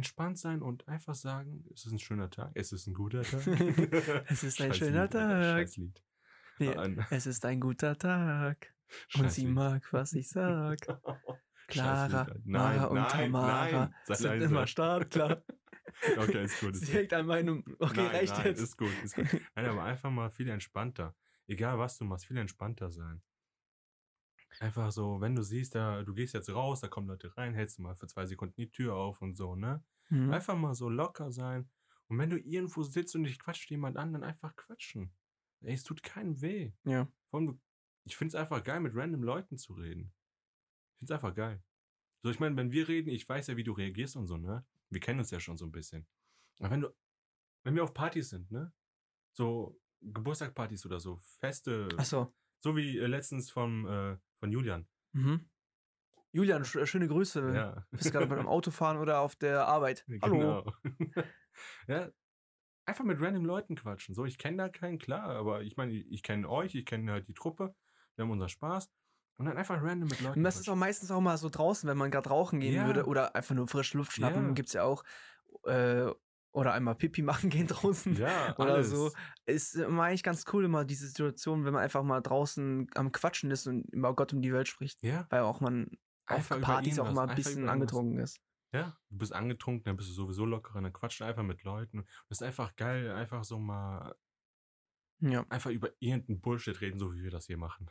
entspannt 0.00 0.38
sein 0.38 0.62
und 0.62 0.88
einfach 0.88 1.14
sagen, 1.14 1.64
es 1.74 1.84
ist 1.84 1.92
ein 1.92 1.98
schöner 1.98 2.30
Tag, 2.30 2.52
es 2.54 2.72
ist 2.72 2.86
ein 2.86 2.94
guter 2.94 3.22
Tag. 3.22 3.46
Es 4.28 4.42
ist 4.42 4.58
ein 4.60 4.68
Scheiß 4.72 4.78
schöner 4.78 5.02
Lied, 5.02 5.12
Tag. 5.12 5.44
scheiß 5.44 5.76
Lied. 5.76 6.02
Nee, 6.58 6.74
es 7.10 7.26
ist 7.26 7.44
ein 7.44 7.60
guter 7.60 7.96
Tag 7.98 8.74
und 9.18 9.30
sie 9.30 9.44
Lied. 9.46 9.54
mag, 9.54 9.92
was 9.92 10.14
ich 10.14 10.28
sag. 10.30 10.78
Clara, 11.68 12.22
Alter. 12.22 12.36
Mara 12.44 12.84
und 12.86 12.96
nein, 12.96 13.08
Tamara 13.08 13.70
nein, 13.70 13.94
sind 14.16 14.26
leise. 14.26 14.44
immer 14.46 14.66
startklar. 14.66 15.42
Okay, 16.16 16.44
ist 16.44 16.60
gut. 16.60 16.74
Ist 16.74 16.82
gut. 16.82 16.92
Direkt 16.92 17.12
an 17.12 17.26
meinem, 17.26 17.64
okay, 17.80 17.96
nein, 17.96 18.06
reicht 18.06 18.36
nein, 18.36 18.46
jetzt. 18.46 18.60
Ist 18.60 18.78
gut, 18.78 18.92
ist 19.02 19.16
gut. 19.16 19.26
Nein, 19.56 19.66
aber 19.66 19.82
einfach 19.82 20.08
mal 20.08 20.30
viel 20.30 20.48
entspannter. 20.48 21.16
Egal 21.48 21.78
was 21.80 21.98
du 21.98 22.04
machst, 22.04 22.26
viel 22.26 22.36
entspannter 22.36 22.92
sein. 22.92 23.20
Einfach 24.60 24.92
so, 24.92 25.20
wenn 25.22 25.34
du 25.34 25.42
siehst, 25.42 25.74
da, 25.74 26.02
du 26.02 26.12
gehst 26.12 26.34
jetzt 26.34 26.50
raus, 26.50 26.80
da 26.80 26.88
kommen 26.88 27.08
Leute 27.08 27.34
rein, 27.36 27.54
hältst 27.54 27.78
du 27.78 27.82
mal 27.82 27.96
für 27.96 28.06
zwei 28.06 28.26
Sekunden 28.26 28.54
die 28.56 28.70
Tür 28.70 28.94
auf 28.94 29.22
und 29.22 29.34
so, 29.34 29.56
ne? 29.56 29.82
Mhm. 30.10 30.30
Einfach 30.32 30.54
mal 30.56 30.74
so 30.74 30.90
locker 30.90 31.32
sein. 31.32 31.70
Und 32.08 32.18
wenn 32.18 32.28
du 32.28 32.38
irgendwo 32.38 32.82
sitzt 32.82 33.14
und 33.14 33.24
dich 33.24 33.38
quatscht 33.38 33.70
jemand 33.70 33.96
an, 33.96 34.12
dann 34.12 34.22
einfach 34.22 34.54
quatschen. 34.56 35.14
Ey, 35.62 35.72
es 35.74 35.82
tut 35.84 36.02
keinem 36.02 36.40
weh. 36.42 36.72
Ja. 36.84 37.08
Vor 37.30 37.40
allem, 37.40 37.46
du- 37.46 37.60
ich 38.04 38.16
finde 38.16 38.30
es 38.30 38.34
einfach 38.34 38.62
geil, 38.62 38.80
mit 38.80 38.94
random 38.94 39.22
Leuten 39.22 39.56
zu 39.56 39.72
reden. 39.72 40.12
Ich 40.92 40.98
finde 40.98 41.14
es 41.14 41.16
einfach 41.22 41.34
geil. 41.34 41.62
So, 42.22 42.30
ich 42.30 42.38
meine, 42.40 42.56
wenn 42.56 42.70
wir 42.70 42.86
reden, 42.86 43.08
ich 43.08 43.26
weiß 43.26 43.46
ja, 43.46 43.56
wie 43.56 43.64
du 43.64 43.72
reagierst 43.72 44.16
und 44.16 44.26
so, 44.26 44.36
ne? 44.36 44.66
Wir 44.90 45.00
kennen 45.00 45.20
uns 45.20 45.30
ja 45.30 45.40
schon 45.40 45.56
so 45.56 45.64
ein 45.64 45.72
bisschen. 45.72 46.06
Aber 46.58 46.70
wenn 46.70 46.80
du, 46.82 46.94
wenn 47.64 47.74
wir 47.76 47.84
auf 47.84 47.94
Partys 47.94 48.28
sind, 48.30 48.50
ne? 48.50 48.74
So 49.32 49.80
Geburtstagpartys 50.02 50.84
oder 50.84 51.00
so, 51.00 51.16
Feste, 51.38 51.88
Ach 51.96 52.04
so. 52.04 52.34
So 52.60 52.76
wie 52.76 52.98
äh, 52.98 53.06
letztens 53.06 53.50
vom, 53.50 53.86
äh, 53.86 54.16
von 54.38 54.52
Julian. 54.52 54.86
Mhm. 55.12 55.48
Julian, 56.32 56.64
sch 56.64 56.78
schöne 56.84 57.08
Grüße. 57.08 57.52
Ja. 57.54 57.86
Bist 57.90 58.06
du 58.06 58.10
gerade 58.12 58.26
beim 58.28 58.46
Autofahren 58.46 58.98
oder 58.98 59.20
auf 59.20 59.34
der 59.34 59.66
Arbeit? 59.66 60.04
Hallo. 60.22 60.64
Genau. 60.64 60.72
ja, 61.88 62.10
einfach 62.86 63.04
mit 63.04 63.20
random 63.20 63.44
Leuten 63.44 63.74
quatschen. 63.74 64.14
So, 64.14 64.24
ich 64.24 64.38
kenne 64.38 64.58
da 64.58 64.68
keinen, 64.68 64.98
klar, 64.98 65.24
aber 65.30 65.62
ich 65.62 65.76
meine, 65.76 65.92
ich, 65.92 66.22
kenne 66.22 66.48
euch, 66.48 66.74
ich 66.74 66.86
kenne 66.86 67.10
halt 67.10 67.26
die 67.26 67.34
Truppe, 67.34 67.74
wir 68.14 68.24
haben 68.24 68.30
unseren 68.30 68.48
Spaß. 68.48 68.90
Und 69.36 69.46
dann 69.46 69.56
einfach 69.56 69.82
random 69.82 70.08
mit 70.08 70.20
Leuten. 70.20 70.38
Und 70.38 70.44
das 70.44 70.60
ist 70.60 70.68
auch 70.68 70.76
meistens 70.76 71.10
auch 71.10 71.20
mal 71.20 71.38
so 71.38 71.48
draußen, 71.48 71.88
wenn 71.88 71.96
man 71.96 72.10
gerade 72.10 72.28
rauchen 72.28 72.60
gehen 72.60 72.74
Ja. 72.74 72.86
würde 72.86 73.06
oder 73.06 73.34
einfach 73.34 73.54
nur 73.54 73.66
frische 73.68 73.96
Luft 73.96 74.12
schnappen, 74.12 74.48
Ja. 74.48 74.52
gibt's 74.52 74.74
ja 74.74 74.84
auch. 74.84 75.02
Äh, 75.64 76.10
oder 76.52 76.72
einmal 76.74 76.94
Pipi 76.96 77.22
machen 77.22 77.50
gehen 77.50 77.66
draußen. 77.66 78.16
ja, 78.16 78.54
oder 78.58 78.74
alles. 78.74 78.90
so. 78.90 79.10
Ist 79.46 79.74
immer 79.76 80.04
eigentlich 80.04 80.22
ganz 80.22 80.44
cool, 80.52 80.64
immer 80.64 80.84
diese 80.84 81.06
Situation, 81.06 81.64
wenn 81.64 81.72
man 81.72 81.82
einfach 81.82 82.02
mal 82.02 82.20
draußen 82.20 82.88
am 82.94 83.12
Quatschen 83.12 83.50
ist 83.50 83.66
und 83.66 83.84
über 83.92 84.14
Gott 84.14 84.32
um 84.32 84.42
die 84.42 84.52
Welt 84.52 84.68
spricht. 84.68 85.02
Ja, 85.02 85.26
Weil 85.30 85.42
auch 85.42 85.60
man 85.60 85.90
Einfach 86.26 86.56
auf 86.56 86.62
Partys 86.62 86.98
auch 87.00 87.12
mal 87.12 87.28
ein 87.28 87.34
bisschen 87.36 87.68
angetrunken 87.68 88.18
ist. 88.20 88.40
ja, 88.72 88.96
du 89.10 89.18
bist 89.18 89.32
angetrunken, 89.32 89.84
dann 89.84 89.96
bist 89.96 90.10
du 90.10 90.12
sowieso 90.12 90.44
lockerer, 90.44 90.80
dann 90.80 90.92
quatscht 90.92 91.22
einfach 91.22 91.42
mit 91.42 91.64
Leuten. 91.64 92.04
Das 92.28 92.40
ist 92.40 92.42
einfach 92.42 92.76
geil, 92.76 93.10
einfach 93.10 93.42
so 93.42 93.58
mal, 93.58 94.14
Ja. 95.20 95.44
einfach 95.48 95.70
über 95.70 95.90
irgendeinen 95.98 96.40
Bullshit 96.40 96.80
reden, 96.80 96.98
so 96.98 97.12
wie 97.12 97.22
wir 97.24 97.30
das 97.30 97.46
hier 97.46 97.58
machen. 97.58 97.88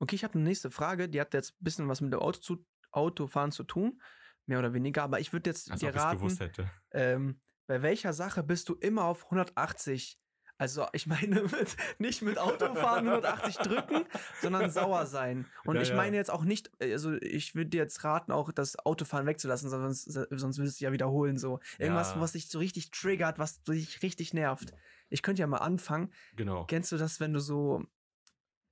Okay, 0.00 0.14
ich 0.14 0.24
habe 0.24 0.34
eine 0.34 0.44
nächste 0.44 0.70
Frage, 0.70 1.08
die 1.08 1.20
hat 1.20 1.34
jetzt 1.34 1.52
ein 1.60 1.64
bisschen 1.64 1.88
was 1.88 2.00
mit 2.00 2.12
dem 2.12 2.20
Auto 2.20 2.38
zu, 2.40 2.64
Autofahren 2.90 3.50
zu 3.52 3.64
tun, 3.64 4.00
mehr 4.46 4.60
oder 4.60 4.72
weniger, 4.72 5.02
aber 5.02 5.20
ich 5.20 5.32
würde 5.32 5.50
jetzt 5.50 5.70
Als 5.70 5.80
dir 5.80 5.94
raten, 5.94 6.18
gewusst 6.18 6.40
hätte. 6.40 6.70
ähm, 6.92 7.40
bei 7.68 7.82
welcher 7.82 8.12
Sache 8.12 8.42
bist 8.42 8.68
du 8.68 8.74
immer 8.74 9.04
auf 9.04 9.26
180? 9.26 10.18
Also 10.60 10.86
ich 10.92 11.06
meine 11.06 11.42
mit, 11.42 11.76
nicht 11.98 12.22
mit 12.22 12.36
Autofahren 12.36 13.06
180 13.06 13.58
drücken, 13.58 14.04
sondern 14.42 14.70
sauer 14.72 15.06
sein. 15.06 15.46
Und 15.64 15.76
Ja, 15.76 15.82
ich 15.82 15.94
meine 15.94 16.16
jetzt 16.16 16.32
auch 16.32 16.42
nicht, 16.42 16.72
also 16.82 17.12
ich 17.12 17.54
würde 17.54 17.70
dir 17.70 17.82
jetzt 17.82 18.02
raten, 18.02 18.32
auch 18.32 18.50
das 18.50 18.76
Autofahren 18.76 19.26
wegzulassen, 19.26 19.70
sonst, 19.70 20.02
sonst 20.04 20.58
würdest 20.58 20.80
du 20.80 20.84
ja 20.86 20.90
wiederholen 20.92 21.36
so. 21.38 21.60
Irgendwas, 21.78 22.14
Ja. 22.14 22.20
was 22.20 22.32
dich 22.32 22.48
so 22.48 22.58
richtig 22.58 22.90
triggert, 22.90 23.38
was 23.38 23.62
dich 23.62 24.02
richtig 24.02 24.34
nervt. 24.34 24.72
Ich 25.10 25.22
könnte 25.22 25.40
ja 25.40 25.46
mal 25.46 25.58
anfangen. 25.58 26.12
Genau. 26.34 26.64
Kennst 26.64 26.90
du 26.90 26.96
das, 26.96 27.20
wenn 27.20 27.32
du 27.32 27.38
so, 27.38 27.84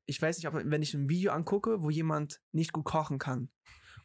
ich 0.07 0.21
weiß 0.21 0.39
nicht, 0.39 0.49
ob, 0.49 0.55
wenn 0.57 0.83
ich 0.83 0.93
ein 0.95 1.09
Video 1.09 1.31
angucke, 1.31 1.83
wo 1.85 1.91
jemand 1.91 2.41
nicht 2.51 2.73
gut 2.73 2.85
kochen 2.85 3.19
kann. 3.21 3.49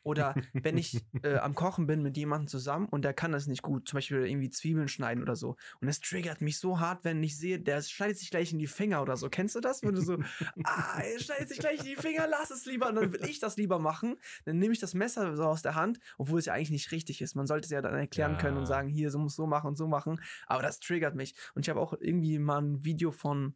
Oder 0.03 0.35
wenn 0.53 0.77
ich 0.77 1.03
äh, 1.23 1.35
am 1.37 1.55
Kochen 1.55 1.87
bin 1.87 2.01
mit 2.01 2.17
jemandem 2.17 2.47
zusammen 2.47 2.87
und 2.87 3.03
der 3.03 3.13
kann 3.13 3.31
das 3.31 3.47
nicht 3.47 3.61
gut, 3.61 3.87
zum 3.87 3.97
Beispiel 3.97 4.25
irgendwie 4.25 4.49
Zwiebeln 4.49 4.87
schneiden 4.87 5.21
oder 5.21 5.35
so. 5.35 5.55
Und 5.79 5.87
es 5.87 5.99
triggert 5.99 6.41
mich 6.41 6.57
so 6.59 6.79
hart, 6.79 7.03
wenn 7.03 7.21
ich 7.23 7.37
sehe, 7.37 7.59
der 7.59 7.81
schneidet 7.81 8.17
sich 8.17 8.29
gleich 8.31 8.51
in 8.51 8.59
die 8.59 8.67
Finger 8.67 9.01
oder 9.01 9.17
so. 9.17 9.29
Kennst 9.29 9.55
du 9.55 9.59
das? 9.59 9.83
Wenn 9.83 9.93
du 9.93 10.01
so, 10.01 10.17
ah, 10.63 10.99
er 11.01 11.19
schneidet 11.19 11.49
sich 11.49 11.59
gleich 11.59 11.79
in 11.79 11.85
die 11.85 11.95
Finger, 11.95 12.27
lass 12.27 12.51
es 12.51 12.65
lieber. 12.65 12.89
Und 12.89 12.95
dann 12.95 13.13
will 13.13 13.23
ich 13.25 13.39
das 13.39 13.57
lieber 13.57 13.79
machen. 13.79 14.15
Dann 14.45 14.57
nehme 14.57 14.73
ich 14.73 14.79
das 14.79 14.93
Messer 14.93 15.35
so 15.35 15.43
aus 15.43 15.61
der 15.61 15.75
Hand, 15.75 15.99
obwohl 16.17 16.39
es 16.39 16.45
ja 16.45 16.53
eigentlich 16.53 16.71
nicht 16.71 16.91
richtig 16.91 17.21
ist. 17.21 17.35
Man 17.35 17.47
sollte 17.47 17.65
es 17.65 17.71
ja 17.71 17.81
dann 17.81 17.95
erklären 17.95 18.37
können 18.37 18.57
und 18.57 18.63
Ja. 18.63 18.67
sagen, 18.67 18.89
hier, 18.89 19.11
so 19.11 19.19
muss 19.19 19.35
so 19.35 19.47
machen 19.47 19.67
und 19.67 19.75
so 19.75 19.87
machen. 19.87 20.19
Aber 20.47 20.61
das 20.63 20.79
triggert 20.79 21.15
mich. 21.15 21.35
Und 21.53 21.65
ich 21.65 21.69
habe 21.69 21.79
auch 21.79 21.93
irgendwie 21.99 22.39
mal 22.39 22.61
ein 22.61 22.83
Video 22.83 23.11
von 23.11 23.55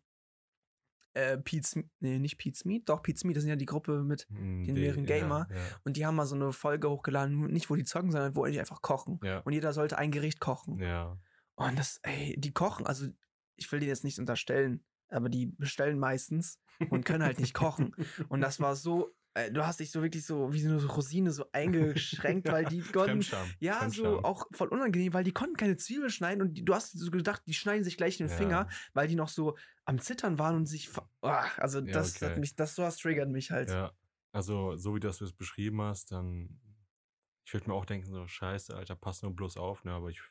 äh, 1.16 1.38
Pete's, 1.38 1.76
nee, 2.00 2.20
nicht 2.20 2.38
Pete's 2.38 2.66
Meat, 2.66 2.88
doch 2.90 3.02
Pete's 3.02 3.24
Meat, 3.24 3.36
das 3.36 3.44
sind 3.44 3.50
ja 3.50 3.56
die 3.56 3.66
Gruppe 3.66 4.04
mit, 4.04 4.28
Hm, 4.30 4.64
den 4.66 4.76
wären 4.76 5.06
Gamer. 5.06 5.48
Ja, 5.50 5.58
und 5.84 5.98
die 5.98 6.06
haben 6.06 6.16
mal 6.16 6.26
so 6.26 6.36
eine 6.36 6.52
Folge 6.54 6.90
hochgeladen, 6.90 7.48
nicht 7.48 7.70
wo 7.70 7.76
die 7.76 7.84
zocken, 7.86 8.12
sondern 8.12 8.36
wo 8.36 8.46
die 8.46 8.60
einfach 8.60 8.82
kochen. 8.82 9.20
ja, 9.24 9.40
Und 9.40 9.54
jeder 9.54 9.74
sollte 9.74 9.98
ein 9.98 10.12
Gericht 10.12 10.40
kochen. 10.40 10.80
ja. 10.80 11.18
Und 11.58 11.80
das, 11.80 12.00
ey, 12.04 12.36
die 12.38 12.52
kochen, 12.52 12.86
also 12.86 13.08
ich 13.56 13.72
will 13.72 13.80
denen 13.80 13.88
jetzt 13.90 14.04
nicht 14.04 14.20
unterstellen, 14.20 14.84
aber 15.08 15.30
die 15.30 15.46
bestellen 15.48 15.98
meistens 15.98 16.60
und 16.90 17.06
können 17.06 17.24
halt 17.24 17.40
nicht 17.40 17.54
kochen. 17.54 17.96
Und 18.30 18.42
das 18.42 18.60
war 18.60 18.76
so, 18.76 19.10
du 19.52 19.66
hast 19.66 19.80
dich 19.80 19.92
so 19.92 20.02
wirklich 20.02 20.26
so 20.26 20.54
wie 20.54 20.62
so 20.62 20.70
eine 20.70 20.86
Rosine 20.86 21.32
so 21.32 21.46
eingeschränkt, 21.52 22.50
weil 22.50 22.66
die 22.66 22.82
konnten, 22.92 23.20
Fremdscham. 23.20 23.56
ja, 23.60 23.90
so 23.90 24.24
auch 24.24 24.48
voll 24.54 24.70
unangenehm, 24.70 25.14
weil 25.14 25.24
die 25.24 25.34
konnten 25.34 25.58
keine 25.58 25.76
Zwiebel 25.78 26.10
schneiden 26.10 26.42
und 26.42 26.54
die, 26.54 26.64
du 26.66 26.74
hast 26.74 26.98
so 26.98 27.12
gedacht, 27.12 27.44
die 27.46 27.54
schneiden 27.54 27.84
sich 27.84 27.98
gleich 27.98 28.20
in 28.20 28.28
den 28.28 28.32
Ja. 28.32 28.38
Finger, 28.38 28.68
weil 28.94 29.08
die 29.08 29.16
noch 29.16 29.30
so 29.30 29.58
am 29.86 30.00
Zittern 30.00 30.40
waren 30.40 30.56
und 30.56 30.66
sich, 30.66 30.90
ah, 31.22 31.46
also 31.58 31.82
Ja, 31.82 31.92
das 32.02 32.22
hat 32.22 32.38
okay. 32.38 32.40
mich, 32.40 32.56
das 32.56 32.76
sowas 32.76 32.98
triggert 32.98 33.30
mich 33.30 33.52
halt. 33.52 33.70
Ja, 33.70 33.92
also 34.32 34.76
so 34.78 34.96
wie 34.96 35.00
du 35.00 35.08
es 35.10 35.34
beschrieben 35.34 35.82
hast, 35.82 36.12
dann, 36.12 36.60
ich 37.46 37.54
würde 37.54 37.70
mir 37.70 37.76
auch 37.76 37.86
denken, 37.86 38.12
so 38.12 38.28
scheiße, 38.28 38.76
Alter, 38.76 38.96
pass 38.96 39.22
nur 39.22 39.36
bloß 39.36 39.58
auf, 39.58 39.84
ne, 39.84 39.92
aber 39.94 40.10
ich, 40.10 40.22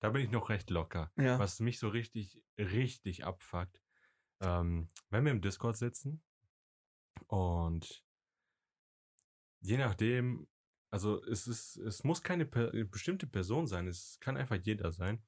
da 0.00 0.10
bin 0.10 0.22
ich 0.24 0.30
noch 0.30 0.48
recht 0.50 0.70
locker. 0.70 1.12
Ja. 1.16 1.38
Was 1.38 1.60
mich 1.60 1.78
so 1.78 1.88
richtig, 1.88 2.42
richtig 2.58 3.24
abfuckt, 3.24 3.80
ähm, 4.40 4.88
wenn 5.10 5.24
wir 5.24 5.32
im 5.32 5.40
Discord 5.40 5.76
sitzen 5.76 6.22
und 7.26 8.04
je 9.60 9.76
nachdem, 9.76 10.48
also 10.90 11.22
es 11.24 11.46
ist, 11.46 11.76
es 11.76 12.04
muss 12.04 12.22
keine 12.22 12.46
per 12.46 12.70
bestimmte 12.84 13.26
Person 13.26 13.66
sein, 13.66 13.86
es 13.86 14.18
kann 14.20 14.36
einfach 14.36 14.56
jeder 14.56 14.92
sein. 14.92 15.22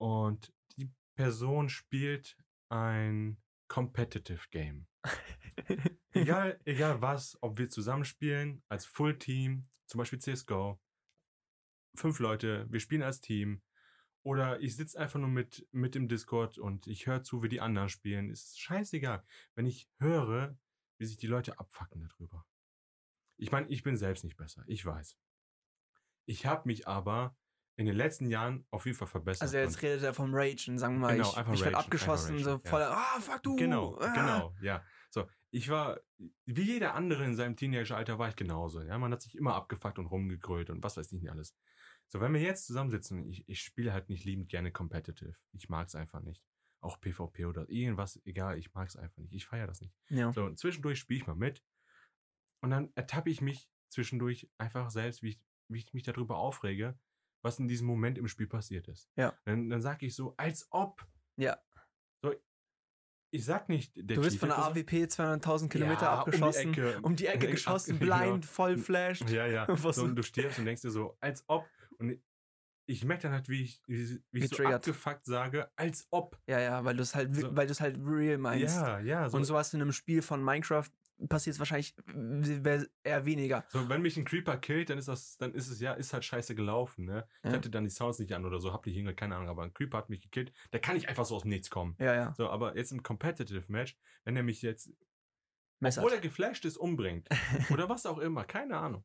Und 0.00 0.52
die 0.76 0.92
Person 1.16 1.68
spielt 1.68 2.36
ein 2.70 3.42
Competitive 3.68 4.48
Game. 4.50 4.86
egal, 6.12 6.60
egal 6.64 7.00
was, 7.02 7.36
ob 7.42 7.58
wir 7.58 7.70
zusammenspielen, 7.70 8.62
als 8.68 8.86
Full 8.86 9.18
Team, 9.18 9.64
zum 9.86 9.98
Beispiel 9.98 10.20
CSGO, 10.20 10.80
fünf 11.96 12.18
Leute, 12.20 12.66
wir 12.70 12.80
spielen 12.80 13.02
als 13.02 13.20
Team, 13.20 13.62
oder 14.28 14.60
ich 14.60 14.76
sitze 14.76 14.98
einfach 14.98 15.18
nur 15.18 15.30
mit, 15.30 15.66
mit 15.72 15.96
im 15.96 16.06
Discord 16.06 16.58
und 16.58 16.86
ich 16.86 17.06
höre 17.06 17.22
zu, 17.22 17.42
wie 17.42 17.48
die 17.48 17.62
anderen 17.62 17.88
spielen, 17.88 18.28
ist 18.28 18.60
scheißegal. 18.60 19.24
Wenn 19.54 19.64
ich 19.64 19.88
höre, 20.00 20.54
wie 20.98 21.06
sich 21.06 21.16
die 21.16 21.26
Leute 21.26 21.58
abfacken 21.58 22.06
darüber. 22.06 22.44
Ich 23.38 23.52
meine, 23.52 23.68
ich 23.68 23.82
bin 23.82 23.96
selbst 23.96 24.24
nicht 24.24 24.36
besser, 24.36 24.64
ich 24.66 24.84
weiß. 24.84 25.16
Ich 26.26 26.44
habe 26.44 26.68
mich 26.68 26.86
aber 26.86 27.38
in 27.76 27.86
den 27.86 27.96
letzten 27.96 28.28
Jahren 28.28 28.66
auf 28.70 28.84
jeden 28.84 28.98
Fall 28.98 29.08
verbessert. 29.08 29.40
Also 29.40 29.56
jetzt 29.56 29.80
redet 29.80 30.02
er 30.02 30.12
vom 30.12 30.34
Ragen, 30.34 30.76
sagen 30.76 30.96
wir 30.96 31.00
mal, 31.00 31.16
Genau, 31.16 31.30
ich, 31.30 31.36
einfach 31.38 31.54
ich 31.54 31.60
werde 31.60 31.76
ragen, 31.76 31.84
abgeschossen, 31.86 32.32
einfach 32.32 32.44
so 32.44 32.50
ragen, 32.50 32.62
ja. 32.64 32.70
voll, 32.70 32.82
ah, 32.82 33.20
fuck 33.20 33.42
du. 33.42 33.56
Genau, 33.56 33.98
ah. 33.98 34.12
genau, 34.12 34.54
ja. 34.60 34.84
So, 35.08 35.26
ich 35.50 35.70
war, 35.70 36.00
wie 36.44 36.62
jeder 36.64 36.94
andere 36.94 37.24
in 37.24 37.34
seinem 37.34 37.56
Teenageralter 37.56 38.18
war 38.18 38.28
ich 38.28 38.36
genauso. 38.36 38.82
Ja, 38.82 38.98
man 38.98 39.10
hat 39.10 39.22
sich 39.22 39.38
immer 39.38 39.54
abgefuckt 39.54 39.98
und 39.98 40.04
rumgegrölt 40.04 40.68
und 40.68 40.82
was 40.82 40.98
weiß 40.98 41.06
ich 41.12 41.22
nicht 41.22 41.30
alles. 41.30 41.56
So, 42.08 42.20
wenn 42.20 42.32
wir 42.32 42.40
jetzt 42.40 42.66
zusammensitzen, 42.66 43.28
ich, 43.28 43.46
ich 43.48 43.60
spiele 43.60 43.92
halt 43.92 44.08
nicht 44.08 44.24
liebend 44.24 44.48
gerne 44.48 44.72
competitive. 44.72 45.34
Ich 45.52 45.68
mag 45.68 45.88
es 45.88 45.94
einfach 45.94 46.20
nicht. 46.20 46.42
Auch 46.80 47.00
PvP 47.00 47.44
oder 47.46 47.68
irgendwas, 47.68 48.20
egal, 48.24 48.56
ich 48.58 48.72
mag 48.72 48.88
es 48.88 48.96
einfach 48.96 49.18
nicht. 49.18 49.34
Ich 49.34 49.46
feiere 49.46 49.66
das 49.66 49.80
nicht. 49.80 49.94
Ja. 50.08 50.32
So, 50.32 50.44
und 50.44 50.58
zwischendurch 50.58 50.98
spiele 50.98 51.20
ich 51.20 51.26
mal 51.26 51.34
mit. 51.36 51.62
Und 52.62 52.70
dann 52.70 52.90
ertappe 52.94 53.30
ich 53.30 53.40
mich 53.40 53.68
zwischendurch 53.88 54.50
einfach 54.58 54.90
selbst, 54.90 55.22
wie 55.22 55.30
ich, 55.30 55.40
wie 55.68 55.78
ich 55.78 55.92
mich 55.92 56.02
darüber 56.04 56.38
aufrege, 56.38 56.98
was 57.42 57.58
in 57.58 57.68
diesem 57.68 57.86
Moment 57.86 58.16
im 58.16 58.28
Spiel 58.28 58.46
passiert 58.46 58.88
ist. 58.88 59.10
Ja. 59.16 59.38
Dann, 59.44 59.68
dann 59.68 59.82
sage 59.82 60.06
ich 60.06 60.14
so, 60.14 60.34
als 60.36 60.66
ob. 60.70 61.06
Ja. 61.36 61.58
So, 62.22 62.34
ich 63.30 63.44
sag 63.44 63.68
nicht, 63.68 63.94
der 63.96 64.16
Du 64.16 64.22
bist 64.22 64.38
von 64.38 64.48
der. 64.48 64.58
AWP 64.58 64.92
200.000 65.04 65.68
Kilometer 65.68 66.02
Ja, 66.02 66.20
abgeschossen, 66.20 66.68
Um 66.68 66.72
die 66.74 66.80
Ecke, 66.80 67.00
um 67.02 67.16
die 67.16 67.26
Ecke 67.26 67.48
geschossen, 67.48 67.98
genau. 67.98 68.18
blind, 68.18 68.46
voll 68.46 68.78
flashed. 68.78 69.28
Ja, 69.30 69.46
ja. 69.46 69.66
So- 69.92 70.04
und 70.04 70.16
du 70.16 70.22
stirbst 70.22 70.58
und 70.58 70.64
denkst 70.64 70.82
dir 70.82 70.90
so, 70.90 71.16
als 71.20 71.44
ob. 71.48 71.68
Und 71.98 72.20
ich 72.86 73.04
merke 73.04 73.24
dann 73.24 73.32
halt, 73.32 73.48
wie 73.48 73.62
ich, 73.62 73.82
wie, 73.86 74.22
wie 74.30 74.38
ich 74.44 74.48
so 74.48 74.62
abgefuckt 74.64 75.26
sage, 75.26 75.70
als 75.76 76.06
ob. 76.10 76.38
Ja, 76.46 76.58
ja, 76.58 76.84
weil 76.84 76.96
du 76.96 77.02
es 77.02 77.14
halt, 77.14 77.34
So. 77.36 77.54
weil 77.54 77.66
du 77.66 77.72
es 77.72 77.80
halt 77.80 77.98
real 78.00 78.38
meinst. 78.38 78.76
Ja, 78.76 78.98
ja. 79.00 79.28
So, 79.28 79.36
Und 79.36 79.44
sowas 79.44 79.74
in 79.74 79.82
einem 79.82 79.92
Spiel 79.92 80.22
von 80.22 80.42
Minecraft 80.42 80.88
passiert 81.28 81.54
es 81.54 81.58
wahrscheinlich 81.58 81.94
eher 83.02 83.24
weniger. 83.26 83.64
so, 83.70 83.88
wenn 83.88 84.02
mich 84.02 84.16
ein 84.16 84.24
Creeper 84.24 84.56
killt, 84.56 84.88
dann 84.90 84.98
ist 84.98 85.08
das, 85.08 85.36
dann 85.36 85.52
ist 85.52 85.68
es 85.68 85.80
ja, 85.80 85.92
ist 85.94 86.12
halt 86.12 86.24
scheiße 86.24 86.54
gelaufen, 86.54 87.04
ne? 87.04 87.26
Ich 87.42 87.50
Ja. 87.50 87.56
hatte 87.56 87.70
dann 87.70 87.84
die 87.84 87.90
Sounds 87.90 88.18
nicht 88.20 88.32
an 88.32 88.44
oder 88.46 88.60
so, 88.60 88.72
hab 88.72 88.84
die 88.84 88.92
hingekriegt, 88.92 89.18
keine 89.20 89.34
Ahnung, 89.36 89.48
aber 89.48 89.64
ein 89.64 89.74
Creeper 89.74 89.98
hat 89.98 90.10
mich 90.10 90.22
gekillt, 90.22 90.52
der 90.72 90.80
kann 90.80 90.94
nicht 90.94 91.08
einfach 91.08 91.24
so 91.26 91.34
aus 91.36 91.42
dem 91.42 91.48
Nichts 91.50 91.70
kommen. 91.70 91.96
Ja, 91.98 92.14
ja. 92.14 92.34
So, 92.36 92.48
aber 92.48 92.76
jetzt 92.76 92.92
im 92.92 93.02
Competitive 93.02 93.64
Match, 93.70 93.98
wenn 94.24 94.36
er 94.36 94.42
mich 94.44 94.62
jetzt 94.62 94.92
Messert. 95.80 96.04
obwohl 96.04 96.14
er 96.16 96.20
geflasht 96.22 96.64
ist, 96.64 96.76
umbringt. 96.76 97.28
Oder 97.70 97.88
was 97.88 98.06
auch 98.06 98.18
immer, 98.18 98.44
keine 98.44 98.78
Ahnung. 98.78 99.04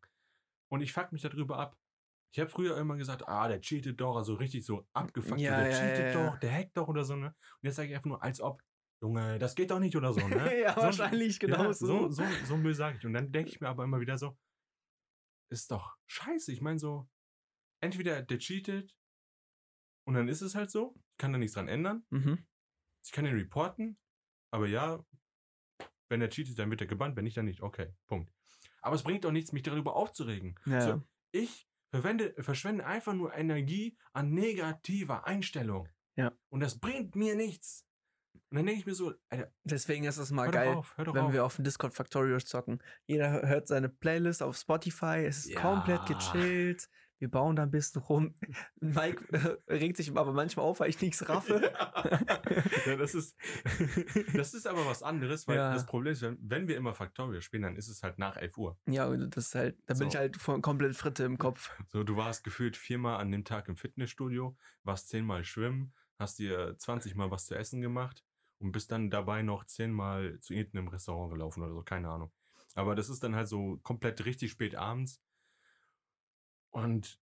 Und 0.69 0.81
ich 0.81 0.93
fuck 0.93 1.11
mich 1.11 1.21
darüber 1.23 1.57
ab. 1.59 1.77
Ich 2.33 2.39
habe 2.39 2.49
früher 2.49 2.77
immer 2.77 2.97
gesagt, 2.97 3.27
ah, 3.27 3.47
der 3.47 3.61
cheatet 3.61 4.01
doch, 4.01 4.15
also 4.15 4.33
richtig 4.33 4.65
so 4.65 4.87
abgefuckt, 4.93 5.39
Ja, 5.39 5.61
der 5.61 5.69
ja, 5.71 5.77
cheatet 5.77 6.15
ja, 6.15 6.31
doch, 6.31 6.39
der 6.39 6.51
hackt 6.51 6.75
doch 6.75 6.87
oder 6.87 7.03
so, 7.03 7.15
ne? 7.15 7.27
Und 7.27 7.35
jetzt 7.61 7.75
sage 7.75 7.89
ich 7.89 7.95
einfach 7.95 8.07
nur, 8.09 8.23
als 8.23 8.41
ob, 8.41 8.63
Junge, 9.03 9.37
das 9.37 9.53
geht 9.53 9.69
doch 9.69 9.79
nicht 9.79 9.95
oder 9.95 10.13
so, 10.13 10.27
ne? 10.27 10.59
ja, 10.61 10.73
so, 10.73 10.81
wahrscheinlich 10.81 11.39
genau 11.39 11.65
ja, 11.65 11.73
so. 11.73 12.09
so. 12.09 12.11
So, 12.11 12.23
so 12.45 12.57
Müll 12.57 12.73
sage 12.73 12.97
ich. 12.97 13.05
Und 13.05 13.13
dann 13.13 13.31
denke 13.31 13.51
ich 13.51 13.61
mir 13.61 13.67
aber 13.69 13.83
immer 13.83 13.99
wieder 13.99 14.17
so, 14.17 14.35
ist 15.51 15.69
doch 15.69 15.95
scheiße. 16.07 16.51
Ich 16.51 16.61
meine 16.61 16.79
so, 16.79 17.07
entweder 17.81 18.23
der 18.23 18.39
cheatet 18.39 18.95
und 20.07 20.15
dann 20.15 20.27
ist 20.27 20.41
es 20.41 20.55
halt 20.55 20.71
so, 20.71 20.95
ich 21.11 21.17
kann 21.17 21.31
da 21.33 21.37
nichts 21.37 21.53
dran 21.53 21.67
ändern, 21.67 22.03
Mhm. 22.09 22.47
ich 23.05 23.11
kann 23.11 23.27
ihn 23.27 23.35
reporten, 23.35 23.99
aber 24.51 24.67
ja, 24.67 25.05
wenn 26.09 26.21
er 26.21 26.29
cheatet, 26.29 26.57
dann 26.57 26.71
wird 26.71 26.81
er 26.81 26.87
gebannt, 26.87 27.15
wenn 27.15 27.25
nicht, 27.25 27.37
dann 27.37 27.45
nicht. 27.45 27.61
Okay, 27.61 27.93
Punkt. 28.07 28.33
Aber 28.81 28.95
es 28.95 29.03
bringt 29.03 29.23
doch 29.23 29.31
nichts, 29.31 29.51
mich 29.51 29.63
darüber 29.63 29.95
aufzuregen. 29.95 30.59
Ja, 30.65 30.81
So, 30.81 31.03
ich 31.31 31.67
verwende, 31.93 32.33
verschwende 32.39 32.85
einfach 32.87 33.13
nur 33.13 33.35
Energie 33.35 33.95
an 34.13 34.31
negativer 34.33 35.27
Einstellung. 35.27 35.87
Ja. 36.15 36.31
Und 36.49 36.61
das 36.61 36.79
bringt 36.79 37.15
mir 37.15 37.35
nichts. 37.35 37.85
Und 38.49 38.57
dann 38.57 38.65
denke 38.65 38.79
ich 38.79 38.85
mir 38.87 38.95
so, 38.95 39.13
Alter, 39.29 39.51
Deswegen 39.63 40.05
ist 40.05 40.17
es 40.17 40.31
mal 40.31 40.49
geil, 40.49 40.73
auf, 40.73 40.95
wenn 40.97 41.07
auf. 41.17 41.33
wir 41.33 41.45
auf 41.45 41.55
dem 41.55 41.65
Discord 41.65 41.93
Factorios 41.93 42.45
zocken. 42.45 42.81
Jeder 43.05 43.47
hört 43.47 43.67
seine 43.67 43.89
Playlist 43.89 44.41
auf 44.41 44.57
Spotify, 44.57 45.23
es 45.27 45.45
ist 45.45 45.49
Ja. 45.53 45.61
komplett 45.61 46.05
gechillt. 46.07 46.89
Wir 47.23 47.31
bauen 47.31 47.55
da 47.55 47.63
ein 47.63 47.71
bisschen 47.71 48.01
rum. 48.01 48.33
Mike 48.81 49.23
äh, 49.31 49.71
regt 49.73 49.95
sich 49.95 50.09
aber 50.15 50.33
manchmal 50.33 50.65
auf, 50.65 50.81
weil 50.81 50.89
ich 50.89 50.99
nichts 50.99 51.27
raffe. 51.29 51.71
ja, 52.85 52.95
das 52.97 53.15
ist, 53.15 53.37
das 54.35 54.53
ist 54.53 54.67
aber 54.67 54.85
was 54.85 55.01
anderes, 55.03 55.47
weil 55.47 55.55
Ja. 55.57 55.73
das 55.73 55.85
Problem 55.85 56.11
ist, 56.11 56.21
wenn, 56.21 56.37
wenn 56.41 56.67
wir 56.67 56.75
immer 56.75 56.93
Factorio 56.93 57.39
spielen, 57.39 57.63
dann 57.63 57.77
ist 57.77 57.87
es 57.87 58.03
halt 58.03 58.19
nach 58.19 58.35
11 58.35 58.57
Uhr. 58.57 58.77
Ja, 58.87 59.07
und 59.07 59.35
das 59.35 59.47
ist 59.47 59.55
halt, 59.55 59.77
da 59.85 59.93
bin 59.93 60.03
So. 60.03 60.07
ich 60.09 60.15
halt 60.17 60.35
voll, 60.35 60.59
komplett 60.59 60.95
Fritte 60.97 61.23
im 61.23 61.37
Kopf. 61.37 61.71
So, 61.87 62.03
du 62.03 62.17
warst 62.17 62.43
gefühlt 62.43 62.75
viermal 62.75 63.21
an 63.21 63.31
dem 63.31 63.45
Tag 63.45 63.69
im 63.69 63.77
Fitnessstudio, 63.77 64.57
warst 64.83 65.07
zehnmal 65.07 65.45
schwimmen, 65.45 65.93
hast 66.19 66.39
dir 66.39 66.75
20 66.77 67.15
Mal 67.15 67.31
was 67.31 67.45
zu 67.45 67.55
essen 67.55 67.79
gemacht 67.79 68.25
und 68.59 68.73
bist 68.73 68.91
dann 68.91 69.09
dabei 69.09 69.43
noch 69.43 69.63
zehnmal 69.63 70.39
zu 70.41 70.53
irgendeinem 70.53 70.89
Restaurant 70.89 71.31
gelaufen 71.31 71.63
oder 71.63 71.73
so, 71.73 71.83
keine 71.83 72.09
Ahnung. 72.09 72.33
Aber 72.75 72.95
das 72.95 73.07
ist 73.09 73.23
dann 73.23 73.33
halt 73.35 73.47
so 73.47 73.79
komplett 73.83 74.25
richtig 74.25 74.51
spät 74.51 74.75
abends. 74.75 75.21
Und 76.73 77.21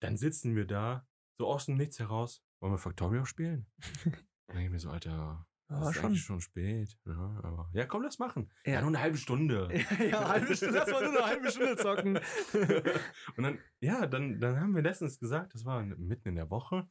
dann 0.00 0.16
sitzen 0.16 0.56
wir 0.56 0.66
da, 0.66 1.06
so 1.38 1.46
aus 1.46 1.66
dem 1.66 1.76
Nichts 1.76 1.98
heraus, 1.98 2.44
wollen 2.60 2.72
wir 2.74 2.78
Factorio 2.78 3.24
spielen? 3.24 3.66
Dann 4.46 4.56
denke 4.56 4.64
ich 4.64 4.70
mir 4.70 4.78
so, 4.80 4.90
Alter, 4.90 5.46
Ja, 5.70 5.80
das 5.80 5.88
ist 5.90 5.94
schon. 5.96 6.04
eigentlich 6.06 6.22
schon 6.22 6.40
spät. 6.40 6.98
Ja, 7.06 7.40
aber, 7.42 7.70
ja, 7.72 7.86
komm, 7.86 8.02
lass 8.02 8.18
machen. 8.18 8.52
Ja, 8.66 8.74
Ja. 8.74 8.80
nur 8.80 8.88
eine 8.88 9.00
halbe 9.00 9.16
Stunde. 9.16 9.68
ja, 10.10 10.28
halbe 10.28 10.54
Stunde, 10.56 10.78
lass 10.78 10.90
mal 10.90 11.02
nur 11.02 11.16
eine 11.16 11.24
halbe 11.26 11.50
Stunde 11.50 11.76
zocken. 11.76 12.18
und 13.36 13.42
dann, 13.42 13.58
ja, 13.80 14.06
dann, 14.06 14.38
dann 14.40 14.60
haben 14.60 14.74
wir 14.74 14.82
letztens 14.82 15.18
gesagt, 15.18 15.54
das 15.54 15.64
war 15.64 15.82
mitten 15.82 16.28
in 16.28 16.36
der 16.36 16.50
Woche, 16.50 16.88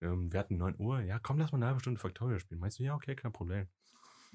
ähm, 0.00 0.32
wir 0.32 0.40
hatten 0.40 0.56
9 0.56 0.76
Uhr, 0.78 1.00
ja, 1.00 1.18
komm, 1.18 1.38
lass 1.38 1.52
mal 1.52 1.58
eine 1.58 1.66
halbe 1.66 1.80
Stunde 1.80 2.00
Factorio 2.00 2.38
spielen. 2.38 2.60
Meinst 2.60 2.78
du, 2.78 2.82
ja, 2.82 2.94
okay, 2.94 3.14
kein 3.14 3.32
Problem. 3.32 3.68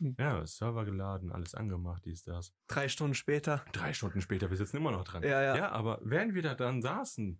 Hm. 0.01 0.15
Ja, 0.17 0.45
Server 0.45 0.83
geladen, 0.83 1.31
alles 1.31 1.53
angemacht, 1.53 2.03
dies, 2.05 2.23
das. 2.23 2.53
Drei 2.67 2.89
Stunden 2.89 3.13
später. 3.13 3.63
Drei 3.71 3.93
Stunden 3.93 4.19
später, 4.19 4.49
wir 4.49 4.57
sitzen 4.57 4.77
immer 4.77 4.91
noch 4.91 5.03
dran. 5.03 5.21
Ja, 5.21 5.41
ja. 5.41 5.55
Ja, 5.55 5.71
aber 5.71 5.99
während 6.03 6.33
wir 6.33 6.41
da 6.41 6.55
dann 6.55 6.81
saßen, 6.81 7.39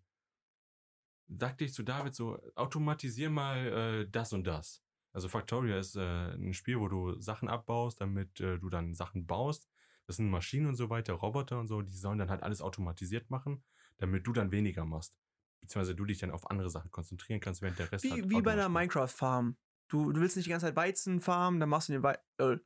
sagte 1.28 1.66
ich 1.66 1.74
zu 1.74 1.84
David 1.84 2.14
so, 2.14 2.40
automatisier 2.56 3.32
mal 3.32 4.04
äh, 4.04 4.10
das 4.10 4.32
und 4.32 4.46
das. 4.46 4.84
Also 5.12 5.28
Factorio 5.28 5.78
ist 5.78 5.96
äh, 5.96 6.34
ein 6.36 6.54
Spiel, 6.54 6.80
wo 6.80 6.88
du 6.88 7.20
Sachen 7.20 7.50
abbaust, 7.50 8.00
damit 8.00 8.40
äh, 8.40 8.60
du 8.60 8.70
dann 8.70 8.94
Sachen 8.94 9.26
baust. 9.26 9.68
Das 10.06 10.18
sind 10.18 10.30
Maschinen 10.30 10.68
und 10.68 10.76
so 10.76 10.90
weiter, 10.90 11.14
Roboter 11.14 11.60
und 11.60 11.68
so, 11.68 11.82
die 11.82 11.98
sollen 11.98 12.20
dann 12.20 12.30
halt 12.30 12.44
alles 12.44 12.62
automatisiert 12.62 13.30
machen, 13.30 13.64
damit 13.98 14.28
du 14.28 14.34
dann 14.34 14.52
weniger 14.52 14.86
machst. 14.86 15.16
Beziehungsweise 15.62 15.96
du 15.96 16.06
dich 16.06 16.20
dann 16.20 16.32
auf 16.32 16.50
andere 16.50 16.70
Sachen 16.70 16.92
konzentrieren 16.92 17.40
kannst, 17.40 17.62
während 17.62 17.80
der 17.80 17.92
Rest 17.92 18.04
Wie, 18.04 18.12
halt 18.12 18.30
wie 18.30 18.42
bei 18.42 18.52
einer. 18.52 18.70
Minecraft-Farm. 18.70 19.58
Du, 19.92 20.12
du 20.14 20.22
willst 20.22 20.36
nicht 20.38 20.46
die 20.46 20.50
ganze 20.50 20.68
Zeit 20.68 20.76
Weizen 20.76 21.20
farmen, 21.22 21.60
dann 21.60 21.68
machst 21.70 21.90
du 21.90 21.94
den, 21.94 22.04
Wei 22.04 22.18
äh, 22.38 22.58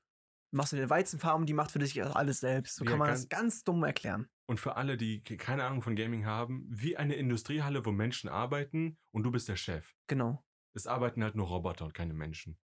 machst 0.51 0.73
du 0.73 0.77
den 0.77 0.89
Weizenfarm, 0.89 1.45
die 1.45 1.53
macht 1.53 1.71
für 1.71 1.79
dich 1.79 2.01
alles 2.03 2.39
selbst. 2.39 2.75
So 2.75 2.85
Ja, 2.85 2.91
kann 2.91 2.99
man 2.99 3.07
ganz- 3.07 3.21
das 3.21 3.29
ganz 3.29 3.63
dumm 3.63 3.83
erklären. 3.83 4.29
Und 4.45 4.59
für 4.59 4.75
alle, 4.75 4.95
die 4.95 5.23
ke- 5.23 5.37
keine 5.37 5.63
Ahnung 5.65 5.81
von 5.81 5.95
Gaming 5.95 6.25
haben, 6.25 6.65
wie 6.69 6.97
eine 6.97 7.15
Industriehalle, 7.15 7.83
wo 7.85 7.91
Menschen 7.91 8.29
arbeiten 8.29 8.99
und 9.11 9.23
du 9.23 9.31
bist 9.31 9.49
der 9.49 9.55
Chef. 9.55 9.95
Genau. 10.07 10.45
Es 10.73 10.85
arbeiten 10.87 11.23
halt 11.23 11.35
nur 11.35 11.47
Roboter 11.47 11.85
und 11.85 11.93
keine 11.95 12.13
Menschen. 12.13 12.59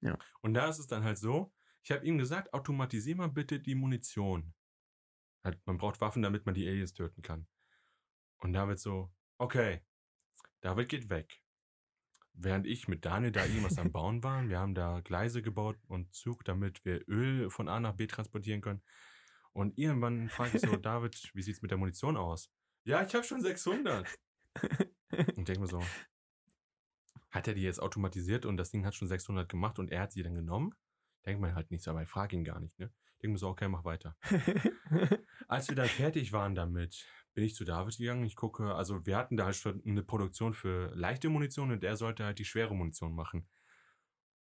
Ja. 0.00 0.16
Und 0.40 0.54
da 0.54 0.68
ist 0.68 0.78
es 0.78 0.86
dann 0.86 1.04
halt 1.04 1.18
so, 1.18 1.52
ich 1.82 1.90
habe 1.92 2.06
ihm 2.06 2.16
gesagt, 2.16 2.54
automatisier 2.54 3.16
mal 3.16 3.28
bitte 3.28 3.60
die 3.60 3.74
Munition. 3.74 4.54
Halt, 5.44 5.60
man 5.66 5.76
braucht 5.76 6.00
Waffen, 6.00 6.22
damit 6.22 6.46
man 6.46 6.54
die 6.54 6.66
Aliens 6.66 6.94
töten 6.94 7.20
kann. 7.20 7.46
Und 8.38 8.54
David 8.54 8.78
so, 8.78 9.12
okay, 9.36 9.84
David 10.62 10.88
geht 10.88 11.10
weg. 11.10 11.42
Während 12.36 12.66
ich 12.66 12.88
mit 12.88 13.04
Daniel 13.04 13.30
da 13.30 13.44
irgendwas 13.44 13.78
am 13.78 13.92
Bauen 13.92 14.22
war, 14.24 14.48
wir 14.48 14.58
haben 14.58 14.74
da 14.74 15.00
Gleise 15.00 15.40
gebaut 15.40 15.78
und 15.86 16.12
Zug, 16.12 16.44
damit 16.44 16.84
wir 16.84 17.08
Öl 17.08 17.48
von 17.48 17.68
A 17.68 17.78
nach 17.78 17.94
B 17.94 18.06
transportieren 18.06 18.60
können. 18.60 18.82
Und 19.52 19.78
irgendwann 19.78 20.28
frage 20.28 20.56
ich 20.56 20.62
so, 20.62 20.76
David, 20.76 21.30
wie 21.32 21.42
sieht's 21.42 21.62
mit 21.62 21.70
der 21.70 21.78
Munition 21.78 22.16
aus? 22.16 22.50
Ja, 22.84 23.02
ich 23.02 23.14
habe 23.14 23.24
schon 23.24 23.40
600. 23.40 24.06
Und 25.36 25.48
denke 25.48 25.60
mir 25.60 25.68
so, 25.68 25.80
hat 27.30 27.48
er 27.48 27.54
die 27.54 27.62
jetzt 27.62 27.80
automatisiert 27.80 28.46
und 28.46 28.56
das 28.56 28.70
Ding 28.70 28.84
hat 28.84 28.94
schon 28.94 29.08
600 29.08 29.48
gemacht 29.48 29.78
und 29.78 29.90
er 29.90 30.02
hat 30.02 30.12
sie 30.12 30.22
dann 30.22 30.34
genommen? 30.34 30.74
Denkt 31.26 31.40
man 31.40 31.54
halt 31.54 31.70
nicht 31.70 31.82
so, 31.82 31.90
aber 31.90 32.02
ich 32.02 32.08
frage 32.08 32.36
ihn 32.36 32.44
gar 32.44 32.60
nicht, 32.60 32.78
ne? 32.78 32.92
Denke 33.22 33.32
mir 33.32 33.38
so, 33.38 33.48
okay, 33.48 33.68
mach 33.68 33.84
weiter. 33.84 34.16
Als 35.48 35.68
wir 35.68 35.76
dann 35.76 35.88
fertig 35.88 36.32
waren 36.32 36.54
damit, 36.54 37.06
bin 37.34 37.44
ich 37.44 37.54
zu 37.54 37.64
David 37.64 37.96
gegangen. 37.96 38.24
Ich 38.24 38.36
gucke, 38.36 38.74
also 38.74 39.04
wir 39.06 39.16
hatten 39.16 39.36
da 39.36 39.46
halt 39.46 39.56
schon 39.56 39.82
eine 39.84 40.02
Produktion 40.02 40.54
für 40.54 40.94
leichte 40.94 41.28
Munition 41.28 41.72
und 41.72 41.82
der 41.82 41.96
sollte 41.96 42.24
halt 42.24 42.38
die 42.38 42.44
schwere 42.44 42.74
Munition 42.74 43.14
machen. 43.14 43.48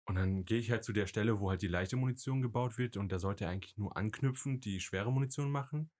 Und 0.05 0.15
dann 0.15 0.43
gehe 0.43 0.57
ich 0.57 0.71
halt 0.71 0.83
zu 0.83 0.91
der 0.91 1.05
Stelle, 1.05 1.39
wo 1.39 1.51
halt 1.51 1.61
die 1.61 1.67
leichte 1.67 1.95
Munition 1.95 2.41
gebaut 2.41 2.79
wird 2.79 2.97
und 2.97 3.11
der 3.11 3.19
sollte 3.19 3.47
eigentlich 3.47 3.77
nur 3.77 3.95
anknüpfend 3.95 4.65
die 4.65 4.79
schwere 4.79 5.11
Munition 5.11 5.51
machen. 5.51 5.91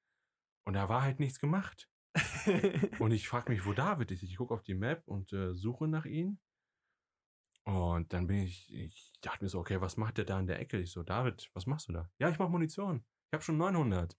Und 0.65 0.73
da 0.73 0.89
war 0.89 1.03
halt 1.03 1.19
nichts 1.19 1.39
gemacht. 1.39 1.89
Und 2.99 3.11
ich 3.11 3.27
frage 3.27 3.51
mich, 3.51 3.65
wo 3.65 3.73
David 3.73 4.11
ist. 4.11 4.23
Ich 4.23 4.37
gucke 4.37 4.53
auf 4.53 4.63
die 4.63 4.73
Map 4.73 5.07
und 5.07 5.31
äh, 5.31 5.53
suche 5.53 5.87
nach 5.87 6.05
ihm. 6.05 6.39
Und 7.65 8.13
dann 8.13 8.25
bin 8.25 8.37
ich, 8.37 8.73
ich 8.73 9.13
dachte 9.21 9.43
mir 9.43 9.49
so, 9.49 9.59
okay, 9.59 9.79
was 9.79 9.95
macht 9.95 10.17
der 10.17 10.25
da 10.25 10.39
in 10.39 10.47
der 10.47 10.59
Ecke? 10.59 10.79
Ich 10.79 10.91
so, 10.91 11.03
David, 11.03 11.49
was 11.53 11.67
machst 11.67 11.87
du 11.87 11.93
da? 11.93 12.09
Ja, 12.17 12.29
ich 12.29 12.39
mache 12.39 12.49
Munition. 12.49 13.05
Ich 13.27 13.33
habe 13.33 13.43
schon 13.43 13.57
900. 13.57 14.17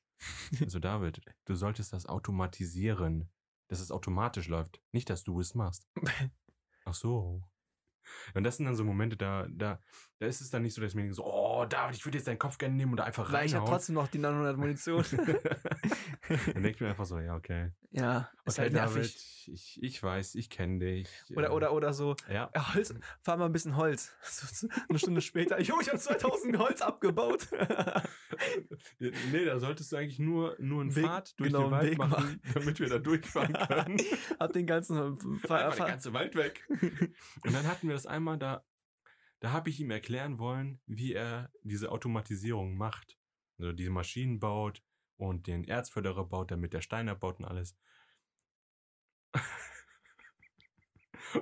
Also 0.60 0.78
David, 0.78 1.22
du 1.46 1.54
solltest 1.54 1.92
das 1.92 2.06
automatisieren, 2.06 3.30
dass 3.68 3.80
es 3.80 3.90
automatisch 3.90 4.48
läuft. 4.48 4.82
Nicht, 4.92 5.08
dass 5.08 5.24
du 5.24 5.40
es 5.40 5.54
machst. 5.54 5.88
Ach 6.84 6.94
so. 6.94 7.42
Und 8.34 8.44
das 8.44 8.56
sind 8.56 8.66
dann 8.66 8.74
so 8.74 8.84
Momente, 8.84 9.16
da, 9.16 9.46
da, 9.48 9.80
da 10.18 10.26
ist 10.26 10.40
es 10.40 10.50
dann 10.50 10.62
nicht 10.62 10.74
so, 10.74 10.80
dass 10.80 10.92
ich 10.92 10.96
mir 10.96 11.02
denke 11.02 11.14
so, 11.14 11.24
oh, 11.24 11.39
David, 11.68 11.96
ich 11.96 12.04
würde 12.06 12.18
jetzt 12.18 12.26
deinen 12.28 12.38
Kopf 12.38 12.58
gerne 12.58 12.74
nehmen 12.74 12.92
und 12.92 12.96
da 12.98 13.04
einfach 13.04 13.32
Weil 13.32 13.46
ich 13.46 13.54
habe 13.54 13.66
trotzdem 13.68 13.94
noch 13.96 14.08
die 14.08 14.18
900 14.18 14.56
Munition. 14.56 15.04
dann 15.12 16.62
denke 16.62 16.70
ich 16.70 16.80
mir 16.80 16.88
einfach 16.88 17.06
so, 17.06 17.18
ja, 17.18 17.34
okay. 17.34 17.70
ja, 17.90 18.28
ist 18.44 18.54
Okay, 18.58 18.62
halt 18.62 18.74
David, 18.76 18.94
nervig. 18.96 19.48
ich, 19.52 19.82
ich 19.82 20.02
weiß, 20.02 20.34
ich 20.36 20.48
kenne 20.50 20.78
dich. 20.78 21.08
Oder, 21.34 21.48
äh, 21.48 21.52
oder, 21.52 21.72
oder 21.72 21.92
so, 21.92 22.14
Ja. 22.28 22.50
ja, 22.54 22.74
Holz, 22.74 22.94
fahr 23.22 23.36
mal 23.36 23.46
ein 23.46 23.52
bisschen 23.52 23.76
Holz. 23.76 24.12
Eine 24.88 24.98
Stunde 24.98 25.20
später, 25.20 25.60
jo, 25.60 25.74
ich 25.80 25.88
habe 25.88 25.98
2000 25.98 26.58
Holz 26.58 26.82
abgebaut. 26.82 27.48
Nee, 28.98 29.44
da 29.44 29.58
solltest 29.58 29.92
du 29.92 29.96
eigentlich 29.96 30.18
nur, 30.18 30.56
nur 30.58 30.82
einen 30.82 30.94
Weg- 30.94 31.04
Pfad 31.04 31.38
durch 31.38 31.48
genau, 31.50 31.64
den 31.64 31.70
Wald 31.72 31.90
Weg 31.90 31.98
machen, 31.98 32.40
damit 32.54 32.78
wir 32.80 32.88
da 32.88 32.98
durchfahren 32.98 33.52
können. 33.52 34.00
hab 34.38 34.52
den 34.52 34.66
ganzen 34.66 35.18
Fa 35.40 35.56
Einfach 35.56 35.70
der 35.70 35.72
Fa 35.72 35.86
ganze 35.86 36.12
Wald 36.12 36.34
weg. 36.36 36.66
Und 36.68 37.52
dann 37.54 37.66
hatten 37.66 37.88
wir 37.88 37.94
das 37.94 38.06
einmal, 38.06 38.38
da, 38.38 38.62
da 39.40 39.52
habe 39.52 39.70
ich 39.70 39.80
ihm 39.80 39.90
erklären 39.90 40.38
wollen, 40.38 40.80
wie 40.86 41.14
er 41.14 41.50
diese 41.62 41.90
Automatisierung 41.90 42.76
macht. 42.76 43.18
Also 43.58 43.72
diese 43.72 43.90
Maschinen 43.90 44.38
baut 44.38 44.82
und 45.16 45.46
den 45.46 45.64
Erzförderer 45.64 46.24
baut, 46.24 46.50
damit 46.50 46.72
der 46.72 46.82
Stein 46.82 47.08
abbaut 47.08 47.38
und 47.40 47.46
alles. 47.46 47.76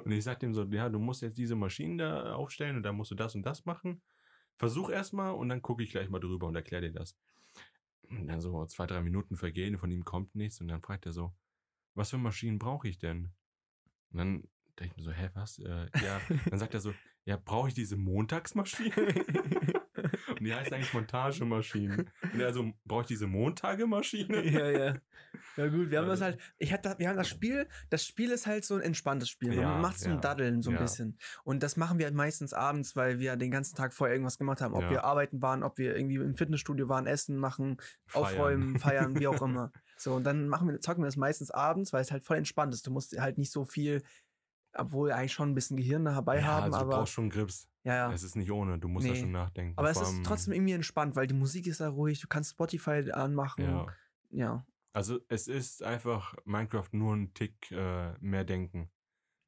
Und 0.04 0.12
ich 0.12 0.22
sagte 0.22 0.44
ihm 0.44 0.52
so, 0.52 0.64
ja, 0.64 0.90
du 0.90 0.98
musst 0.98 1.22
jetzt 1.22 1.38
diese 1.38 1.54
Maschinen 1.54 1.96
da 1.96 2.34
aufstellen 2.34 2.76
und 2.76 2.82
dann 2.82 2.94
musst 2.94 3.10
du 3.10 3.14
das 3.14 3.34
und 3.34 3.42
das 3.44 3.64
machen. 3.64 4.02
Versuch 4.58 4.90
erstmal 4.90 5.32
und 5.32 5.48
dann 5.48 5.62
gucke 5.62 5.82
ich 5.82 5.92
gleich 5.92 6.10
mal 6.10 6.18
drüber 6.18 6.46
und 6.46 6.54
erkläre 6.56 6.82
dir 6.82 6.92
das. 6.92 7.16
Und 8.10 8.26
dann 8.26 8.42
so 8.42 8.66
zwei, 8.66 8.86
drei 8.86 9.00
Minuten 9.00 9.36
vergehen, 9.36 9.78
von 9.78 9.90
ihm 9.90 10.04
kommt 10.04 10.34
nichts 10.34 10.60
und 10.60 10.68
dann 10.68 10.82
fragt 10.82 11.06
er 11.06 11.12
so, 11.12 11.34
was 11.94 12.10
für 12.10 12.18
Maschinen 12.18 12.58
brauche 12.58 12.86
ich 12.86 12.98
denn? 12.98 13.32
Und 14.10 14.18
dann 14.18 14.42
denke 14.78 14.92
ich 14.92 14.96
mir 14.96 15.04
so, 15.04 15.12
hä, 15.12 15.30
was? 15.34 15.58
Äh, 15.58 15.86
ja, 16.02 16.20
dann 16.50 16.58
sagt 16.58 16.74
er 16.74 16.80
so, 16.80 16.92
ja, 17.28 17.36
brauche 17.36 17.68
ich 17.68 17.74
diese 17.74 17.96
Montagsmaschinen? 17.98 18.94
Und 20.28 20.44
die 20.44 20.54
heißt 20.54 20.72
eigentlich 20.72 20.94
Montagemaschinen. 20.94 22.08
Und 22.32 22.40
er 22.40 22.54
so, 22.54 22.72
brauche 22.86 23.02
ich 23.02 23.08
diese 23.08 23.26
Montagemaschine? 23.26 24.44
ja, 24.50 24.70
ja. 24.70 24.94
Ja 25.56 25.66
gut, 25.68 25.90
wir 25.90 25.98
haben 25.98 26.06
das 26.08 26.22
Also- 26.22 26.36
halt, 26.38 26.38
ich 26.58 26.72
hatte, 26.72 26.94
wir 26.98 27.08
haben 27.08 27.16
das 27.16 27.28
Spiel, 27.28 27.66
das 27.90 28.06
Spiel 28.06 28.30
ist 28.30 28.46
halt 28.46 28.64
so 28.64 28.74
ein 28.76 28.80
entspanntes 28.80 29.28
Spiel. 29.28 29.50
Man 29.50 29.58
Ja, 29.58 29.78
macht 29.78 29.98
so 29.98 30.08
ja, 30.08 30.14
ein 30.14 30.20
Daddeln 30.20 30.62
so 30.62 30.70
ein 30.70 30.76
ja. 30.76 30.82
bisschen. 30.82 31.18
Und 31.44 31.62
das 31.62 31.76
machen 31.76 31.98
wir 31.98 32.06
halt 32.06 32.14
meistens 32.14 32.52
abends, 32.54 32.96
weil 32.96 33.18
wir 33.18 33.36
den 33.36 33.50
ganzen 33.50 33.76
Tag 33.76 33.92
vorher 33.92 34.14
irgendwas 34.14 34.38
gemacht 34.38 34.60
haben. 34.62 34.72
Ob 34.74 34.88
wir 34.88 35.04
arbeiten 35.04 35.42
waren, 35.42 35.62
ob 35.62 35.76
wir 35.78 35.96
irgendwie 35.96 36.16
im 36.16 36.36
Fitnessstudio 36.36 36.88
waren, 36.88 37.06
essen, 37.06 37.36
machen, 37.36 37.76
Feiern. 38.06 38.24
aufräumen, 38.24 38.78
feiern, 38.78 39.18
wie 39.18 39.26
auch 39.26 39.42
immer. 39.42 39.72
So, 39.96 40.14
und 40.14 40.24
dann 40.24 40.48
machen 40.48 40.68
wir, 40.68 40.80
zocken 40.80 41.02
wir 41.02 41.06
das 41.08 41.16
meistens 41.16 41.50
abends, 41.50 41.92
weil 41.92 42.00
es 42.02 42.12
halt 42.12 42.24
voll 42.24 42.36
entspannt 42.38 42.72
ist. 42.72 42.86
Du 42.86 42.90
musst 42.92 43.18
halt 43.20 43.36
nicht 43.36 43.50
so 43.50 43.64
viel, 43.64 44.02
obwohl 44.78 45.12
eigentlich 45.12 45.32
schon 45.32 45.50
ein 45.50 45.54
bisschen 45.54 45.76
Gehirn 45.76 46.04
dabei 46.04 46.38
ja, 46.38 46.44
haben, 46.44 46.64
also 46.64 46.78
du 46.78 46.84
aber 46.84 46.96
brauchst 46.98 47.12
schon 47.12 47.30
Grips. 47.30 47.68
ja, 47.84 47.94
ja. 47.94 48.12
Es 48.12 48.22
ist 48.22 48.36
nicht 48.36 48.50
ohne, 48.50 48.78
du 48.78 48.88
musst 48.88 49.06
da 49.06 49.12
Nee. 49.12 49.20
schon 49.20 49.32
nachdenken. 49.32 49.74
Aber 49.76 49.90
es 49.90 50.00
ist 50.00 50.22
trotzdem 50.24 50.54
irgendwie 50.54 50.72
entspannt, 50.72 51.16
weil 51.16 51.26
die 51.26 51.34
Musik 51.34 51.66
ist 51.66 51.80
da 51.80 51.88
ruhig, 51.88 52.20
du 52.20 52.28
kannst 52.28 52.50
Spotify 52.52 53.10
anmachen. 53.12 53.64
Ja. 53.64 53.86
ja. 54.30 54.66
Also 54.92 55.20
es 55.28 55.48
ist 55.48 55.82
einfach 55.82 56.34
Minecraft 56.44 56.88
nur 56.92 57.14
ein 57.14 57.34
Tick 57.34 57.70
äh, 57.70 58.12
mehr 58.20 58.44
denken. 58.44 58.90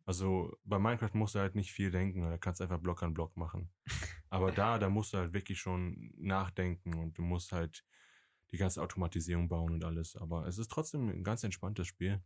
Also 0.05 0.57
bei 0.65 0.79
Minecraft 0.79 1.15
musst 1.15 1.35
du 1.35 1.39
halt 1.39 1.55
nicht 1.55 1.73
viel 1.73 1.91
denken, 1.91 2.23
da 2.23 2.39
kannst 2.39 2.61
du 2.61 2.65
einfach 2.65 2.81
Block 2.81 3.03
an 3.03 3.15
Block 3.15 3.37
machen. 3.37 3.71
Aber 4.29 4.53
da, 4.53 4.79
da 4.79 4.89
musst 4.89 5.13
du 5.13 5.19
halt 5.19 5.33
wirklich 5.33 5.59
schon 5.59 6.13
nachdenken 6.17 6.95
und 6.95 7.17
du 7.19 7.23
musst 7.23 7.53
halt 7.53 7.85
die 8.51 8.57
ganze 8.57 8.83
Automatisierung 8.83 9.49
bauen 9.49 9.73
und 9.75 9.85
alles. 9.85 10.17
Aber 10.17 10.47
es 10.47 10.59
ist 10.59 10.71
trotzdem 10.71 11.09
ein 11.09 11.25
ganz 11.25 11.45
entspanntes 11.45 11.87
Spiel. 11.87 12.23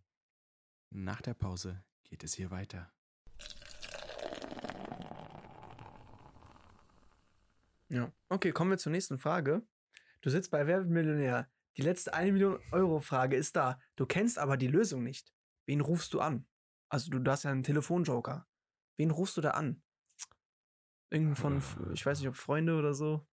Nach 0.90 1.20
der 1.20 1.34
Pause 1.34 1.82
geht 2.04 2.22
es 2.24 2.34
hier 2.34 2.50
weiter. 2.50 2.90
Ja. 7.88 8.12
Okay, 8.28 8.52
kommen 8.52 8.70
wir 8.70 8.78
zur 8.78 8.92
nächsten 8.92 9.18
Frage. 9.18 9.62
Du 10.22 10.30
sitzt 10.30 10.50
bei 10.50 10.66
Wer 10.66 10.78
wird 10.78 10.88
Millionär. 10.90 11.50
Die 11.76 11.82
letzte 11.82 12.14
1 12.14 12.32
Million 12.32 12.58
Euro 12.72 13.00
Frage 13.00 13.36
ist 13.36 13.56
da. 13.56 13.78
Du 13.96 14.06
kennst 14.06 14.38
aber 14.38 14.56
die 14.56 14.68
Lösung 14.68 15.02
nicht. 15.02 15.32
wen 15.66 15.80
rufst 15.80 16.12
du 16.12 16.20
an? 16.20 16.46
Also 16.90 17.10
du, 17.10 17.30
hast 17.30 17.44
ja 17.44 17.50
einen 17.50 17.62
Telefonjoker. 17.62 18.46
Wen 18.98 19.10
rufst 19.10 19.36
du 19.38 19.40
da 19.40 19.52
an? 19.52 19.82
Irgend 21.10 21.38
von, 21.38 21.62
Ah. 21.62 21.90
ich 21.94 22.04
weiß 22.04 22.18
nicht, 22.20 22.28
ob 22.28 22.34
Freunde 22.36 22.76
oder 22.76 22.92
so. 22.92 23.26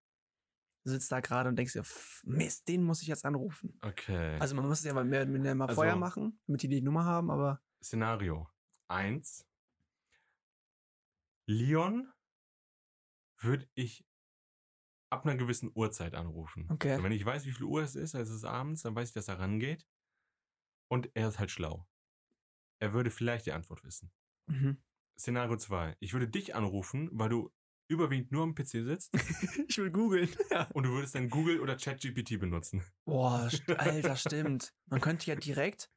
Du 0.84 0.90
sitzt 0.90 1.12
da 1.12 1.20
gerade 1.20 1.50
und 1.50 1.56
denkst 1.56 1.74
dir, 1.74 1.84
"Pff, 1.84 2.22
Mist, 2.24 2.66
den 2.68 2.82
muss 2.84 3.02
ich 3.02 3.08
jetzt 3.08 3.26
anrufen. 3.26 3.78
Okay. 3.82 4.38
Also 4.40 4.54
man 4.56 4.66
muss 4.66 4.78
es 4.78 4.84
ja 4.86 4.94
mal 4.94 5.04
mehr, 5.04 5.26
mehr 5.26 5.54
mal 5.54 5.66
Also- 5.66 5.74
vorher 5.74 5.94
machen, 5.96 6.40
damit 6.46 6.62
die 6.62 6.68
die 6.68 6.80
Nummer 6.80 7.04
haben, 7.04 7.30
aber 7.30 7.60
Szenario 7.82 8.48
1. 8.92 9.46
Leon 11.46 12.12
würde 13.38 13.68
ich 13.74 14.04
ab 15.10 15.26
einer 15.26 15.36
gewissen 15.36 15.70
Uhrzeit 15.74 16.14
anrufen. 16.14 16.68
Okay. 16.70 17.02
Wenn 17.02 17.12
ich 17.12 17.24
weiß, 17.24 17.44
wie 17.44 17.52
viel 17.52 17.64
Uhr 17.64 17.82
es 17.82 17.94
ist, 17.96 18.14
also 18.14 18.30
es 18.32 18.38
ist 18.38 18.44
abends, 18.44 18.82
dann 18.82 18.94
weiß 18.94 19.08
ich, 19.08 19.14
dass 19.14 19.28
er 19.28 19.38
rangeht. 19.38 19.86
Und 20.88 21.10
er 21.14 21.28
ist 21.28 21.38
halt 21.38 21.50
schlau. 21.50 21.86
Er 22.78 22.92
würde 22.92 23.10
vielleicht 23.10 23.46
die 23.46 23.52
Antwort 23.52 23.84
wissen. 23.84 24.12
mhm. 24.46 24.82
Szenario 25.18 25.56
2. 25.56 25.96
Ich 26.00 26.14
würde 26.14 26.26
dich 26.26 26.54
anrufen, 26.54 27.10
weil 27.12 27.28
du 27.28 27.52
überwiegend 27.88 28.32
nur 28.32 28.44
am 28.44 28.54
PC 28.54 28.68
sitzt 28.68 29.12
ich 29.68 29.76
will 29.78 29.90
googeln. 29.90 30.28
Ja. 30.50 30.64
und 30.72 30.84
du 30.84 30.90
würdest 30.90 31.14
dann 31.14 31.28
Google 31.28 31.60
oder 31.60 31.76
ChatGPT 31.76 32.40
benutzen. 32.40 32.82
Boah, 33.04 33.50
Alter, 33.76 34.16
stimmt. 34.16 34.72
Man 34.86 35.00
könnte 35.02 35.26
ja 35.26 35.36
direkt. 35.36 35.90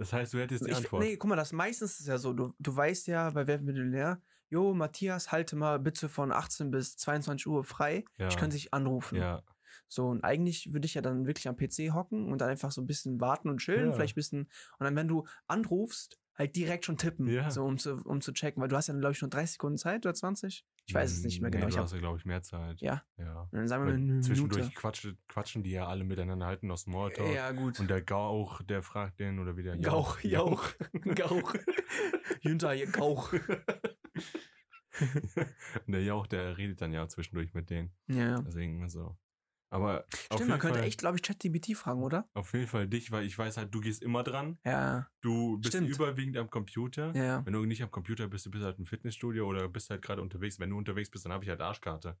Das 0.00 0.12
heißt, 0.14 0.32
du 0.32 0.38
hättest 0.38 0.66
die 0.66 0.70
Ich, 0.70 0.76
Antwort. 0.78 1.02
nee, 1.02 1.16
guck 1.16 1.28
mal, 1.28 1.36
das 1.36 1.52
meistens 1.52 2.00
ist 2.00 2.06
ja 2.06 2.16
so, 2.16 2.32
du, 2.32 2.52
du 2.58 2.74
weißt 2.74 3.06
ja 3.06 3.28
bei 3.30 3.46
Wer 3.46 3.58
wird 3.58 3.62
Millionär, 3.64 4.20
jo, 4.48 4.72
Matthias, 4.74 5.30
halte 5.30 5.56
mal 5.56 5.78
bitte 5.78 6.08
von 6.08 6.32
18 6.32 6.70
bis 6.70 6.96
22 6.96 7.46
Uhr 7.46 7.62
frei. 7.64 8.04
ja. 8.18 8.28
Ich 8.28 8.36
könnte 8.36 8.56
dich 8.56 8.72
anrufen. 8.74 9.16
ja. 9.18 9.42
So, 9.92 10.06
und 10.08 10.22
eigentlich 10.24 10.72
würde 10.72 10.86
ich 10.86 10.94
ja 10.94 11.02
dann 11.02 11.26
wirklich 11.26 11.48
am 11.48 11.56
PC 11.56 11.92
hocken 11.92 12.32
und 12.32 12.40
dann 12.40 12.48
einfach 12.48 12.70
so 12.72 12.80
ein 12.80 12.86
bisschen 12.86 13.20
warten 13.20 13.48
und 13.50 13.58
chillen, 13.58 13.88
Ja. 13.88 13.92
vielleicht 13.92 14.12
ein 14.14 14.20
bisschen. 14.20 14.40
Und 14.78 14.84
dann, 14.84 14.96
wenn 14.96 15.06
du 15.08 15.26
anrufst, 15.48 16.18
halt 16.40 16.56
direkt 16.56 16.84
schon 16.86 16.96
tippen, 16.96 17.28
Ja. 17.28 17.50
so 17.50 17.64
um 17.64 17.78
zu, 17.78 17.96
um 18.04 18.20
zu 18.20 18.32
checken, 18.32 18.60
weil 18.62 18.68
du 18.68 18.76
hast 18.76 18.88
ja, 18.88 18.94
glaube 18.94 19.12
ich, 19.12 19.20
nur 19.22 19.30
30 19.30 19.52
Sekunden 19.52 19.78
Zeit 19.78 20.04
oder 20.06 20.14
20. 20.14 20.64
Ich 20.86 20.94
weiß 20.94 21.12
es 21.12 21.22
nicht 21.22 21.40
mehr 21.40 21.50
Nee, 21.50 21.58
genau. 21.58 21.66
Du 21.68 21.72
Ich 21.72 21.78
hast 21.78 21.92
ja, 21.92 21.98
glaube 21.98 22.18
ich, 22.18 22.24
mehr 22.24 22.42
Zeit. 22.42 22.80
ja, 22.80 23.02
Ja. 23.16 23.42
und 23.42 23.52
dann 23.52 23.68
sagen 23.68 23.86
wir 23.86 23.94
eine 23.94 24.20
zwischendurch 24.20 24.62
Minute. 24.62 24.74
quatschen, 24.76 25.18
quatschen 25.28 25.62
die 25.62 25.70
ja 25.70 25.86
alle 25.86 26.02
miteinander, 26.04 26.46
halten 26.46 26.66
noch 26.66 26.78
Smalltalk. 26.78 27.32
Ja, 27.34 27.52
gut. 27.52 27.78
Und 27.78 27.88
der 27.90 28.02
Gauch, 28.02 28.62
der 28.62 28.82
fragt 28.82 29.20
den 29.20 29.38
oder 29.38 29.56
wieder 29.56 29.76
Gauch, 29.76 30.18
Jauch, 30.20 30.68
Gauch. 31.14 31.54
Jünter, 32.40 32.74
Gauch. 32.86 33.32
Und 33.32 33.40
der 35.94 36.02
Jauch, 36.02 36.26
der 36.26 36.56
redet 36.58 36.80
dann 36.80 36.92
ja 36.92 37.06
zwischendurch 37.08 37.54
mit 37.54 37.70
denen. 37.70 37.92
Ja. 38.08 38.40
Deswegen 38.40 38.88
so. 38.88 39.16
Aber 39.70 40.04
auf 40.04 40.14
Stimmt, 40.14 40.38
jeden, 40.40 40.50
man 40.50 40.58
könnte 40.58 40.78
Fall, 40.80 40.88
echt, 40.88 40.98
glaube 40.98 41.16
ich, 41.16 41.22
ChatGPT 41.22 41.76
fragen, 41.76 42.02
oder? 42.02 42.28
auf 42.34 42.52
jeden 42.52 42.66
Fall 42.66 42.88
dich, 42.88 43.10
weil 43.12 43.24
ich 43.24 43.38
weiß 43.38 43.56
halt, 43.56 43.74
du 43.74 43.80
gehst 43.80 44.02
immer 44.02 44.22
dran. 44.22 44.58
Ja, 44.64 45.06
Du 45.22 45.58
bist 45.58 45.74
Stimmt. 45.74 45.90
überwiegend 45.90 46.36
am 46.38 46.48
Computer. 46.50 47.12
ja. 47.14 47.44
Wenn 47.44 47.52
du 47.52 47.64
nicht 47.66 47.82
am 47.82 47.90
Computer 47.90 48.26
bist, 48.26 48.46
du 48.46 48.50
bist 48.50 48.64
halt 48.64 48.78
im 48.78 48.86
Fitnessstudio 48.86 49.46
oder 49.46 49.68
bist 49.68 49.90
halt 49.90 50.02
gerade 50.02 50.22
unterwegs. 50.22 50.58
Wenn 50.58 50.70
du 50.70 50.78
unterwegs 50.78 51.10
bist, 51.10 51.24
dann 51.26 51.32
habe 51.32 51.44
ich 51.44 51.50
halt 51.50 51.60
Arschkarte. 51.60 52.16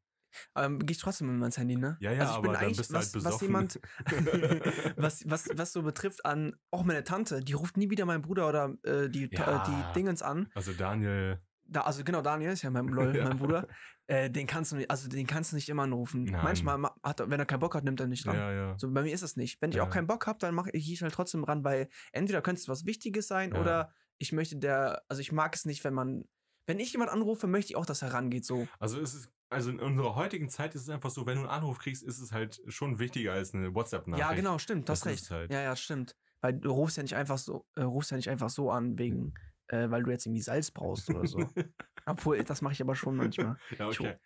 Ähm, 0.54 0.78
gehe 0.78 0.92
ich 0.92 0.98
trotzdem 0.98 1.28
mit 1.28 1.38
meinem 1.40 1.50
Handy, 1.52 1.76
ne? 1.76 1.96
Ja, 2.00 2.12
ja, 2.12 2.20
also 2.20 2.34
ich 2.34 2.40
bin 2.42 2.50
aber 2.50 2.52
dann 2.52 2.62
eigentlich, 2.66 2.76
bist 2.76 2.90
du 2.90 2.94
was, 2.96 3.14
halt 3.14 3.14
was 3.14 3.24
besoffen. 3.24 3.46
jemand, 3.48 3.80
was, 4.96 5.24
was, 5.28 5.48
was 5.56 5.72
so 5.72 5.82
betrifft 5.82 6.24
an, 6.24 6.54
auch 6.70 6.84
meine 6.84 7.04
Tante, 7.04 7.40
die 7.40 7.52
ruft 7.54 7.76
nie 7.76 7.90
wieder 7.90 8.04
meinen 8.04 8.22
Bruder 8.22 8.48
oder 8.48 8.76
äh, 8.84 9.08
die, 9.08 9.28
Ja. 9.32 9.56
äh, 9.56 9.60
die 9.66 9.92
Dingens 9.94 10.22
an. 10.22 10.48
Also 10.54 10.72
Daniel, 10.72 11.38
Da, 11.64 11.82
also 11.82 12.04
genau, 12.04 12.20
Daniel 12.22 12.52
ist 12.52 12.62
ja 12.62 12.70
mein, 12.70 12.86
lol, 12.88 13.12
Ja. 13.16 13.24
mein 13.24 13.38
Bruder. 13.38 13.66
Äh, 14.10 14.28
den 14.28 14.46
kannst 14.48 14.72
du 14.72 14.76
nicht, 14.76 14.90
also 14.90 15.08
den 15.08 15.24
kannst 15.26 15.52
du 15.52 15.56
nicht 15.56 15.68
immer 15.68 15.84
anrufen. 15.84 16.24
Nein. 16.24 16.42
Manchmal, 16.42 16.78
ma- 16.78 16.96
hat 17.02 17.20
er, 17.20 17.30
wenn 17.30 17.38
er 17.38 17.46
keinen 17.46 17.60
Bock 17.60 17.76
hat, 17.76 17.84
nimmt 17.84 18.00
er 18.00 18.08
nicht 18.08 18.26
dran. 18.26 18.34
ja, 18.34 18.52
ja. 18.52 18.78
So, 18.78 18.90
bei 18.90 19.02
mir 19.02 19.12
ist 19.14 19.22
das 19.22 19.36
nicht. 19.36 19.62
Wenn 19.62 19.70
ich 19.70 19.76
Ja. 19.76 19.84
auch 19.84 19.90
keinen 19.90 20.08
Bock 20.08 20.26
habe, 20.26 20.38
dann 20.40 20.54
mache 20.54 20.70
ich 20.72 21.00
halt 21.02 21.14
trotzdem 21.14 21.44
ran, 21.44 21.62
weil 21.62 21.88
entweder 22.12 22.42
könnte 22.42 22.60
es 22.60 22.68
was 22.68 22.84
Wichtiges 22.86 23.28
sein 23.28 23.52
oder 23.54 23.92
ich 24.18 24.32
möchte 24.32 24.56
der, 24.56 25.02
also 25.08 25.20
ich 25.20 25.30
mag 25.30 25.54
es 25.54 25.64
nicht, 25.64 25.84
wenn 25.84 25.94
man, 25.94 26.24
wenn 26.66 26.80
ich 26.80 26.90
jemand 26.92 27.10
anrufe, 27.12 27.46
möchte 27.46 27.70
ich 27.72 27.76
auch, 27.76 27.86
dass 27.86 28.02
er 28.02 28.12
rangeht, 28.12 28.44
so. 28.44 28.66
Also 28.80 29.00
es 29.00 29.14
ist, 29.14 29.30
also 29.48 29.70
in 29.70 29.78
unserer 29.78 30.16
heutigen 30.16 30.48
Zeit 30.48 30.74
ist 30.74 30.82
es 30.82 30.88
einfach 30.88 31.10
so, 31.10 31.24
wenn 31.26 31.36
du 31.36 31.42
einen 31.42 31.50
Anruf 31.50 31.78
kriegst, 31.78 32.02
ist 32.02 32.18
es 32.18 32.32
halt 32.32 32.60
schon 32.66 32.98
wichtiger 32.98 33.32
als 33.32 33.54
eine 33.54 33.72
WhatsApp-Nachricht. 33.74 34.28
Ja, 34.28 34.34
genau, 34.34 34.58
stimmt, 34.58 34.88
Das 34.88 35.00
das, 35.00 35.06
recht. 35.12 35.30
halt. 35.30 35.52
Ja, 35.52 35.60
ja, 35.62 35.76
stimmt. 35.76 36.16
Weil 36.40 36.54
du 36.54 36.70
rufst 36.72 36.96
ja 36.96 37.02
nicht 37.04 37.14
einfach 37.14 37.38
so, 37.38 37.64
äh, 37.76 37.82
rufst 37.82 38.10
ja 38.10 38.16
nicht 38.16 38.28
einfach 38.28 38.50
so 38.50 38.70
an, 38.72 38.98
wegen, 38.98 39.34
äh, 39.70 39.90
weil 39.90 40.02
du 40.02 40.10
jetzt 40.10 40.26
irgendwie 40.26 40.42
Salz 40.42 40.70
brauchst 40.70 41.08
oder 41.10 41.26
so. 41.26 41.38
Obwohl, 42.06 42.42
das 42.44 42.62
mache 42.62 42.74
ich 42.74 42.82
aber 42.82 42.94
schon 42.94 43.16
manchmal. 43.16 43.56
ja, 43.78 43.88
okay. 43.88 44.18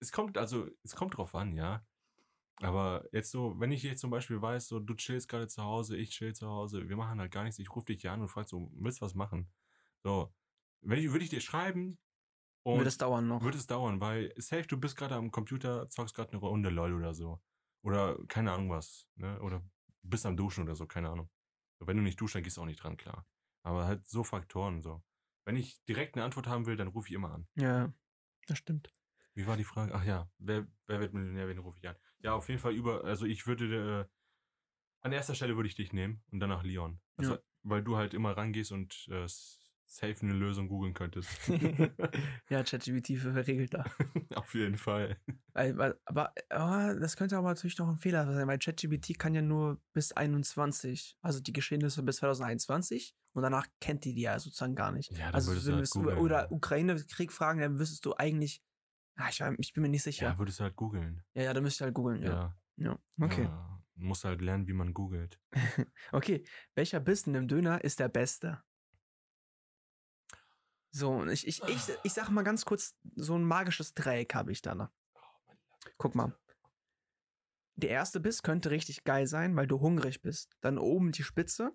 Es 0.00 0.12
kommt, 0.12 0.36
also, 0.36 0.68
es 0.82 0.94
kommt 0.94 1.16
drauf 1.16 1.34
an, 1.34 1.56
ja. 1.56 1.84
Aber 2.58 3.04
jetzt 3.12 3.30
so, 3.30 3.58
wenn 3.58 3.72
ich 3.72 3.82
jetzt 3.82 4.00
zum 4.00 4.10
Beispiel 4.10 4.40
weiß, 4.40 4.68
so, 4.68 4.78
du 4.78 4.94
chillst 4.94 5.28
gerade 5.28 5.48
zu 5.48 5.62
Hause, 5.62 5.96
ich 5.96 6.10
chill 6.10 6.34
zu 6.34 6.46
Hause, 6.48 6.88
wir 6.88 6.96
machen 6.96 7.18
halt 7.18 7.32
gar 7.32 7.42
nichts, 7.42 7.58
ich 7.58 7.74
rufe 7.74 7.86
dich 7.86 8.02
hier 8.02 8.12
an 8.12 8.20
und 8.20 8.28
frag 8.28 8.48
so, 8.48 8.70
willst 8.74 9.00
du 9.00 9.06
was 9.06 9.14
machen? 9.14 9.50
So, 10.02 10.32
wenn 10.82 10.98
ich, 10.98 11.10
würde 11.10 11.24
ich 11.24 11.30
dir 11.30 11.40
schreiben 11.40 11.98
und 12.64 12.78
Würde 12.78 12.88
es 12.88 12.98
dauern 12.98 13.28
noch. 13.28 13.42
Wird 13.42 13.54
es 13.54 13.66
dauern, 13.66 14.00
weil 14.00 14.32
safe, 14.36 14.66
du 14.66 14.78
bist 14.78 14.96
gerade 14.96 15.14
am 15.16 15.30
Computer, 15.30 15.88
zockst 15.90 16.14
gerade 16.14 16.32
eine 16.32 16.40
Runde 16.40 16.70
LOL 16.70 16.94
oder 16.94 17.12
so. 17.12 17.40
Oder 17.82 18.18
keine 18.28 18.52
Ahnung 18.52 18.70
was, 18.70 19.06
ne? 19.16 19.38
Oder 19.42 19.62
bist 20.02 20.24
am 20.24 20.36
Duschen 20.36 20.64
oder 20.64 20.74
so, 20.74 20.86
keine 20.86 21.10
Ahnung. 21.10 21.28
Wenn 21.80 21.98
du 21.98 22.02
nicht 22.02 22.18
duschst, 22.20 22.36
dann 22.36 22.42
gehst 22.42 22.56
du 22.56 22.62
auch 22.62 22.66
nicht 22.66 22.82
dran, 22.82 22.96
klar. 22.96 23.26
Aber 23.64 23.86
halt 23.86 24.06
so 24.06 24.22
Faktoren 24.22 24.82
so. 24.82 25.02
Wenn 25.44 25.56
ich 25.56 25.82
direkt 25.84 26.14
eine 26.14 26.24
Antwort 26.24 26.46
haben 26.46 26.66
will, 26.66 26.76
dann 26.76 26.88
rufe 26.88 27.08
ich 27.08 27.14
immer 27.14 27.32
an. 27.32 27.48
Ja, 27.54 27.92
das 28.46 28.58
stimmt. 28.58 28.94
Wie 29.34 29.46
war 29.46 29.56
die 29.56 29.64
Frage? 29.64 29.94
Ach 29.94 30.04
ja, 30.04 30.30
wer, 30.38 30.68
wer 30.86 31.00
wird 31.00 31.12
Millionär, 31.12 31.48
wen 31.48 31.58
rufe 31.58 31.78
ich 31.78 31.88
an? 31.88 31.96
Ja, 32.20 32.34
auf 32.34 32.48
jeden 32.48 32.60
Fall 32.60 32.72
über, 32.74 33.04
also 33.04 33.26
ich 33.26 33.46
würde, 33.46 34.08
äh, 34.08 34.14
an 35.00 35.12
erster 35.12 35.34
Stelle 35.34 35.56
würde 35.56 35.68
ich 35.68 35.74
dich 35.74 35.92
nehmen 35.92 36.22
und 36.30 36.40
danach 36.40 36.62
Leon. 36.62 37.00
Also, 37.16 37.34
Ja. 37.34 37.40
Weil 37.66 37.82
du 37.82 37.96
halt 37.96 38.12
immer 38.12 38.36
rangehst 38.36 38.72
und 38.72 39.08
äh, 39.08 39.26
safe 39.86 40.22
eine 40.22 40.32
Lösung 40.32 40.68
googeln 40.68 40.94
könntest. 40.94 41.30
ja, 42.48 42.62
ChatGPT 42.62 43.18
verregelt 43.18 43.74
da. 43.74 43.84
auf 44.34 44.54
jeden 44.54 44.76
Fall. 44.76 45.18
Weil, 45.52 45.98
aber 46.04 46.32
aber 46.48 46.94
das 46.98 47.16
könnte 47.16 47.36
aber 47.36 47.48
natürlich 47.48 47.78
noch 47.78 47.88
ein 47.88 47.98
Fehler 47.98 48.32
sein, 48.32 48.46
weil 48.46 48.58
ChatGPT 48.58 49.18
kann 49.18 49.34
ja 49.34 49.42
nur 49.42 49.80
bis 49.92 50.12
21, 50.12 51.16
also 51.20 51.40
die 51.40 51.52
Geschehnisse 51.52 52.02
bis 52.02 52.16
2021 52.16 53.16
und 53.32 53.42
danach 53.42 53.66
kennt 53.80 54.04
die 54.04 54.14
die 54.14 54.22
ja 54.22 54.38
sozusagen 54.38 54.74
gar 54.74 54.92
nicht. 54.92 55.12
Ja, 55.12 55.26
dann 55.26 55.34
also 55.34 55.52
würdest 55.52 55.66
du 55.66 55.74
halt 55.74 55.90
googeln. 55.90 56.18
oder 56.18 56.52
Ukraine-Krieg 56.52 57.32
fragen, 57.32 57.60
dann 57.60 57.78
wüsstest 57.78 58.04
du 58.04 58.14
eigentlich, 58.14 58.62
ah, 59.16 59.28
ich, 59.28 59.42
ich 59.58 59.72
bin 59.72 59.82
mir 59.82 59.88
nicht 59.88 60.02
sicher. 60.02 60.26
Ja, 60.26 60.38
würdest 60.38 60.60
du 60.60 60.64
halt 60.64 60.76
googeln. 60.76 61.22
Ja, 61.34 61.44
ja, 61.44 61.54
da 61.54 61.60
müsst 61.60 61.80
ihr 61.80 61.86
halt 61.86 61.94
googeln, 61.94 62.22
ja. 62.22 62.30
Ja. 62.30 62.56
ja. 62.76 62.98
Okay. 63.20 63.44
Ja, 63.44 63.82
musst 63.96 64.24
halt 64.24 64.40
lernen, 64.40 64.66
wie 64.66 64.72
man 64.72 64.92
googelt. 64.94 65.40
Okay, 66.12 66.44
welcher 66.74 67.00
Bissen 67.00 67.34
im 67.34 67.48
Döner 67.48 67.82
ist 67.84 68.00
der 68.00 68.08
beste? 68.08 68.62
So, 70.96 71.10
und 71.10 71.28
ich, 71.28 71.44
ich, 71.48 71.60
ich, 71.64 71.80
ich 72.04 72.12
sag 72.12 72.30
mal 72.30 72.44
ganz 72.44 72.64
kurz, 72.64 72.94
so 73.16 73.34
ein 73.34 73.42
magisches 73.42 73.94
Dreieck 73.94 74.32
habe 74.32 74.52
ich 74.52 74.62
da 74.62 74.76
noch. 74.76 74.90
Guck 75.98 76.14
mal. 76.14 76.38
Der 77.74 77.90
erste 77.90 78.20
Biss 78.20 78.44
könnte 78.44 78.70
richtig 78.70 79.02
geil 79.02 79.26
sein, 79.26 79.56
weil 79.56 79.66
du 79.66 79.80
hungrig 79.80 80.22
bist. 80.22 80.56
Dann 80.60 80.78
oben 80.78 81.10
die 81.10 81.24
Spitze. 81.24 81.72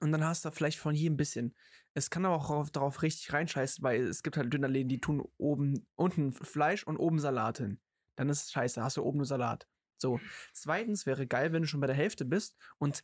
Und 0.00 0.12
dann 0.12 0.22
hast 0.22 0.44
du 0.44 0.50
vielleicht 0.50 0.78
von 0.78 0.94
jedem 0.94 1.16
bisschen. 1.16 1.56
Es 1.94 2.10
kann 2.10 2.26
aber 2.26 2.36
auch 2.36 2.48
darauf, 2.48 2.70
darauf 2.70 3.00
richtig 3.00 3.32
reinscheißen, 3.32 3.82
weil 3.82 4.02
es 4.02 4.22
gibt 4.22 4.36
halt 4.36 4.52
Dönerläden, 4.52 4.90
die 4.90 5.00
tun 5.00 5.26
oben, 5.38 5.88
unten 5.96 6.34
Fleisch 6.34 6.84
und 6.84 6.98
oben 6.98 7.20
Salat 7.20 7.56
hin. 7.56 7.80
Dann 8.16 8.28
ist 8.28 8.42
es 8.42 8.52
scheiße, 8.52 8.82
hast 8.82 8.98
du 8.98 9.04
oben 9.04 9.16
nur 9.16 9.26
Salat. 9.26 9.66
So. 9.96 10.20
Zweitens 10.52 11.06
wäre 11.06 11.26
geil, 11.26 11.54
wenn 11.54 11.62
du 11.62 11.68
schon 11.68 11.80
bei 11.80 11.86
der 11.86 11.96
Hälfte 11.96 12.26
bist 12.26 12.58
und 12.76 13.02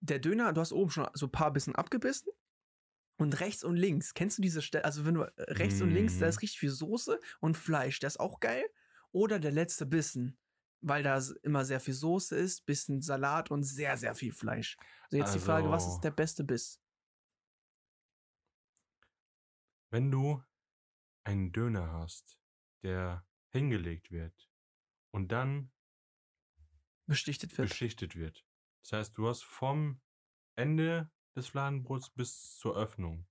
der 0.00 0.18
Döner, 0.18 0.52
du 0.52 0.60
hast 0.60 0.72
oben 0.72 0.90
schon 0.90 1.08
so 1.14 1.26
ein 1.26 1.32
paar 1.32 1.54
Bissen 1.54 1.74
abgebissen. 1.74 2.30
Und 3.16 3.40
rechts 3.40 3.62
und 3.62 3.76
links, 3.76 4.14
kennst 4.14 4.38
du 4.38 4.42
diese 4.42 4.62
Stelle? 4.62 4.84
Also, 4.84 5.04
wenn 5.04 5.14
du 5.14 5.22
äh, 5.22 5.32
rechts 5.52 5.80
und 5.80 5.90
links, 5.90 6.18
da 6.18 6.26
Mhm. 6.26 6.30
ist 6.30 6.42
richtig 6.42 6.58
viel 6.58 6.70
Soße 6.70 7.20
und 7.40 7.56
Fleisch, 7.56 8.00
das 8.00 8.14
ist 8.14 8.20
auch 8.20 8.40
geil. 8.40 8.64
Oder 9.12 9.38
der 9.38 9.52
letzte 9.52 9.84
Bissen, 9.86 10.38
weil 10.80 11.02
da 11.02 11.20
immer 11.42 11.64
sehr 11.64 11.78
viel 11.80 11.94
Soße 11.94 12.34
ist, 12.36 12.64
bisschen 12.66 13.02
Salat 13.02 13.50
und 13.50 13.62
sehr, 13.62 13.96
sehr 13.96 14.14
viel 14.14 14.32
Fleisch. 14.32 14.76
Also 15.04 15.18
jetzt 15.18 15.34
die 15.34 15.38
Frage, 15.40 15.68
was 15.68 15.84
Also- 15.84 15.96
ist 15.96 16.04
der 16.04 16.10
beste 16.10 16.42
Biss? 16.44 16.80
Wenn 19.90 20.10
du 20.10 20.42
einen 21.24 21.52
Döner 21.52 21.92
hast, 21.92 22.38
der 22.82 23.26
hingelegt 23.50 24.10
wird 24.10 24.48
und 25.10 25.28
dann 25.30 25.70
Beschichtet 27.06 27.56
wird. 27.58 27.68
beschichtet 27.68 28.16
wird. 28.16 28.44
Das 28.82 28.92
heißt, 28.92 29.18
du 29.18 29.28
hast 29.28 29.44
vom 29.44 30.00
Ende 30.56 31.10
des 31.36 31.48
Fladenbrots 31.48 32.10
bis 32.10 32.56
zur 32.56 32.76
Öffnung 32.76 33.26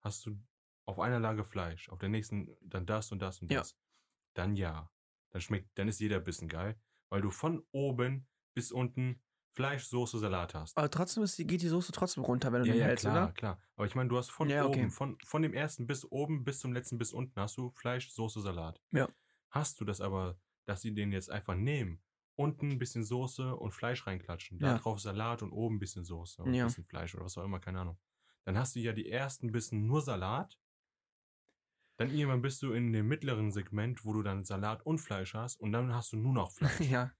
hast 0.00 0.26
du 0.26 0.38
auf 0.86 0.98
einer 0.98 1.20
Lage 1.20 1.44
Fleisch, 1.44 1.88
auf 1.88 1.98
der 1.98 2.10
nächsten 2.10 2.56
dann 2.60 2.86
das 2.86 3.10
und 3.12 3.20
das 3.20 3.40
und 3.40 3.50
Ja. 3.50 3.60
das. 3.60 3.76
Dann 4.34 4.56
ja. 4.56 4.90
Dann 5.30 5.40
schmeckt, 5.40 5.70
dann 5.78 5.88
ist 5.88 6.00
jeder 6.00 6.20
Bissen 6.20 6.48
geil, 6.48 6.78
weil 7.10 7.22
du 7.22 7.30
von 7.30 7.66
oben 7.72 8.28
bis 8.54 8.70
unten 8.70 9.22
Fleisch, 9.52 9.84
Soße, 9.86 10.18
Salat 10.18 10.54
hast. 10.54 10.76
Aber 10.76 10.90
trotzdem 10.90 11.22
ist, 11.22 11.38
die- 11.38 11.46
geht 11.46 11.62
die 11.62 11.68
Soße 11.68 11.92
trotzdem 11.92 12.24
runter, 12.24 12.52
wenn 12.52 12.62
du 12.62 12.68
Ja, 12.68 12.74
den 12.74 12.80
ja, 12.80 12.86
hältst, 12.88 13.04
klar, 13.04 13.24
oder? 13.26 13.32
klar. 13.32 13.62
Aber 13.76 13.86
ich 13.86 13.94
meine, 13.94 14.08
du 14.08 14.16
hast 14.18 14.30
von 14.30 14.48
Ja, 14.48 14.66
okay. 14.66 14.80
oben, 14.80 14.90
von, 14.90 15.18
von 15.24 15.42
dem 15.42 15.54
ersten 15.54 15.86
bis 15.86 16.04
oben 16.10 16.44
bis 16.44 16.58
zum 16.60 16.72
letzten 16.72 16.98
bis 16.98 17.12
unten 17.12 17.40
hast 17.40 17.56
du 17.56 17.70
Fleisch, 17.70 18.10
Soße, 18.10 18.40
Salat. 18.40 18.80
Ja. 18.92 19.08
Hast 19.50 19.80
du 19.80 19.84
das 19.84 20.00
aber, 20.00 20.38
dass 20.66 20.82
sie 20.82 20.92
den 20.94 21.12
jetzt 21.12 21.30
einfach 21.30 21.54
nehmen 21.54 22.02
unten 22.36 22.70
ein 22.72 22.78
bisschen 22.78 23.04
Soße 23.04 23.54
und 23.56 23.72
Fleisch 23.72 24.06
reinklatschen. 24.06 24.58
Ja. 24.58 24.72
Da 24.74 24.78
drauf 24.78 25.00
Salat 25.00 25.42
und 25.42 25.52
oben 25.52 25.76
ein 25.76 25.78
bisschen 25.78 26.04
Soße 26.04 26.42
und 26.42 26.54
Ja. 26.54 26.64
ein 26.64 26.68
bisschen 26.68 26.84
Fleisch 26.84 27.14
oder 27.14 27.24
was 27.24 27.38
auch 27.38 27.44
immer, 27.44 27.60
keine 27.60 27.80
Ahnung. 27.80 27.98
Dann 28.44 28.58
hast 28.58 28.74
du 28.74 28.80
ja 28.80 28.92
die 28.92 29.08
ersten 29.10 29.52
Bissen 29.52 29.86
nur 29.86 30.02
Salat. 30.02 30.58
Dann 31.96 32.10
irgendwann 32.10 32.42
bist 32.42 32.60
du 32.62 32.72
in 32.72 32.92
dem 32.92 33.06
mittleren 33.06 33.52
Segment, 33.52 34.04
wo 34.04 34.12
du 34.12 34.22
dann 34.22 34.44
Salat 34.44 34.84
und 34.84 34.98
Fleisch 34.98 35.34
hast 35.34 35.60
und 35.60 35.72
dann 35.72 35.94
hast 35.94 36.12
du 36.12 36.16
nur 36.16 36.32
noch 36.32 36.50
Fleisch. 36.52 36.80
ja. 36.80 37.12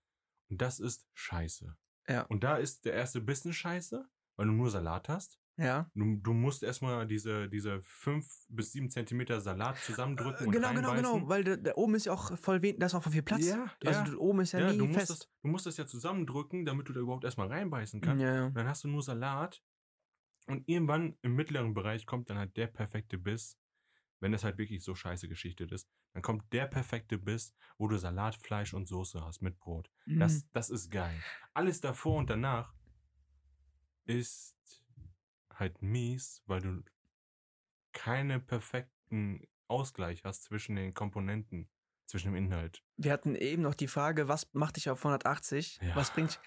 Und 0.50 0.60
das 0.60 0.80
ist 0.80 1.06
scheiße. 1.14 1.76
Ja. 2.08 2.22
Und 2.22 2.44
da 2.44 2.56
ist 2.56 2.84
der 2.84 2.92
erste 2.94 3.20
Bissen 3.20 3.52
scheiße, 3.52 4.06
weil 4.36 4.46
du 4.46 4.52
nur 4.52 4.70
Salat 4.70 5.08
hast. 5.08 5.38
Ja. 5.57 5.88
Du, 5.94 6.16
du 6.16 6.32
musst 6.32 6.62
erstmal 6.64 7.07
diese, 7.07 7.48
diese 7.48 7.80
fünf 7.82 8.26
bis 8.48 8.72
sieben 8.72 8.90
Zentimeter 8.90 9.40
Salat 9.40 9.78
zusammendrücken 9.78 10.46
und 10.46 10.52
Genau, 10.52 10.74
genau, 10.74 10.88
reinbeißen. 10.90 11.14
genau. 11.14 11.28
Weil 11.28 11.44
da, 11.44 11.57
da 11.57 11.74
oben 11.76 11.94
ist 11.94 12.07
ja 12.07 12.12
auch 12.12 12.36
voll 12.38 12.61
wenig, 12.62 12.78
da 12.80 12.86
ist 12.86 12.94
auch 12.94 13.02
voll 13.02 13.12
viel 13.12 13.22
Platz. 13.22 13.46
Ja, 13.46 13.70
also 13.84 14.12
ja. 14.12 14.18
oben 14.18 14.40
ist 14.40 14.52
ja, 14.52 14.61
Ja, 14.61 14.72
nie 14.72 14.78
du 14.78 14.86
musst, 14.86 14.98
fest. 14.98 15.11
das, 15.11 15.28
du 15.42 15.48
musst 15.48 15.66
das 15.66 15.76
ja 15.76 15.86
zusammendrücken, 15.86 16.64
damit 16.64 16.88
du 16.88 16.92
da 16.92 17.00
überhaupt 17.00 17.24
erstmal 17.24 17.46
reinbeißen 17.48 18.00
kannst. 18.00 18.22
ja. 18.22 18.46
Und 18.46 18.55
dann 18.55 18.66
hast 18.66 18.82
du 18.84 18.88
nur 18.88 19.02
Salat. 19.02 19.62
Und 20.46 20.68
irgendwann 20.68 21.16
im 21.22 21.36
mittleren 21.36 21.72
Bereich 21.72 22.05
kommt 22.05 22.28
dann 22.30 22.36
halt 22.38 22.57
der 22.57 22.66
perfekte 22.66 23.16
Biss. 23.16 23.57
Wenn 24.20 24.32
das 24.32 24.42
halt 24.44 24.59
wirklich 24.59 24.82
so 24.82 24.94
scheiße 24.94 25.28
geschichtet 25.28 25.70
ist, 25.72 25.88
dann 26.14 26.22
kommt 26.22 26.52
der 26.52 26.66
perfekte 26.66 27.16
Biss, 27.18 27.55
wo 27.78 27.88
du 27.88 27.96
Salat, 27.96 28.36
Fleisch 28.36 28.74
und 28.74 28.86
Soße 28.88 29.20
hast 29.24 29.40
mit 29.42 29.59
Brot. 29.59 29.90
Mhm. 30.07 30.18
Das, 30.18 30.48
das 30.52 30.68
ist 30.70 30.90
geil. 30.90 31.14
Alles 31.52 31.80
davor 31.80 32.16
und 32.18 32.28
danach 32.30 32.72
ist 34.07 34.57
halt 35.59 35.82
mies, 35.82 36.42
weil 36.46 36.61
du 36.61 36.82
keine 37.92 38.40
perfekten 38.40 39.46
Ausgleich 39.68 40.24
hast 40.24 40.44
zwischen 40.44 40.76
den 40.76 40.94
Komponenten, 40.94 41.68
zwischen 42.07 42.32
dem 42.32 42.36
Inhalt. 42.36 42.82
Wir 42.96 43.12
hatten 43.12 43.34
eben 43.34 43.62
noch 43.62 43.74
die 43.74 43.88
Frage, 43.88 44.28
was 44.28 44.52
macht 44.52 44.76
dich 44.76 44.90
auf 44.90 44.98
180? 44.98 45.80
Ja. 45.80 45.96
Was 45.96 46.11
bringt 46.11 46.40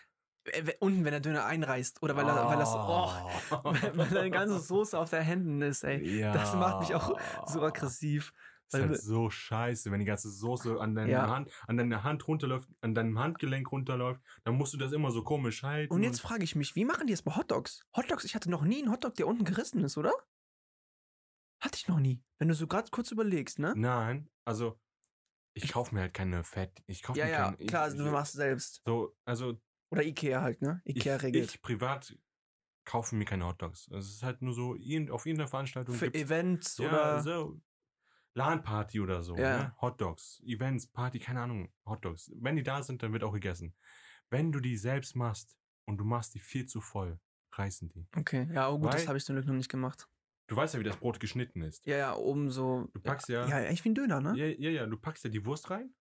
äh, 0.45 0.73
unten, 0.79 1.03
wenn 1.03 1.11
der 1.11 1.19
Döner 1.19 1.45
einreißt? 1.45 2.03
Oder 2.03 2.15
weil, 2.15 2.27
er, 2.27 2.45
weil 2.45 2.57
das, 2.57 2.69
oh, 2.73 3.63
weil 3.97 4.09
deine 4.09 4.31
ganze 4.31 4.59
Soße 4.59 4.97
auf 4.97 5.09
deinen 5.09 5.25
Händen 5.25 5.61
ist, 5.61 5.83
ey. 5.83 6.19
ja. 6.19 6.33
Das 6.33 6.53
macht 6.53 6.81
mich 6.81 6.93
auch 6.93 7.17
so 7.47 7.61
aggressiv. 7.63 8.33
Ist 8.67 8.73
halt 8.73 8.97
so 9.01 9.29
scheiße, 9.29 9.91
wenn 9.91 9.99
die 9.99 10.05
ganze 10.05 10.29
Soße 10.29 10.79
an 10.79 10.93
deiner 10.95 11.11
Ja. 11.11 11.29
Hand, 11.29 11.51
an 11.67 11.77
deiner 11.77 12.03
Hand 12.03 12.27
runterläuft, 12.27 12.69
an 12.81 12.93
deinem 12.93 13.17
Handgelenk 13.17 13.71
runterläuft, 13.71 14.21
dann 14.43 14.55
musst 14.55 14.73
du 14.73 14.77
das 14.77 14.91
immer 14.91 15.11
so 15.11 15.23
komisch 15.23 15.63
halten. 15.63 15.93
Und 15.93 16.03
jetzt 16.03 16.19
frage 16.21 16.43
ich 16.43 16.55
mich, 16.55 16.75
wie 16.75 16.85
machen 16.85 17.07
die 17.07 17.13
es 17.13 17.21
bei 17.21 17.35
Hotdogs? 17.35 17.81
Hotdogs, 17.95 18.25
ich 18.25 18.35
hatte 18.35 18.49
noch 18.49 18.63
nie 18.63 18.79
einen 18.83 18.91
Hotdog, 18.91 19.13
der 19.15 19.27
unten 19.27 19.45
gerissen 19.45 19.83
ist, 19.83 19.97
oder? 19.97 20.13
Hatte 21.61 21.77
ich 21.77 21.87
noch 21.87 21.99
nie. 21.99 22.21
Wenn 22.39 22.49
du 22.49 22.53
so 22.53 22.67
gerade 22.67 22.89
kurz 22.91 23.11
überlegst, 23.11 23.59
ne? 23.59 23.73
Nein, 23.75 24.29
also 24.45 24.79
ich 25.53 25.71
kaufe 25.71 25.95
mir 25.95 26.01
halt 26.01 26.13
keine 26.13 26.43
Fett. 26.43 26.83
Ich 26.85 27.01
kaufe 27.01 27.19
Ja, 27.19 27.25
mir 27.25 27.31
ja, 27.31 27.51
kein, 27.51 27.55
ich, 27.59 27.67
klar, 27.67 27.83
also 27.83 27.97
ich, 27.97 28.03
du 28.03 28.11
machst 28.11 28.33
selbst. 28.33 28.83
so, 28.85 29.15
also 29.25 29.59
Oder 29.91 30.03
Ikea 30.03 30.41
halt, 30.41 30.61
ne? 30.61 30.81
ich, 30.85 30.97
Ikea 30.97 31.15
regelt. 31.15 31.49
ich 31.55 31.61
privat 31.61 32.15
kaufe 32.85 33.15
mir 33.15 33.25
keine 33.25 33.45
Hotdogs. 33.47 33.87
Es 33.91 34.07
ist 34.07 34.23
halt 34.23 34.41
nur 34.41 34.53
so, 34.53 34.71
auf 34.73 35.25
irgendeiner 35.25 35.47
Veranstaltung 35.47 35.95
Für 35.95 36.13
Events 36.13 36.77
ja, 36.77 36.87
oder. 36.87 37.23
so 37.23 37.59
LAN-Party 38.37 38.99
oder 39.01 39.23
so, 39.23 39.35
Ja. 39.35 39.57
ne? 39.57 39.75
Hotdogs, 39.81 40.39
Events, 40.45 40.87
Party, 40.87 41.19
keine 41.19 41.41
Ahnung, 41.41 41.73
Hotdogs. 41.85 42.31
Wenn 42.35 42.55
die 42.55 42.63
da 42.63 42.83
sind, 42.83 43.01
dann 43.03 43.11
wird 43.11 43.23
auch 43.23 43.33
gegessen. 43.33 43.75
Wenn 44.29 44.51
du 44.51 44.59
die 44.59 44.77
selbst 44.77 45.15
machst 45.15 45.57
und 45.85 45.97
du 45.97 46.03
machst 46.05 46.35
die 46.35 46.39
viel 46.39 46.65
zu 46.67 46.79
voll, 46.79 47.19
reißen 47.53 47.87
die. 47.89 48.07
Okay, 48.15 48.47
ja, 48.53 48.69
oh 48.69 48.77
gut, 48.79 48.93
das 48.93 49.01
Weil- 49.01 49.07
habe 49.07 49.17
ich 49.17 49.25
zum 49.25 49.35
Glück 49.35 49.47
noch 49.47 49.55
nicht 49.55 49.69
gemacht. 49.69 50.07
Du 50.47 50.55
weißt 50.55 50.75
ja, 50.75 50.79
wie 50.79 50.83
das 50.85 50.95
Brot 50.97 51.19
geschnitten 51.19 51.61
ist. 51.61 51.85
Ja, 51.85 51.97
ja, 51.97 52.15
oben 52.15 52.49
so. 52.51 52.87
Du 52.93 53.01
packst 53.01 53.27
ja, 53.27 53.45
Ja, 53.47 53.57
eigentlich 53.57 53.83
wie 53.83 53.89
ein 53.89 53.95
Döner, 53.95 54.21
ne? 54.21 54.33
ja, 54.37 54.45
ja, 54.45 54.69
ja, 54.69 54.85
du 54.85 54.97
packst 54.97 55.23
ja 55.25 55.29
die 55.29 55.43
Wurst 55.45 55.69
rein, 55.69 55.93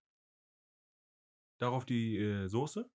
darauf 1.59 1.85
die 1.85 2.19
äh, 2.19 2.49
Soße 2.49 2.89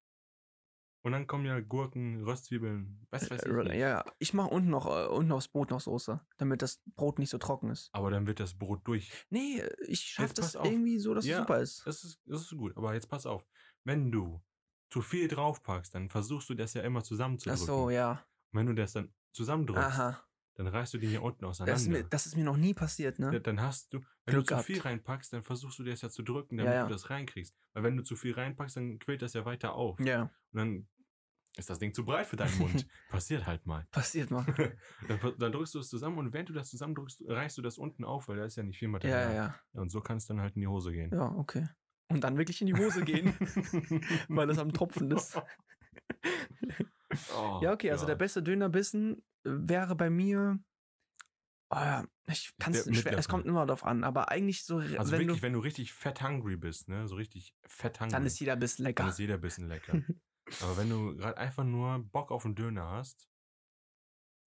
und 1.04 1.12
dann 1.12 1.28
kommen 1.28 1.46
ja 1.46 1.60
Gurken, 1.60 2.24
Röstzwiebeln, 2.24 3.06
was 3.10 3.30
weiß 3.32 3.44
ich. 3.44 3.50
Äh, 3.52 3.64
nicht. 3.64 3.76
ja. 3.76 4.06
Ich 4.20 4.34
mache 4.34 4.50
unten 4.50 4.70
noch 4.70 4.86
äh, 4.86 5.08
unten 5.08 5.32
aufs 5.32 5.48
Brot 5.48 5.70
noch 5.72 5.82
Soße, 5.82 6.20
damit 6.38 6.62
das 6.62 6.82
Brot 6.96 7.20
nicht 7.20 7.30
so 7.30 7.38
trocken 7.38 7.70
ist. 7.70 7.90
Aber 7.94 8.12
dann 8.12 8.28
wird 8.28 8.40
das 8.40 8.54
Brot 8.54 8.82
durch. 8.88 9.12
Nee, 9.30 9.60
äh, 9.60 9.70
ich 9.88 10.02
schaffe 10.02 10.34
das 10.36 10.56
auf. 10.56 10.66
irgendwie 10.66 11.00
so, 11.00 11.14
dass 11.14 11.26
Ja, 11.26 11.38
es 11.38 11.40
super 11.42 11.60
ist. 11.60 11.88
Das 11.88 12.04
ist, 12.04 12.20
das 12.26 12.42
ist 12.42 12.58
gut, 12.58 12.76
aber 12.78 12.94
jetzt 12.94 13.08
pass 13.10 13.26
auf. 13.26 13.46
Wenn 13.84 14.12
du 14.12 14.42
zu 14.90 15.02
viel 15.02 15.28
draufpackst, 15.28 15.96
dann 15.96 16.10
versuchst 16.10 16.50
du 16.50 16.54
das 16.54 16.74
ja 16.74 16.82
immer 16.84 17.00
Ach 17.00 17.04
zusammenzudrücken. 17.04 17.66
so, 17.66 17.90
ja. 17.90 18.24
Und 18.52 18.60
wenn 18.60 18.68
du 18.68 18.76
das 18.76 18.92
dann 18.94 19.14
zusammendrückst, 19.34 19.84
Aha. 19.86 20.22
dann 20.56 20.68
reißt 20.68 20.94
du 20.94 20.98
den 20.98 21.10
hier 21.10 21.24
unten 21.24 21.46
Das 21.46 21.56
ist, 21.58 21.62
auseinander. 21.62 21.90
mir, 21.90 22.04
das 22.04 22.26
ist 22.26 22.36
mir 22.36 22.44
noch 22.44 22.58
nie 22.58 22.74
passiert, 22.74 23.18
ne? 23.18 23.32
Ja, 23.34 23.40
dann 23.40 23.62
hast 23.62 23.94
du, 23.94 24.00
wenn 24.26 24.34
Glück 24.34 24.42
du 24.42 24.42
zu 24.42 24.48
gehabt. 24.50 24.66
viel 24.66 24.82
reinpackst, 24.82 25.32
dann 25.32 25.44
versuchst 25.44 25.80
du 25.80 25.84
das 25.86 26.02
ja 26.02 26.10
zu 26.10 26.22
drücken, 26.24 26.58
damit 26.58 26.74
Ja, 26.74 26.80
ja. 26.82 26.88
du 26.88 26.92
das 26.94 27.10
reinkriegst. 27.10 27.56
Weil 27.74 27.84
wenn 27.84 27.96
du 27.96 28.04
zu 28.04 28.18
viel 28.18 28.34
reinpackst, 28.34 28.76
dann 28.76 29.00
quillt 29.00 29.22
das 29.22 29.32
ja 29.34 29.46
weiter 29.46 29.74
auf. 29.74 29.98
Ja, 30.02 30.24
Und 30.24 30.58
dann 30.58 30.88
ist 31.58 31.70
das 31.70 31.80
Ding 31.80 31.94
zu 31.94 32.06
breit 32.06 32.28
für 32.28 32.38
deinen 32.38 32.58
Mund. 32.60 32.88
Passiert 33.10 33.46
halt 33.46 33.66
mal. 33.66 33.86
passiert 33.92 34.32
mal. 34.32 34.46
dann, 35.08 35.20
dann 35.38 35.52
drückst 35.52 35.76
du 35.76 35.80
es 35.80 35.90
zusammen 35.90 36.18
und 36.18 36.34
während 36.34 36.50
du 36.50 36.54
das 36.54 36.70
zusammendrückst, 36.70 37.24
reißt 37.28 37.58
du 37.58 37.62
das 37.62 37.78
unten 37.78 38.04
auf, 38.06 38.28
weil 38.28 38.38
da 38.38 38.46
ist 38.46 38.56
ja 38.56 38.64
nicht 38.64 38.80
viel 38.80 38.88
Material. 38.88 39.30
ja, 39.30 39.36
ja. 39.36 39.56
Ja, 39.74 39.82
Und 39.82 39.90
so 39.90 40.02
kann 40.02 40.18
es 40.18 40.26
dann 40.26 40.40
halt 40.40 40.56
in 40.56 40.62
die 40.62 40.68
Hose 40.68 40.92
gehen. 40.94 41.12
Ja, 41.14 41.32
okay. 41.36 41.68
Und 42.08 42.24
dann 42.24 42.38
wirklich 42.38 42.60
in 42.62 42.68
die 42.68 42.76
Hose 42.76 43.04
gehen, 43.06 43.34
weil 44.30 44.50
es 44.50 44.58
am 44.58 44.74
Tropfen 44.74 45.12
ist. 45.12 45.38
Oh 47.36 47.60
Ja, 47.62 47.74
okay, 47.74 47.92
also 47.92 48.06
der 48.06 48.16
Gott. 48.16 48.20
beste 48.20 48.44
Dönerbissen 48.44 49.24
wäre 49.44 49.96
bei 49.96 50.10
mir. 50.10 50.60
Oh 51.70 52.04
ich 52.28 52.54
kann 52.60 52.74
es 52.74 52.84
schwer, 52.98 53.22
kommt 53.24 53.46
immer 53.46 53.66
darauf 53.66 53.86
an, 53.86 54.04
aber 54.04 54.30
eigentlich 54.30 54.66
so, 54.66 54.78
Also 54.80 55.12
wenn 55.14 55.20
wirklich, 55.22 55.38
du, 55.38 55.42
wenn 55.44 55.54
du 55.54 55.60
richtig 55.60 55.94
fett 55.94 56.22
hungry 56.22 56.58
bist, 56.58 56.90
ne, 56.90 57.08
so 57.08 57.16
richtig 57.16 57.56
fett 57.66 58.00
hungry, 58.00 58.12
dann 58.12 58.26
ist 58.26 58.40
jeder 58.40 58.58
Bissen 58.58 58.84
lecker. 58.84 59.04
dann 59.04 59.12
ist 59.12 59.20
jeder 59.20 59.38
Bissen 59.38 59.68
lecker. 59.68 60.02
Aber 60.62 60.78
wenn 60.78 60.90
du 60.90 61.16
gerade 61.16 61.38
einfach 61.38 61.64
nur 61.64 62.00
Bock 62.00 62.32
auf 62.32 62.46
einen 62.46 62.56
Döner 62.56 62.90
hast, 62.90 63.28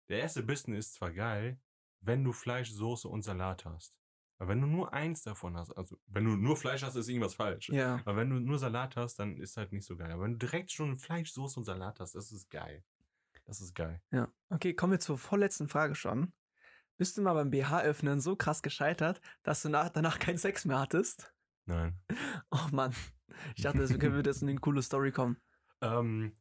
der 0.09 0.19
erste 0.19 0.43
Bissen 0.43 0.73
ist 0.73 0.95
zwar 0.95 1.11
geil, 1.11 1.59
wenn 2.01 2.23
du 2.23 2.33
Fleisch, 2.33 2.71
Soße 2.71 3.07
und 3.07 3.21
Salat 3.21 3.65
hast. 3.65 3.95
Aber 4.39 4.49
wenn 4.49 4.61
du 4.61 4.67
nur 4.67 4.93
eins 4.93 5.21
davon 5.21 5.55
hast, 5.55 5.71
also 5.77 5.97
wenn 6.07 6.25
du 6.25 6.31
nur 6.35 6.57
Fleisch 6.57 6.83
hast, 6.83 6.95
ist 6.95 7.07
irgendwas 7.07 7.35
falsch. 7.35 7.69
ja, 7.69 7.95
Aber 8.03 8.17
wenn 8.17 8.29
du 8.29 8.39
nur 8.39 8.57
Salat 8.57 8.95
hast, 8.97 9.17
dann 9.17 9.37
ist 9.37 9.55
halt 9.55 9.71
nicht 9.71 9.85
so 9.85 9.95
geil. 9.95 10.11
Aber 10.11 10.23
wenn 10.23 10.33
du 10.33 10.39
direkt 10.45 10.71
schon 10.71 10.97
Fleisch, 10.97 11.31
Soße 11.31 11.59
und 11.59 11.65
Salat 11.65 11.99
hast, 11.99 12.15
das 12.15 12.31
ist 12.31 12.49
geil. 12.49 12.83
Das 13.45 13.61
ist 13.61 13.73
geil. 13.73 14.01
ja. 14.11 14.27
Okay, 14.49 14.73
kommen 14.73 14.91
wir 14.93 14.99
zur 14.99 15.17
vorletzten 15.17 15.67
Frage 15.67 15.95
schon. 15.95 16.33
Bist 16.97 17.17
du 17.17 17.21
mal 17.21 17.33
beim 17.33 17.49
BH-Öffnen 17.49 18.19
so 18.21 18.35
krass 18.35 18.61
gescheitert, 18.61 19.19
dass 19.43 19.61
du 19.61 19.69
nach, 19.69 19.89
danach 19.89 20.19
keinen 20.19 20.37
Sex 20.37 20.65
mehr 20.65 20.79
hattest? 20.79 21.33
Nein. 21.65 21.99
Oh 22.51 22.67
Mann. 22.71 22.93
Ich 23.55 23.63
dachte, 23.63 23.79
das 23.79 23.89
würde 23.99 24.29
jetzt 24.29 24.41
in 24.41 24.49
eine 24.49 24.59
coole 24.59 24.81
Story 24.81 25.11
kommen. 25.11 25.37
Ähm, 25.83 26.33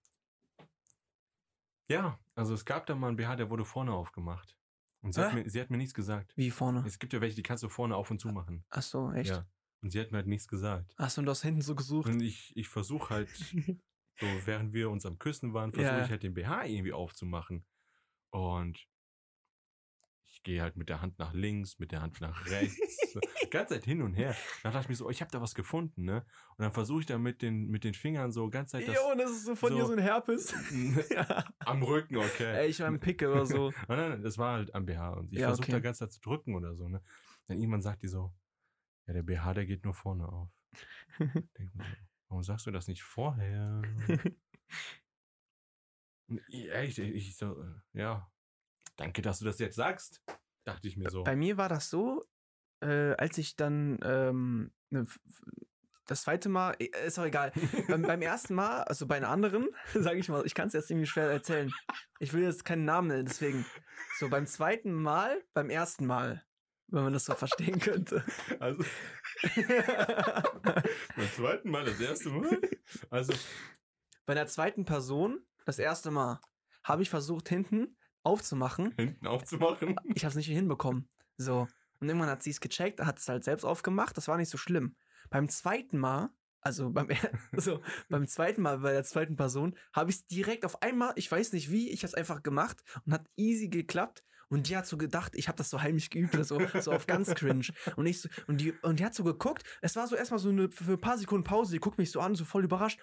ja, 1.89 2.19
also 2.35 2.55
es 2.55 2.65
gab 2.65 2.87
da 2.87 2.95
mal 2.95 3.09
einen 3.09 3.17
BH, 3.17 3.37
der 3.37 3.51
wurde 3.51 3.65
vorne 3.65 3.93
aufgemacht. 3.93 4.57
Und 5.03 5.15
sie, 5.15 5.21
hat 5.21 5.35
mir, 5.35 5.49
sie 5.51 5.61
hat 5.61 5.69
mir 5.69 5.79
nichts 5.79 5.95
gesagt. 5.95 6.33
Wie 6.37 6.51
vorne? 6.51 6.85
Es 6.87 6.99
gibt 6.99 7.13
ja 7.13 7.21
welche, 7.21 7.35
die 7.35 7.43
kannst 7.43 7.65
du 7.65 7.69
vorne 7.69 7.97
auf 7.97 8.11
und 8.11 8.21
zu 8.21 8.29
machen. 8.29 8.65
Ach 8.71 8.83
so, 8.83 9.11
echt? 9.13 9.31
Ja. 9.31 9.45
Und 9.83 9.91
sie 9.91 10.01
hat 10.01 10.13
mir 10.13 10.19
halt 10.19 10.29
nichts 10.29 10.47
gesagt. 10.47 10.95
Hast 10.97 11.19
du 11.19 11.23
das 11.23 11.43
hinten 11.43 11.61
so 11.61 11.75
gesucht? 11.75 12.09
Und 12.09 12.23
ich, 12.23 12.57
ich 12.57 12.69
versuche 12.69 13.13
halt, 13.13 13.29
so 14.21 14.27
während 14.45 14.73
wir 14.73 14.91
uns 14.91 15.05
am 15.05 15.19
Küssen 15.19 15.55
waren, 15.55 15.73
versuche 15.73 15.97
Ja. 15.99 16.05
ich 16.05 16.11
halt 16.11 16.23
den 16.23 16.35
BH 16.35 16.67
irgendwie 16.67 16.93
aufzumachen. 16.93 17.67
Und 18.31 18.87
ich 20.35 20.43
gehe 20.43 20.63
halt 20.63 20.77
mit 20.77 20.89
der 20.89 21.03
Hand 21.03 21.19
nach 21.19 21.35
links, 21.35 21.79
mit 21.79 21.93
der 21.93 22.01
Hand 22.01 22.21
nach 22.23 22.47
rechts. 22.47 22.97
die 23.45 23.51
ganze 23.51 23.75
Zeit 23.75 23.85
hin 23.85 24.01
und 24.01 24.15
her. 24.15 24.35
Dann 24.63 24.73
dachte 24.73 24.85
ich 24.87 24.89
mir 24.89 24.95
so, 24.97 25.07
oh, 25.07 25.11
ich 25.11 25.21
habe 25.21 25.31
da 25.31 25.43
was 25.43 25.55
gefunden, 25.55 26.05
ne? 26.05 26.25
Und 26.57 26.63
dann 26.65 26.73
versuche 26.73 27.01
ich 27.01 27.07
da 27.07 27.19
mit 27.19 27.43
den, 27.43 27.69
mit 27.69 27.85
den 27.85 27.93
Fingern 27.93 28.33
so 28.33 28.49
ganz 28.49 28.71
Zeit 28.71 28.89
das 28.89 28.95
Jo, 28.97 29.15
das 29.17 29.31
ist 29.31 29.45
so 29.45 29.55
von 29.55 29.69
so- 29.71 29.77
dir 29.79 29.87
so 29.87 29.93
ein 29.93 29.99
Herpes. 29.99 30.55
am 31.61 31.83
Rücken, 31.83 32.17
okay. 32.17 32.57
Ey, 32.63 32.69
ich 32.69 32.81
war 32.81 32.89
im 32.89 32.99
Picke 32.99 33.31
oder 33.31 33.45
so. 33.45 33.73
Nein, 33.89 34.11
nein, 34.11 34.23
das 34.23 34.39
war 34.39 34.55
halt 34.55 34.75
am 34.75 34.87
BH. 34.87 35.11
Und 35.11 35.33
ich 35.33 35.39
Ja, 35.41 35.49
versuche 35.49 35.65
okay. 35.67 35.73
da 35.73 35.81
ganz 35.81 35.99
Zeit 35.99 36.13
zu 36.13 36.21
drücken 36.21 36.55
oder 36.55 36.75
so, 36.75 36.89
ne? 36.89 37.03
Dann 37.47 37.59
irgendwann 37.59 37.83
sagt 37.83 38.03
die 38.03 38.09
so, 38.09 38.33
ja, 39.07 39.13
der 39.13 39.23
BH, 39.23 39.53
der 39.55 39.67
geht 39.67 39.85
nur 39.85 39.93
vorne 39.95 40.27
auf. 40.27 40.49
Denk 41.19 41.75
mir 41.75 41.85
so, 41.85 41.97
warum 42.29 42.43
sagst 42.43 42.67
du 42.67 42.71
das 42.71 42.89
nicht 42.89 43.03
vorher? 43.03 43.83
Und 46.29 46.41
ich- 46.49 46.71
Echt, 46.73 46.99
ich, 46.99 47.15
ich 47.29 47.37
so, 47.37 47.63
äh, 47.63 47.75
ja, 47.93 48.32
danke, 48.97 49.23
dass 49.23 49.39
du 49.39 49.45
das 49.45 49.59
jetzt 49.59 49.77
sagst, 49.77 50.23
dachte 50.65 50.89
ich 50.89 50.97
mir 50.97 51.11
so. 51.11 51.25
Bei 51.25 51.37
mir 51.37 51.57
war 51.57 51.69
das 51.69 51.91
so, 51.91 52.25
äh, 52.81 53.15
als 53.15 53.39
ich 53.39 53.57
dann 53.57 53.99
ähm, 54.03 54.73
ne, 54.91 55.07
das 56.07 56.23
zweite 56.23 56.49
Mal, 56.49 56.75
äh, 56.79 56.91
ist 57.07 57.19
auch 57.19 57.25
egal. 57.25 57.53
beim, 57.89 58.03
beim 58.03 58.23
ersten 58.23 58.55
Mal, 58.55 58.83
also 58.85 59.07
bei 59.07 59.17
einer 59.17 59.29
anderen, 59.29 59.69
sage 59.95 60.19
ich 60.19 60.29
mal, 60.29 60.45
ich 60.45 60.55
kann 60.55 60.69
es 60.69 60.75
jetzt 60.75 60.91
irgendwie 60.91 61.07
schwer 61.07 61.31
erzählen. 61.31 61.73
Ich 62.19 62.33
will 62.33 62.43
jetzt 62.43 62.65
keinen 62.65 62.85
Namen 62.85 63.09
nennen, 63.09 63.27
deswegen. 63.27 63.65
So, 64.19 64.29
beim 64.29 64.47
zweiten 64.47 64.93
Mal, 64.93 65.43
beim 65.55 65.71
ersten 65.71 66.07
Mal, 66.07 66.45
wenn 66.89 67.05
man 67.05 67.13
das 67.13 67.25
so 67.25 67.35
verstehen 67.35 67.79
könnte. 67.79 68.25
Also, 68.61 68.85
beim 71.17 71.33
zweiten 71.35 71.71
Mal, 71.71 71.85
das 71.85 72.01
erste 72.01 72.29
Mal. 72.31 72.61
Also, 73.11 73.33
bei 74.27 74.35
der 74.35 74.47
zweiten 74.47 74.85
Person, 74.85 75.45
das 75.65 75.79
erste 75.79 76.11
Mal, 76.11 76.41
habe 76.85 77.03
ich 77.03 77.11
versucht, 77.11 77.49
hinten 77.49 77.97
aufzumachen. 78.23 78.93
hinten 78.97 79.27
aufzumachen. 79.27 79.97
Ich 80.15 80.25
habe 80.25 80.31
es 80.31 80.37
nicht 80.37 80.47
hinbekommen. 80.49 81.09
So. 81.37 81.67
Und 82.01 82.09
irgendwann 82.09 82.31
hat 82.31 82.43
sie 82.43 82.51
es 82.51 82.61
gecheckt, 82.61 83.01
hat 83.01 83.19
es 83.19 83.29
halt 83.29 83.45
selbst 83.45 83.65
aufgemacht. 83.65 84.17
Das 84.17 84.29
war 84.29 84.37
nicht 84.37 84.51
so 84.51 84.59
schlimm. 84.59 84.97
Beim 85.31 85.49
zweiten 85.49 85.99
Mal 85.99 86.31
also 86.65 86.91
beim, 86.91 87.11
er- 87.11 87.33
also 87.51 87.83
beim 88.09 88.27
zweiten 88.29 88.63
Mal, 88.63 88.79
bei 88.79 88.93
der 88.93 89.03
zweiten 89.03 89.35
Person, 89.35 89.77
habe 89.93 90.11
ich 90.11 90.17
es 90.19 90.27
direkt 90.29 90.65
auf 90.65 90.81
einmal, 90.81 91.13
ich 91.17 91.31
weiß 91.31 91.53
nicht 91.55 91.73
wie, 91.73 91.91
ich 91.91 92.01
habe 92.05 92.07
es 92.09 92.15
einfach 92.15 92.43
gemacht 92.45 92.85
und 93.05 93.13
hat 93.13 93.27
easy 93.37 93.69
geklappt. 93.69 94.23
Und 94.53 94.69
die 94.69 94.77
hat 94.77 94.87
so 94.87 94.99
gedacht, 94.99 95.33
ich 95.35 95.49
habe 95.49 95.57
das 95.57 95.71
so 95.71 95.81
heimlich 95.81 96.11
geübt, 96.11 96.37
so, 96.45 96.61
so 96.79 96.93
auf 96.93 97.07
ganz 97.07 97.35
cringe. 97.35 97.69
Und 97.97 98.05
ich 98.05 98.21
so, 98.21 98.29
und 98.47 98.61
die, 98.61 98.73
und 98.83 99.01
die 99.01 99.05
hat 99.07 99.15
so 99.15 99.25
geguckt, 99.25 99.63
es 99.81 99.97
war 99.97 100.07
so 100.07 100.15
erstmal 100.15 100.39
so 100.39 100.51
eine, 100.51 100.71
für 100.71 100.93
ein 100.93 101.01
paar 101.01 101.17
Sekunden 101.17 101.43
Pause, 101.43 101.73
die 101.73 101.81
guckt 101.81 101.97
mich 101.97 102.11
so 102.11 102.21
an, 102.21 102.35
so 102.35 102.45
voll 102.45 102.65
überrascht. 102.65 103.01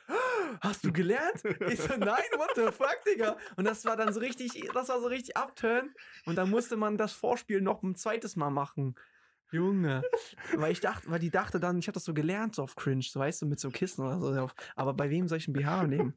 Hast 0.62 0.86
du 0.86 0.94
gelernt? 0.94 1.42
Ich 1.68 1.82
so, 1.82 1.96
nein, 1.98 2.22
what 2.38 2.52
the 2.56 2.72
fuck, 2.72 3.00
Digga? 3.04 3.36
Und 3.56 3.66
das 3.66 3.84
war 3.84 3.98
dann 3.98 4.14
so 4.14 4.20
richtig, 4.20 4.70
das 4.76 4.90
war 4.90 5.02
so 5.02 5.08
richtig 5.08 5.38
upturn. 5.38 5.92
Und 6.28 6.36
dann 6.36 6.52
musste 6.52 6.78
man 6.78 6.98
das 6.98 7.14
Vorspiel 7.14 7.62
noch 7.62 7.82
ein 7.82 7.96
zweites 7.96 8.36
Mal 8.36 8.52
machen. 8.52 8.94
Junge. 9.52 10.04
Weil 10.54 10.72
ich 10.72 10.82
dachte, 10.82 11.10
weil 11.10 11.18
die 11.18 11.32
dachte 11.32 11.60
dann, 11.60 11.80
ich 11.80 11.88
habe 11.88 11.96
das 11.96 12.04
so 12.04 12.14
gelernt, 12.14 12.54
so 12.54 12.62
auf 12.62 12.76
Cringe, 12.76 13.02
so 13.02 13.20
weißt 13.20 13.42
du, 13.42 13.48
mit 13.48 13.60
so 13.60 13.72
Kissen 13.72 14.06
oder 14.06 14.20
so. 14.20 14.52
Aber 14.76 14.94
bei 14.94 15.10
wem 15.10 15.28
soll 15.28 15.40
ich 15.40 15.48
ein 15.48 15.54
BH 15.54 15.88
nehmen? 15.88 16.14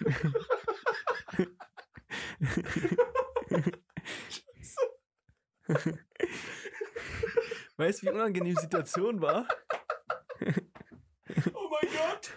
weißt 7.76 8.02
du, 8.02 8.06
wie 8.06 8.10
unangenehm 8.10 8.54
die 8.54 8.60
Situation 8.60 9.20
war? 9.20 9.46
Oh 11.54 11.68
mein 11.70 11.88
Gott! 11.92 12.30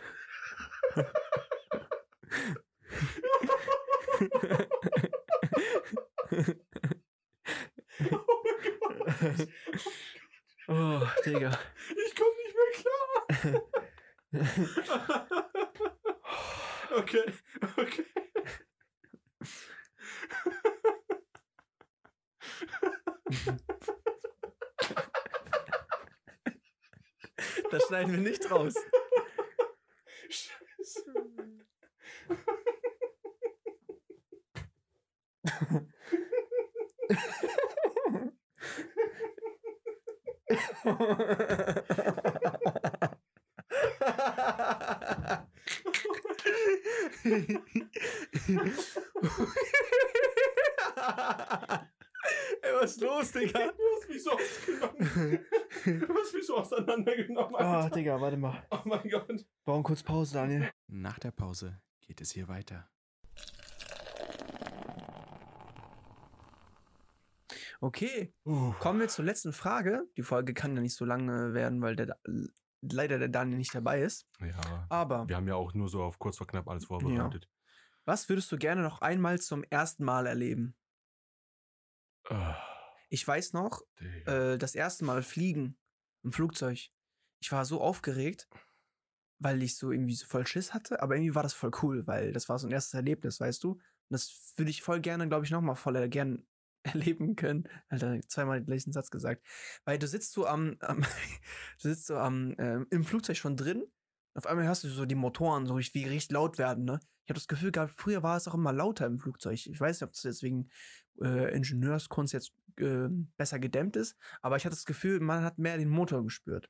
Oh, 10.68 11.02
Digga. 11.26 11.58
Ich 12.06 12.16
komme 12.16 12.36
nicht 12.38 12.56
mehr 12.56 12.72
klar. 12.82 13.02
okay, 16.98 17.26
okay. 17.78 18.06
Das 27.72 27.84
schneiden 27.88 28.12
wir 28.12 28.20
nicht 28.20 28.52
raus. 28.52 28.76
Scheiße. 30.30 31.14
Ey, 52.62 52.74
was 52.80 52.92
ist 52.92 53.02
los, 53.34 53.44
Digga? 53.44 53.72
Du 53.72 53.84
hast 53.96 54.10
mich 54.10 54.24
so 54.24 54.32
ausgenommen. 54.32 55.40
Du 55.86 56.16
hast 56.16 56.34
mich 56.34 56.46
so 56.46 56.58
auseinandergenommen. 56.58 57.54
Oh, 57.54 57.58
Alter. 57.58 57.96
Digga, 57.96 58.20
warte 58.22 58.38
mal. 58.38 58.66
Oh 58.72 58.80
mein 58.86 59.10
Gott. 59.10 59.46
Bauen 59.66 59.84
kurz 59.84 60.04
Pause, 60.04 60.34
Daniel. 60.34 60.70
Nach 60.88 61.20
der 61.20 61.32
Pause 61.32 61.82
geht 62.02 62.22
es 62.22 62.32
hier 62.32 62.48
weiter. 62.48 62.88
Okay, 67.80 68.32
Uh. 68.46 68.74
kommen 68.80 69.00
wir 69.00 69.08
zur 69.08 69.26
letzten 69.26 69.54
Frage. 69.54 70.08
Die 70.18 70.22
Folge 70.24 70.54
kann 70.54 70.76
ja 70.76 70.82
nicht 70.82 70.96
so 70.96 71.04
lange 71.06 71.54
werden, 71.54 71.82
weil 71.82 71.96
der, 71.96 72.06
Da- 72.08 72.16
leider 72.82 73.18
der 73.18 73.30
Daniel 73.30 73.58
nicht 73.58 73.74
dabei 73.74 74.02
ist. 74.02 74.28
Ja, 74.40 74.86
Aber 74.90 75.28
wir 75.28 75.36
haben 75.36 75.48
ja 75.48 75.56
auch 75.56 75.74
nur 75.74 75.90
so 75.90 76.04
auf 76.04 76.20
kurz 76.20 76.38
vor 76.38 76.48
knapp 76.48 76.68
alles 76.68 76.86
vorbereitet. 76.86 77.50
was 78.06 78.30
würdest 78.30 78.52
du 78.52 78.58
gerne 78.58 78.82
noch 78.82 79.02
einmal 79.02 79.40
zum 79.40 79.64
ersten 79.70 80.04
Mal 80.04 80.28
erleben? 80.28 80.76
Ah, 82.30 82.56
Ich 83.12 83.28
weiß 83.28 83.52
noch, 83.52 83.84
äh, 84.26 84.58
das 84.58 84.74
erste 84.74 85.04
Mal 85.04 85.22
fliegen 85.22 85.78
im 86.24 86.32
Flugzeug. 86.32 86.90
Ich 87.42 87.52
war 87.52 87.66
so 87.66 87.82
aufgeregt, 87.82 88.48
weil 89.38 89.62
ich 89.62 89.76
so 89.76 89.92
irgendwie 89.92 90.16
so 90.16 90.26
voll 90.26 90.48
Schiss 90.48 90.74
hatte, 90.74 91.02
aber 91.02 91.16
irgendwie 91.16 91.36
war 91.36 91.44
das 91.44 91.54
voll 91.54 91.72
cool, 91.82 92.08
weil 92.08 92.32
das 92.32 92.48
war 92.48 92.58
so 92.58 92.68
ein 92.68 92.72
erstes 92.72 92.94
Erlebnis, 92.94 93.42
weißt 93.42 93.64
du? 93.66 93.72
Und 93.72 93.82
das 94.10 94.54
würde 94.56 94.72
ich 94.72 94.82
voll 94.82 95.02
gerne, 95.02 95.28
glaube 95.28 95.46
ich, 95.46 95.52
nochmal 95.52 95.76
voll 95.76 96.08
gern 96.08 96.48
erleben 96.84 97.36
können. 97.36 97.68
Alter, 97.90 98.22
zweimal 98.30 98.62
den 98.62 98.68
gleichen 98.68 98.94
Satz 98.94 99.12
gesagt. 99.12 99.46
Weil 99.84 100.00
du 100.00 100.08
sitzt 100.08 100.32
so 100.32 100.48
am, 100.48 100.78
am 100.80 101.02
du 101.82 101.90
sitzt 101.90 102.08
so 102.08 102.16
am, 102.16 102.56
ähm, 102.60 102.88
im 102.92 103.04
Flugzeug 103.04 103.36
schon 103.36 103.58
drin. 103.58 103.84
Auf 104.36 104.46
einmal 104.46 104.66
hörst 104.66 104.86
du 104.86 104.90
so 104.90 105.06
die 105.06 105.16
Motoren 105.16 105.66
so 105.66 105.74
richtig, 105.74 106.02
wie 106.02 106.08
richtig 106.08 106.32
laut 106.32 106.58
werden, 106.58 106.86
ne? 106.86 107.02
Ich 107.32 107.34
habe 107.34 107.40
das 107.40 107.48
Gefühl 107.48 107.72
gehabt, 107.72 107.94
früher 107.96 108.24
war 108.24 108.36
es 108.36 108.50
auch 108.50 108.56
immer 108.56 108.74
lauter 108.74 109.06
im 109.06 109.18
Flugzeug. 109.18 109.54
Ich 109.54 109.80
weiß 109.80 110.02
nicht, 110.02 110.08
ob 110.08 110.14
es 110.14 110.22
deswegen 110.22 110.70
äh, 111.22 111.56
Ingenieurskunst 111.56 112.34
jetzt 112.34 112.52
äh, 112.78 113.08
besser 113.38 113.58
gedämmt 113.58 113.96
ist, 113.96 114.18
aber 114.42 114.58
ich 114.58 114.66
hatte 114.66 114.76
das 114.76 114.84
Gefühl, 114.84 115.22
man 115.22 115.46
hat 115.46 115.58
mehr 115.58 115.78
den 115.78 115.88
Motor 115.88 116.26
gespürt. 116.26 116.70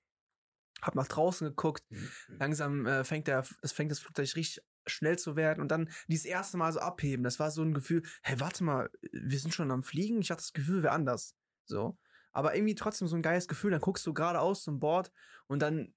Hab 0.79 0.93
nach 0.93 1.07
draußen 1.07 1.47
geguckt, 1.47 1.83
langsam 2.27 2.85
äh, 2.85 3.03
fängt 3.03 3.25
der, 3.25 3.43
es 3.63 3.71
fängt 3.71 3.89
das 3.89 3.97
Flugzeug 3.97 4.35
richtig 4.35 4.63
schnell 4.85 5.17
zu 5.17 5.35
werden 5.35 5.61
und 5.61 5.71
dann 5.71 5.89
dieses 6.07 6.25
erste 6.25 6.57
Mal 6.57 6.71
so 6.71 6.79
abheben. 6.79 7.23
Das 7.23 7.39
war 7.39 7.49
so 7.49 7.63
ein 7.63 7.73
Gefühl, 7.73 8.03
hey, 8.21 8.39
warte 8.39 8.63
mal, 8.63 8.91
wir 9.11 9.39
sind 9.39 9.55
schon 9.55 9.71
am 9.71 9.81
Fliegen. 9.81 10.21
Ich 10.21 10.29
hatte 10.29 10.41
das 10.41 10.53
Gefühl, 10.53 10.83
wäre 10.83 10.93
anders. 10.93 11.35
So. 11.65 11.97
Aber 12.33 12.53
irgendwie 12.53 12.75
trotzdem 12.75 13.07
so 13.07 13.15
ein 13.15 13.23
geiles 13.23 13.47
Gefühl. 13.47 13.71
Dann 13.71 13.81
guckst 13.81 14.05
du 14.05 14.13
geradeaus 14.13 14.63
zum 14.63 14.79
Bord 14.79 15.11
und 15.47 15.59
dann, 15.63 15.95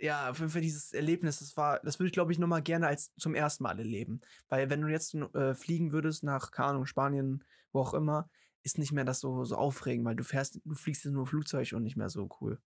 ja, 0.00 0.32
für, 0.34 0.48
für 0.48 0.60
dieses 0.60 0.92
Erlebnis, 0.92 1.40
das 1.40 1.56
war, 1.56 1.80
das 1.80 1.98
würde 1.98 2.08
ich, 2.08 2.12
glaube 2.12 2.32
ich, 2.32 2.38
nochmal 2.38 2.62
gerne 2.62 2.86
als 2.86 3.14
zum 3.16 3.34
ersten 3.34 3.62
Mal 3.64 3.78
erleben. 3.78 4.20
Weil 4.48 4.70
wenn 4.70 4.80
du 4.80 4.88
jetzt 4.88 5.14
äh, 5.14 5.54
fliegen 5.54 5.92
würdest 5.92 6.24
nach, 6.24 6.50
keine 6.50 6.68
Ahnung, 6.70 6.86
Spanien, 6.86 7.44
wo 7.72 7.80
auch 7.80 7.94
immer, 7.94 8.28
ist 8.62 8.78
nicht 8.78 8.92
mehr 8.92 9.04
das 9.04 9.20
so, 9.20 9.44
so 9.44 9.56
aufregend, 9.56 10.04
weil 10.06 10.16
du 10.16 10.24
fährst, 10.24 10.60
du 10.64 10.74
fliegst 10.74 11.04
jetzt 11.04 11.12
nur 11.12 11.26
Flugzeug 11.26 11.72
und 11.72 11.82
nicht 11.82 11.96
mehr 11.96 12.08
so 12.08 12.28
cool. 12.40 12.60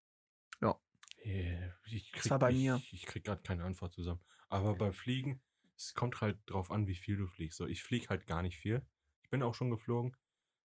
Yeah, 1.26 1.74
ich 1.86 2.12
krieg, 2.12 2.24
Das 2.24 2.32
war 2.32 2.40
bei 2.40 2.52
ich, 2.52 2.58
mir. 2.58 2.82
Ich 2.92 3.06
krieg 3.06 3.24
gerade 3.24 3.42
keine 3.42 3.64
Antwort 3.64 3.94
zusammen. 3.94 4.20
Aber 4.50 4.76
beim 4.76 4.94
Fliegen, 4.94 5.42
es 5.78 5.94
kommt 5.94 6.22
halt 6.22 6.38
drauf 6.46 6.70
an, 6.70 6.88
wie 6.88 6.96
viel 6.96 7.18
du 7.18 7.28
fliegst. 7.28 7.58
So, 7.58 7.66
ich 7.66 7.84
fliege 7.84 8.10
halt 8.10 8.28
gar 8.28 8.42
nicht 8.42 8.58
viel. 8.58 8.86
Ich 9.22 9.30
bin 9.30 9.42
auch 9.42 9.54
schon 9.54 9.70
geflogen. 9.70 10.16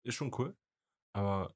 Ist 0.03 0.15
schon 0.15 0.33
cool. 0.37 0.55
Aber 1.13 1.53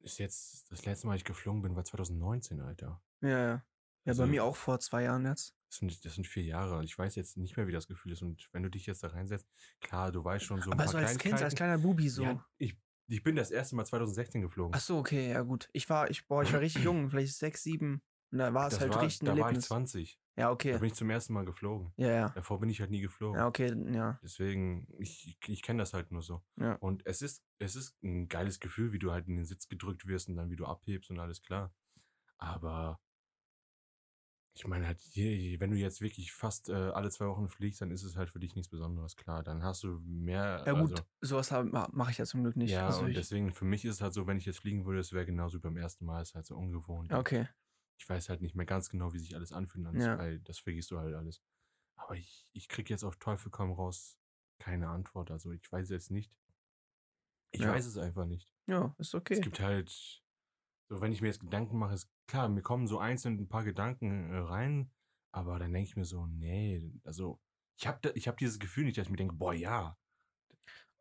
ist 0.00 0.18
jetzt, 0.18 0.70
das 0.70 0.84
letzte 0.84 1.06
Mal, 1.06 1.16
ich 1.16 1.24
geflogen 1.24 1.62
bin, 1.62 1.74
war 1.74 1.84
2019, 1.84 2.60
Alter. 2.60 3.02
Ja, 3.20 3.28
ja. 3.28 3.64
Ja, 4.08 4.12
Also- 4.12 4.22
bei 4.22 4.28
mir 4.28 4.44
auch 4.44 4.56
vor 4.56 4.80
zwei 4.80 5.02
Jahren 5.04 5.24
jetzt. 5.26 5.54
Das 5.68 5.76
sind, 5.80 6.04
das 6.04 6.14
sind 6.14 6.26
vier 6.26 6.44
Jahre. 6.44 6.82
Ich 6.82 6.96
weiß 6.98 7.14
jetzt 7.16 7.36
nicht 7.36 7.56
mehr, 7.58 7.66
wie 7.66 7.72
das 7.72 7.86
Gefühl 7.86 8.12
ist. 8.12 8.22
Und 8.22 8.48
wenn 8.52 8.62
du 8.62 8.70
dich 8.70 8.86
jetzt 8.86 9.02
da 9.04 9.08
reinsetzt, 9.08 9.46
klar, 9.80 10.10
du 10.10 10.24
weißt 10.24 10.44
schon 10.44 10.62
so 10.62 10.70
ein 10.70 10.72
Aber 10.72 10.84
paar 10.84 10.92
so 10.92 10.96
als 10.98 11.18
Kind, 11.18 11.34
als 11.42 11.54
kleiner 11.54 11.76
Bubi 11.76 12.08
so. 12.08 12.22
Ja, 12.22 12.42
ich, 12.56 12.74
ich 13.06 13.22
bin 13.22 13.36
das 13.36 13.50
erste 13.50 13.76
Mal 13.76 13.84
2016 13.84 14.40
geflogen. 14.40 14.72
Ach 14.74 14.80
so, 14.80 14.96
okay, 14.96 15.30
ja 15.30 15.42
gut. 15.42 15.68
Ich 15.74 15.90
war, 15.90 16.10
ich, 16.10 16.26
boah, 16.26 16.42
ich 16.42 16.52
war 16.54 16.60
richtig 16.60 16.84
jung, 16.84 17.10
vielleicht 17.10 17.36
sechs, 17.36 17.62
sieben. 17.62 18.00
Und 18.30 18.38
da 18.38 18.52
war 18.54 18.68
es 18.68 18.74
das 18.74 18.80
halt 18.80 18.94
war, 18.94 19.02
richtig 19.02 19.22
ein 19.22 19.26
da 19.26 19.32
war 19.32 19.38
ich 19.38 19.44
Erlebnis. 19.44 19.66
20. 19.66 20.20
Ja, 20.36 20.44
Da 20.44 20.50
okay. 20.52 20.72
bin 20.78 20.84
ich 20.84 20.94
zum 20.94 21.10
ersten 21.10 21.32
Mal 21.34 21.44
geflogen. 21.44 21.92
Ja, 21.96 22.08
ja. 22.12 22.28
Davor 22.30 22.60
bin 22.60 22.70
ich 22.70 22.80
halt 22.80 22.90
nie 22.90 23.00
geflogen. 23.02 23.38
Ja, 23.38 23.46
okay, 23.46 23.74
ja. 23.92 24.18
Deswegen, 24.22 24.86
ich, 24.98 25.26
ich, 25.42 25.48
ich 25.50 25.62
kenne 25.62 25.80
das 25.82 25.92
halt 25.92 26.12
nur 26.12 26.22
so. 26.22 26.42
Ja. 26.56 26.74
Und 26.76 27.04
es 27.06 27.20
ist, 27.20 27.42
es 27.58 27.76
ist 27.76 28.02
ein 28.02 28.28
geiles 28.28 28.58
Gefühl, 28.60 28.92
wie 28.92 28.98
du 28.98 29.12
halt 29.12 29.28
in 29.28 29.36
den 29.36 29.44
Sitz 29.44 29.68
gedrückt 29.68 30.06
wirst 30.06 30.28
und 30.28 30.36
dann 30.36 30.48
wie 30.50 30.56
du 30.56 30.64
abhebst 30.64 31.10
und 31.10 31.18
alles 31.18 31.42
klar. 31.42 31.74
Aber 32.38 33.00
ich 34.58 34.66
meine 34.66 34.86
halt, 34.88 34.98
wenn 35.14 35.70
du 35.70 35.76
jetzt 35.76 36.00
wirklich 36.00 36.32
fast 36.32 36.68
äh, 36.68 36.72
alle 36.72 37.10
zwei 37.10 37.26
Wochen 37.26 37.48
fliegst, 37.48 37.80
dann 37.80 37.92
ist 37.92 38.02
es 38.02 38.16
halt 38.16 38.28
für 38.28 38.40
dich 38.40 38.56
nichts 38.56 38.68
Besonderes, 38.68 39.16
klar. 39.16 39.42
Dann 39.44 39.62
hast 39.62 39.84
du 39.84 40.00
mehr. 40.04 40.64
Ja 40.66 40.72
gut, 40.72 40.90
also, 40.92 41.04
sowas 41.20 41.50
mache 41.92 42.10
ich 42.10 42.18
ja 42.18 42.26
zum 42.26 42.42
Glück 42.42 42.56
nicht. 42.56 42.70
ja, 42.70 42.86
also 42.86 43.02
und 43.02 43.10
ich, 43.10 43.16
deswegen, 43.16 43.52
für 43.52 43.64
mich 43.64 43.84
ist 43.84 43.96
es 43.96 44.00
halt 44.00 44.14
so, 44.14 44.26
wenn 44.26 44.36
ich 44.36 44.46
jetzt 44.46 44.58
fliegen 44.58 44.84
würde, 44.84 44.98
es 44.98 45.12
wäre 45.12 45.24
genauso 45.26 45.58
wie 45.58 45.62
beim 45.62 45.76
ersten 45.76 46.04
Mal, 46.04 46.22
es 46.22 46.30
ist 46.30 46.34
halt 46.34 46.46
so 46.46 46.56
ungewohnt. 46.56 47.12
okay. 47.12 47.48
Ich 48.00 48.08
weiß 48.08 48.28
halt 48.28 48.42
nicht 48.42 48.54
mehr 48.54 48.66
ganz 48.66 48.88
genau, 48.90 49.12
wie 49.12 49.18
sich 49.18 49.34
alles 49.34 49.52
anfühlt, 49.52 49.86
alles, 49.86 50.04
Ja. 50.04 50.18
weil 50.18 50.38
das 50.40 50.58
vergisst 50.58 50.90
du 50.92 50.98
halt 50.98 51.14
alles. 51.14 51.42
Aber 51.96 52.14
ich, 52.14 52.46
ich 52.52 52.68
krieg 52.68 52.90
jetzt 52.90 53.02
auf 53.04 53.16
Teufel 53.16 53.50
komm 53.50 53.72
raus 53.72 54.18
keine 54.58 54.88
Antwort. 54.88 55.30
Also 55.30 55.50
ich 55.52 55.70
weiß 55.70 55.88
jetzt 55.90 56.10
nicht. 56.10 56.32
Ich 57.50 57.60
Ja. 57.60 57.70
weiß 57.70 57.86
es 57.86 57.96
einfach 57.98 58.24
nicht. 58.24 58.52
Ja, 58.66 58.94
ist 58.98 59.14
okay. 59.14 59.34
Es 59.34 59.40
gibt 59.40 59.58
halt, 59.60 60.22
so 60.88 61.00
wenn 61.00 61.12
ich 61.12 61.20
mir 61.20 61.28
jetzt 61.28 61.40
Gedanken 61.40 61.78
mache, 61.78 61.94
ist 61.94 62.10
klar, 62.26 62.48
mir 62.48 62.62
kommen 62.62 62.86
so 62.86 62.98
einzeln 62.98 63.38
ein 63.38 63.48
paar 63.48 63.64
Gedanken 63.64 64.30
äh, 64.30 64.38
rein, 64.38 64.90
aber 65.32 65.58
dann 65.58 65.72
denke 65.72 65.88
ich 65.88 65.96
mir 65.96 66.04
so, 66.04 66.26
nee, 66.26 66.90
also 67.04 67.40
ich 67.78 67.86
habe 67.86 68.10
ich 68.14 68.26
hab 68.26 68.38
dieses 68.38 68.58
Gefühl 68.58 68.84
nicht, 68.84 68.98
dass 68.98 69.06
ich 69.06 69.10
mir 69.10 69.16
denke, 69.16 69.36
boah, 69.36 69.52
ja. 69.54 69.96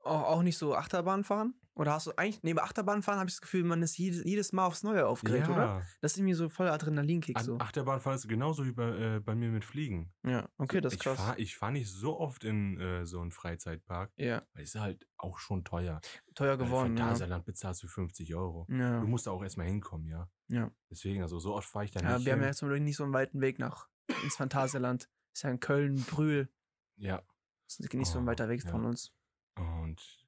Auch, 0.04 0.42
nicht 0.44 0.58
so 0.58 0.76
Achterbahn 0.76 1.24
fahren? 1.24 1.54
Oder 1.74 1.94
hast 1.94 2.08
du 2.08 2.12
eigentlich, 2.18 2.42
neben 2.42 2.58
Achterbahn 2.58 3.04
fahren 3.04 3.20
habe 3.20 3.30
ich 3.30 3.36
das 3.36 3.42
Gefühl, 3.42 3.64
man 3.64 3.84
ist 3.84 3.98
jedes, 4.00 4.24
jedes 4.24 4.52
Mal 4.52 4.66
aufs 4.66 4.82
Neue 4.82 5.06
aufgeregt, 5.06 5.48
oder? 5.48 5.86
Das 6.02 6.14
ist 6.14 6.18
irgendwie 6.18 6.34
so 6.34 6.50
voll 6.50 6.70
Adrenalinkick 6.70 7.40
so. 7.40 7.60
Achterbahnfahren 7.60 8.18
ist 8.18 8.28
genauso 8.28 8.66
wie 8.66 8.72
bei, 8.72 9.16
äh, 9.18 9.20
bei 9.20 9.36
mir 9.36 9.50
mit 9.52 9.64
Fliegen. 9.64 10.12
Ja, 10.26 10.50
okay, 10.58 10.82
das 10.82 10.94
ist 10.94 10.98
ich 11.00 11.04
krass. 11.04 11.20
Fahr, 11.20 11.38
ich 11.38 11.56
fahre 11.56 11.74
nicht 11.74 11.88
so 11.92 12.20
oft 12.20 12.44
in 12.46 12.80
äh, 12.80 13.06
so 13.06 13.22
einen 13.22 13.30
Freizeitpark, 13.32 14.12
ja, 14.16 14.42
weil 14.54 14.64
es 14.64 14.74
ist 14.74 14.82
halt 14.82 15.08
auch 15.18 15.38
schon 15.38 15.64
teuer. 15.66 16.02
teuer 16.34 16.58
geworden, 16.58 16.98
ja. 16.98 17.04
Phantasialand 17.04 17.46
bezahlst 17.46 17.84
du 17.84 17.88
50 17.88 18.34
Euro. 18.34 18.66
ja. 18.70 19.00
Du 19.00 19.06
musst 19.06 19.28
da 19.28 19.32
auch 19.32 19.44
erstmal 19.44 19.68
hinkommen, 19.68 20.08
ja. 20.08 20.28
Ja. 20.48 20.72
Deswegen, 20.90 21.22
also 21.22 21.38
so 21.38 21.54
oft 21.54 21.70
fahre 21.70 21.86
ich 21.86 21.92
da 21.92 22.00
ja 22.00 22.16
nicht. 22.18 22.26
wir 22.26 22.32
haben 22.34 22.40
hin. 22.40 22.44
ja 22.46 22.48
jetzt 22.50 22.58
zum 22.58 22.70
Beispiel 22.70 22.86
nicht 22.86 22.98
so 22.98 23.04
einen 23.04 23.14
weiten 23.14 23.40
Weg 23.40 23.60
nach 23.60 23.88
ins 24.24 24.36
Phantasialand. 24.36 25.10
Ist 25.34 25.44
ja 25.44 25.52
in 25.52 25.60
Köln, 25.60 26.02
Brühl. 26.10 26.50
ja. 26.96 27.22
Das 27.68 27.80
ist 27.80 27.94
nicht 27.94 28.08
so 28.10 28.18
ein 28.18 28.24
Oh, 28.24 28.28
weiter 28.28 28.48
Weg 28.50 28.64
ja. 28.64 28.72
von 28.72 28.86
uns. 28.86 29.14
Und 29.58 30.26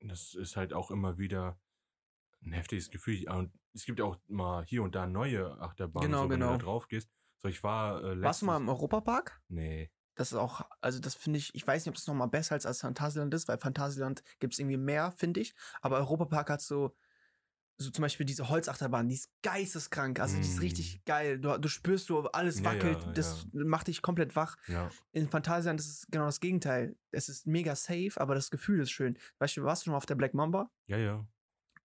das 0.00 0.34
ist 0.34 0.56
halt 0.56 0.72
auch 0.72 0.90
immer 0.90 1.18
wieder 1.18 1.58
ein 2.42 2.52
heftiges 2.52 2.90
Gefühl. 2.90 3.28
Und 3.28 3.52
es 3.74 3.84
gibt 3.84 4.00
auch 4.00 4.16
mal 4.28 4.64
hier 4.64 4.82
und 4.82 4.94
da 4.94 5.06
neue 5.06 5.60
Achterbahnen, 5.60 6.10
Genau, 6.10 6.24
so, 6.24 6.30
wenn 6.30 6.40
genau. 6.40 6.52
du 6.52 6.58
da 6.58 6.64
drauf 6.64 6.88
gehst. 6.88 7.10
So, 7.38 7.48
ich 7.48 7.62
war 7.62 8.02
äh, 8.02 8.20
Warst 8.22 8.42
du 8.42 8.46
mal 8.46 8.56
im 8.56 8.68
Europapark? 8.68 9.40
Nee. 9.48 9.90
Das 10.14 10.32
ist 10.32 10.38
auch, 10.38 10.62
also 10.80 10.98
das 10.98 11.14
finde 11.14 11.38
ich, 11.38 11.54
ich 11.54 11.64
weiß 11.64 11.84
nicht, 11.84 11.90
ob 11.90 11.94
das 11.94 12.08
nochmal 12.08 12.28
besser 12.28 12.54
als, 12.54 12.66
als 12.66 12.80
Phantasialand 12.80 13.32
ist, 13.34 13.46
weil 13.46 13.58
Phantasialand 13.58 14.24
gibt 14.40 14.54
es 14.54 14.58
irgendwie 14.58 14.76
mehr, 14.76 15.12
finde 15.12 15.40
ich. 15.40 15.54
Aber 15.80 15.98
Europapark 15.98 16.50
hat 16.50 16.60
so, 16.60 16.96
so 17.80 17.90
zum 17.90 18.02
Beispiel 18.02 18.26
diese 18.26 18.48
Holzachterbahn, 18.48 19.08
die 19.08 19.14
ist 19.14 19.30
geisteskrank. 19.42 20.18
Also 20.20 20.34
die 20.36 20.42
ist 20.42 20.56
Mm. 20.56 20.60
richtig 20.60 21.04
geil. 21.04 21.38
Du, 21.38 21.56
du 21.58 21.68
spürst, 21.68 22.08
du 22.10 22.20
alles 22.28 22.58
Ja, 22.58 22.64
wackelt, 22.66 23.02
ja, 23.04 23.12
das 23.12 23.46
macht 23.52 23.86
dich 23.86 24.02
komplett 24.02 24.34
wach. 24.34 24.56
Ja. 24.66 24.90
In 25.12 25.28
Phantasialand 25.28 25.78
ist 25.78 25.86
es 25.88 26.06
genau 26.10 26.24
das 26.26 26.40
Gegenteil. 26.40 26.96
Es 27.12 27.28
ist 27.28 27.46
mega 27.46 27.76
safe, 27.76 28.12
aber 28.16 28.34
das 28.34 28.50
Gefühl 28.50 28.80
ist 28.80 28.90
schön. 28.90 29.16
Weißt 29.38 29.56
du, 29.56 29.62
warst 29.62 29.82
du 29.82 29.84
schon 29.84 29.92
mal 29.92 29.98
auf 29.98 30.06
der 30.06 30.16
Black 30.16 30.34
Mamba? 30.34 30.70
Ja, 30.88 30.96
ja. 30.98 31.26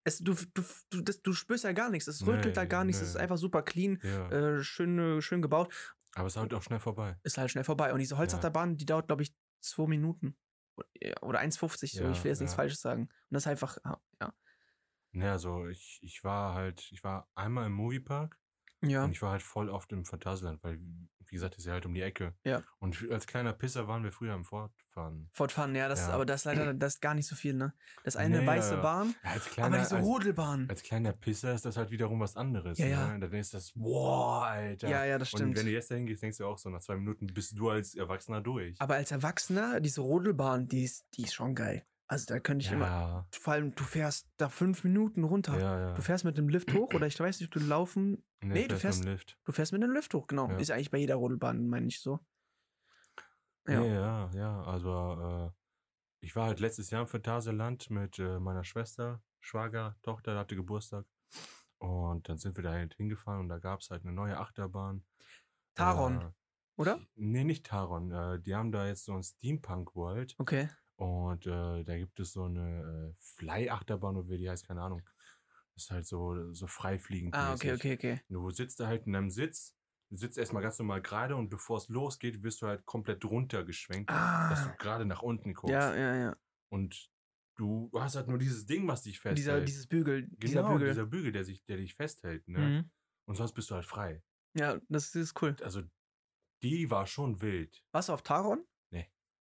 Es, 0.04 0.18
du, 0.18 0.34
du, 0.54 0.64
du, 0.90 1.02
das, 1.02 1.22
du 1.22 1.32
spürst 1.34 1.64
ja 1.64 1.72
gar 1.72 1.90
nichts. 1.90 2.08
Es 2.08 2.26
rüttelt 2.26 2.58
da 2.58 2.64
Nee, 2.64 2.68
gar 2.70 2.84
nichts. 2.84 3.02
Es 3.02 3.10
ist 3.10 3.14
nee. 3.16 3.22
einfach 3.22 3.38
super 3.38 3.62
clean, 3.62 4.00
ja. 4.04 4.30
äh, 4.32 4.64
schön, 4.64 4.98
äh, 5.00 5.22
schön 5.22 5.42
gebaut. 5.42 5.72
Aber 6.16 6.28
es 6.28 6.34
ist 6.34 6.40
halt 6.42 6.54
auch 6.54 6.62
schnell 6.64 6.80
vorbei. 6.80 7.18
ist 7.24 7.38
halt 7.38 7.52
schnell 7.52 7.64
vorbei. 7.64 7.94
Und 7.94 8.00
diese 8.00 8.18
Holzachterbahn, 8.18 8.78
die 8.78 8.86
dauert, 8.86 9.08
glaube 9.08 9.24
ich, 9.24 9.34
zwei 9.62 9.88
Minuten. 9.88 10.36
Oder- 10.76 11.24
Oder 11.24 11.40
1,50. 11.40 11.94
So. 11.98 12.04
Ja, 12.04 12.12
ich 12.12 12.24
will 12.24 12.30
jetzt 12.32 12.40
nichts 12.40 12.54
ja. 12.54 12.58
Falsches 12.58 12.82
sagen. 12.82 13.04
Und 13.04 13.10
das 13.30 13.44
ist 13.44 13.48
einfach, 13.48 13.78
ja. 13.86 14.34
Ne, 15.14 15.32
also 15.32 15.68
ich, 15.68 16.00
ich 16.02 16.24
war 16.24 16.54
halt, 16.56 16.88
ich 16.92 17.04
war 17.04 17.30
einmal 17.36 17.68
im 17.68 17.74
Moviepark 17.74 18.40
Ja. 18.82 19.04
und 19.06 19.12
ich 19.12 19.22
war 19.22 19.32
halt 19.32 19.44
voll 19.44 19.70
oft 19.70 19.92
im 19.92 20.06
Phantasialand, 20.06 20.64
weil, 20.64 20.80
wie 21.26 21.36
gesagt, 21.36 21.56
ist 21.56 21.66
ja 21.66 21.74
halt 21.74 21.86
um 21.86 21.94
die 21.94 22.02
Ecke. 22.02 22.34
Ja. 22.44 22.64
Und 22.80 23.10
als 23.12 23.28
kleiner 23.28 23.54
Pisser 23.54 23.88
waren 23.88 24.04
wir 24.04 24.12
früher 24.12 24.34
im 24.34 24.44
Fortfahren. 24.44 25.30
Fortfahren, 25.32 25.74
ja, 25.76 25.88
das, 25.88 26.02
Ja. 26.02 26.10
aber 26.14 26.26
das 26.26 26.42
ist 26.42 26.46
leider, 26.46 26.74
das 26.74 26.96
ist 26.96 27.02
gar 27.02 27.14
nicht 27.14 27.28
so 27.28 27.36
viel, 27.36 27.54
ne? 27.54 27.74
Das 28.04 28.16
eine 28.16 28.40
Nee, 28.42 28.46
weiße 28.48 28.76
ja. 28.76 28.82
Bahn, 28.82 29.16
Ja, 29.24 29.32
als 29.32 29.46
aber 29.46 29.54
kleiner, 29.54 29.78
diese 29.80 29.96
als, 29.98 30.06
Rodelbahn. 30.06 30.68
als 30.70 30.82
kleiner 30.84 31.14
Pisser 31.14 31.54
ist 31.54 31.66
das 31.66 31.78
halt 31.78 31.92
wiederum 31.92 32.20
was 32.20 32.36
anderes. 32.36 32.78
Ja, 32.80 32.88
ja. 32.88 33.14
Ne? 33.14 33.20
Dann 33.20 33.34
ist 33.40 33.54
das, 33.54 33.72
boah, 33.74 34.46
Alter. 34.48 34.90
Ja, 34.90 35.06
ja, 35.06 35.18
das 35.20 35.32
Und 35.34 35.38
stimmt. 35.40 35.58
wenn 35.58 35.66
du 35.68 35.72
jetzt 35.72 35.90
dahin 35.92 36.06
gehst, 36.08 36.24
denkst 36.24 36.40
du 36.40 36.46
auch 36.48 36.58
so, 36.58 36.70
nach 36.70 36.82
zwei 36.82 36.96
Minuten 36.96 37.28
bist 37.28 37.58
du 37.58 37.70
als 37.70 37.94
Erwachsener 37.96 38.42
durch. 38.42 38.80
Aber 38.82 38.96
als 38.96 39.12
Erwachsener, 39.12 39.80
diese 39.80 40.02
Rodelbahn, 40.02 40.68
die 40.68 40.84
ist, 40.84 41.06
die 41.18 41.24
ist 41.24 41.34
schon 41.36 41.54
geil. 41.56 41.86
Also 42.08 42.26
da 42.28 42.40
könnte 42.40 42.66
ich 42.66 42.72
immer, 42.72 42.86
ja, 42.86 43.28
vor 43.32 43.54
allem, 43.54 43.74
du 43.74 43.84
fährst 43.84 44.30
da 44.38 44.50
fünf 44.50 44.84
Minuten 44.84 45.24
runter. 45.24 45.58
ja, 45.60 45.80
ja. 45.80 45.94
Du 45.96 46.02
fährst 46.02 46.26
mit 46.26 46.38
dem 46.38 46.50
Lift 46.50 46.74
hoch 46.74 46.94
oder 46.94 47.08
ich 47.08 47.20
weiß 47.20 47.40
nicht, 47.40 47.56
du 47.56 47.60
laufen. 47.60 48.24
Nee, 48.42 48.54
nee, 48.54 48.68
du 48.68 48.78
fährst 48.78 49.00
mit 49.00 49.08
dem 49.08 49.12
Lift. 49.14 49.40
Du 49.46 49.52
fährst 49.54 49.72
mit 49.72 49.82
dem 49.82 49.92
Lift 49.92 50.14
hoch, 50.14 50.28
genau. 50.28 50.50
Ja. 50.50 50.58
Ist 50.58 50.70
eigentlich 50.72 50.92
bei 50.92 50.98
jeder 51.00 51.16
Rodelbahn, 51.16 51.68
meine 51.68 51.88
ich 51.88 52.02
so. 52.02 52.20
Ja, 53.68 53.82
Ja. 53.82 53.86
ja, 53.86 54.32
ja. 54.36 54.64
Also, 54.64 55.48
äh, 55.48 55.52
ich 56.20 56.36
war 56.36 56.48
halt 56.48 56.60
letztes 56.60 56.90
Jahr 56.90 57.02
im 57.02 57.08
Phantasialand 57.08 57.90
mit 57.90 58.20
äh, 58.20 58.40
meiner 58.40 58.64
Schwester, 58.64 59.22
Schwager, 59.40 59.96
Tochter, 60.04 60.38
hatte 60.38 60.56
Geburtstag. 60.56 61.06
Und 61.80 62.30
dann 62.30 62.38
sind 62.38 62.58
wir 62.58 62.64
da 62.64 62.72
halt 62.74 62.94
hingefahren 62.96 63.42
und 63.42 63.50
da 63.50 63.58
gab 63.60 63.80
es 63.82 63.90
halt 63.90 64.04
eine 64.04 64.14
neue 64.14 64.38
Achterbahn. 64.38 65.04
Taron, 65.76 66.22
Äh, 66.22 66.32
oder? 66.78 67.00
Nee, 67.16 67.44
nicht 67.44 67.66
Taron. 67.66 68.12
Äh, 68.12 68.40
die 68.42 68.56
haben 68.56 68.72
da 68.72 68.88
jetzt 68.88 69.06
so 69.06 69.14
ein 69.14 69.24
Steampunk 69.24 69.96
World. 69.96 70.36
Okay. 70.38 70.70
Und 70.96 71.46
äh, 71.48 71.84
da 71.84 71.98
gibt 71.98 72.20
es 72.20 72.34
so 72.34 72.44
eine 72.46 73.12
äh, 73.12 73.16
Fly-Achterbahn, 73.20 74.16
oder 74.18 74.30
wie 74.30 74.38
die 74.38 74.50
heißt, 74.50 74.68
keine 74.68 74.82
Ahnung. 74.82 75.02
Das 75.76 75.86
ist 75.86 75.92
halt 75.92 76.06
so, 76.06 76.54
so 76.54 76.68
freifliegend. 76.68 77.34
Ah, 77.36 77.54
okay, 77.54 77.74
okay, 77.74 77.94
okay. 77.94 78.22
Du 78.30 78.50
sitzt 78.52 78.80
da 78.80 78.88
halt 78.88 79.08
in 79.08 79.16
einem 79.16 79.32
Sitz, 79.32 79.76
du 80.10 80.18
sitzt 80.18 80.38
erstmal 80.38 80.62
ganz 80.62 80.78
normal 80.78 81.02
gerade 81.02 81.36
und 81.36 81.50
bevor 81.50 81.78
es 81.78 81.90
losgeht, 81.90 82.44
wirst 82.44 82.62
du 82.62 82.68
halt 82.68 82.86
komplett 82.86 83.26
runtergeschwenkt, 83.26 84.10
dass 84.10 84.64
du 84.66 84.70
Ah. 84.70 84.76
gerade 84.78 85.06
nach 85.06 85.24
unten 85.24 85.54
guckst. 85.54 85.74
Ja, 85.74 85.96
ja, 85.96 86.16
ja. 86.16 86.38
Und 86.70 87.10
du 87.56 87.90
hast 87.96 88.16
halt 88.16 88.28
nur 88.28 88.38
dieses 88.38 88.68
Ding, 88.68 88.88
was 88.88 89.02
dich 89.02 89.20
festhält. 89.20 89.38
Dieser, 89.40 89.62
dieses 89.62 89.88
Bügel, 89.88 90.28
dieser 90.30 90.62
genau, 90.62 90.74
Bügel. 90.74 90.90
dieser 90.90 91.06
Bügel, 91.08 91.32
der, 91.32 91.44
sich, 91.44 91.66
der 91.66 91.78
dich 91.78 91.96
festhält. 91.96 92.48
Ne? 92.48 92.60
Mhm. 92.60 92.92
Und 93.26 93.36
sonst 93.36 93.54
bist 93.54 93.72
du 93.72 93.76
halt 93.76 93.86
frei. 93.86 94.22
Ja, 94.56 94.76
das, 94.90 95.12
das 95.12 95.16
ist 95.16 95.42
cool. 95.42 95.56
Also, 95.64 95.82
die 96.62 96.92
war 96.92 97.08
schon 97.08 97.42
wild. 97.42 97.84
Warst 97.92 98.10
du 98.10 98.14
auf 98.14 98.22
Taron? 98.22 98.64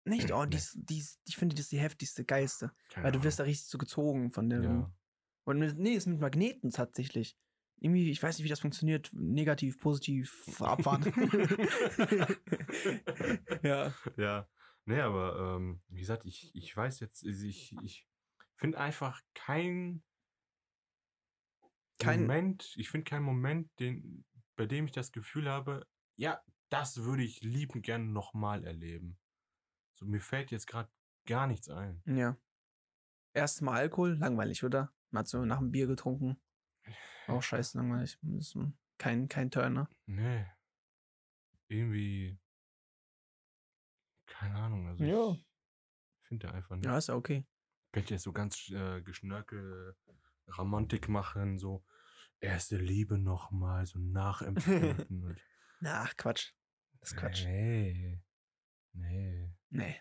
Nicht? 0.06 0.32
Oh, 0.32 0.44
Nee. 0.44 0.52
die, 0.52 0.58
ist- 0.58 0.78
die, 0.82 0.98
ist- 1.00 1.20
ich 1.26 1.38
finde, 1.38 1.56
das 1.56 1.66
ist 1.66 1.72
die 1.72 1.80
heftigste, 1.80 2.24
geilste. 2.26 2.72
Keine 2.90 3.06
Weil 3.06 3.12
du 3.12 3.24
wirst 3.24 3.40
da 3.40 3.44
richtig 3.44 3.68
so 3.70 3.78
gezogen 3.78 4.32
von 4.32 4.50
dem. 4.50 4.64
Ja. 4.64 4.94
Und 5.46 5.60
mit, 5.60 5.78
nee, 5.78 5.94
ist 5.94 6.08
mit 6.08 6.20
Magneten 6.20 6.72
tatsächlich. 6.72 7.38
Irgendwie, 7.82 8.12
ich 8.12 8.22
weiß 8.22 8.38
nicht, 8.38 8.46
wie 8.46 8.50
das 8.50 8.60
funktioniert. 8.60 9.10
Negativ, 9.14 9.80
positiv, 9.80 10.46
abfahren. 10.60 11.04
ja. 13.64 13.94
Ja. 14.18 14.48
Nee, 14.86 15.00
aber 15.02 15.56
ähm, 15.58 15.82
wie 15.90 16.00
gesagt, 16.00 16.26
ich, 16.26 16.54
ich 16.56 16.76
weiß 16.76 17.00
jetzt, 17.00 17.26
also 17.26 17.46
ich, 17.46 17.76
ich 17.84 18.08
finde 18.56 18.80
einfach 18.80 19.22
kein, 19.36 20.04
Kein- 22.00 22.22
Moment, 22.22 22.74
ich 22.76 22.90
finde 22.90 23.04
keinen 23.06 23.24
Moment, 23.24 23.70
den, 23.80 24.26
bei 24.56 24.66
dem 24.66 24.86
ich 24.86 24.92
das 24.92 25.12
Gefühl 25.12 25.50
habe, 25.50 25.86
ja, 26.16 26.42
das 26.70 27.04
würde 27.04 27.24
ich 27.24 27.42
liebend 27.42 27.84
gerne 27.86 28.06
nochmal 28.06 28.64
erleben. 28.66 29.18
So, 30.00 30.06
mir 30.06 30.22
fällt 30.22 30.50
jetzt 30.52 30.68
gerade 30.68 30.90
gar 31.26 31.46
nichts 31.46 31.70
ein. 31.70 32.02
Ja. 32.06 32.38
Erstes 33.34 33.62
Mal 33.62 33.76
Alkohol, 33.78 34.18
langweilig, 34.18 34.64
oder? 34.64 34.94
Man 35.12 35.20
hat 35.22 35.28
so 35.28 35.44
nach 35.44 35.60
dem 35.60 35.72
Bier 35.72 35.88
getrunken. 35.88 36.42
Auch 37.28 37.44
scheiße 37.44 37.78
langweilig. 37.78 38.18
Kein, 38.98 39.28
kein 39.28 39.52
Turner. 39.52 39.90
Nee. 40.06 40.46
Irgendwie. 41.68 42.40
Keine 44.26 44.56
Ahnung. 44.56 44.88
Also 44.88 45.04
Ja. 45.04 45.34
ich 45.34 46.28
finde 46.28 46.54
einfach 46.54 46.76
nicht. 46.78 46.86
Ja, 46.86 46.98
ist 46.98 47.08
ja 47.10 47.16
okay. 47.16 47.46
Könnte 47.92 48.14
jetzt 48.14 48.24
so 48.24 48.32
ganz 48.32 48.70
äh, 48.70 49.02
geschnörkel 49.02 49.96
Romantik 50.58 51.10
machen, 51.10 51.60
so 51.60 51.84
erste 52.40 52.78
Liebe 52.78 53.18
nochmal, 53.18 53.86
so 53.86 54.00
nachempfinden. 54.00 55.38
ach, 55.84 56.16
Quatsch. 56.16 56.54
Das 57.00 57.12
ist 57.12 57.18
Quatsch. 57.18 57.46
Nee. 57.46 58.22
Nee. 59.00 59.50
Nee. 59.70 59.96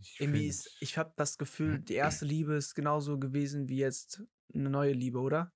Ich 0.00 0.20
Irgendwie 0.20 0.46
ist, 0.46 0.76
ich 0.80 0.96
habe 0.96 1.12
das 1.16 1.38
Gefühl, 1.38 1.80
die 1.80 1.94
erste 1.94 2.24
Liebe 2.24 2.54
ist 2.54 2.74
genauso 2.74 3.18
gewesen 3.18 3.68
wie 3.68 3.78
jetzt 3.78 4.22
eine 4.54 4.70
neue 4.70 4.92
Liebe, 4.92 5.18
oder? 5.18 5.52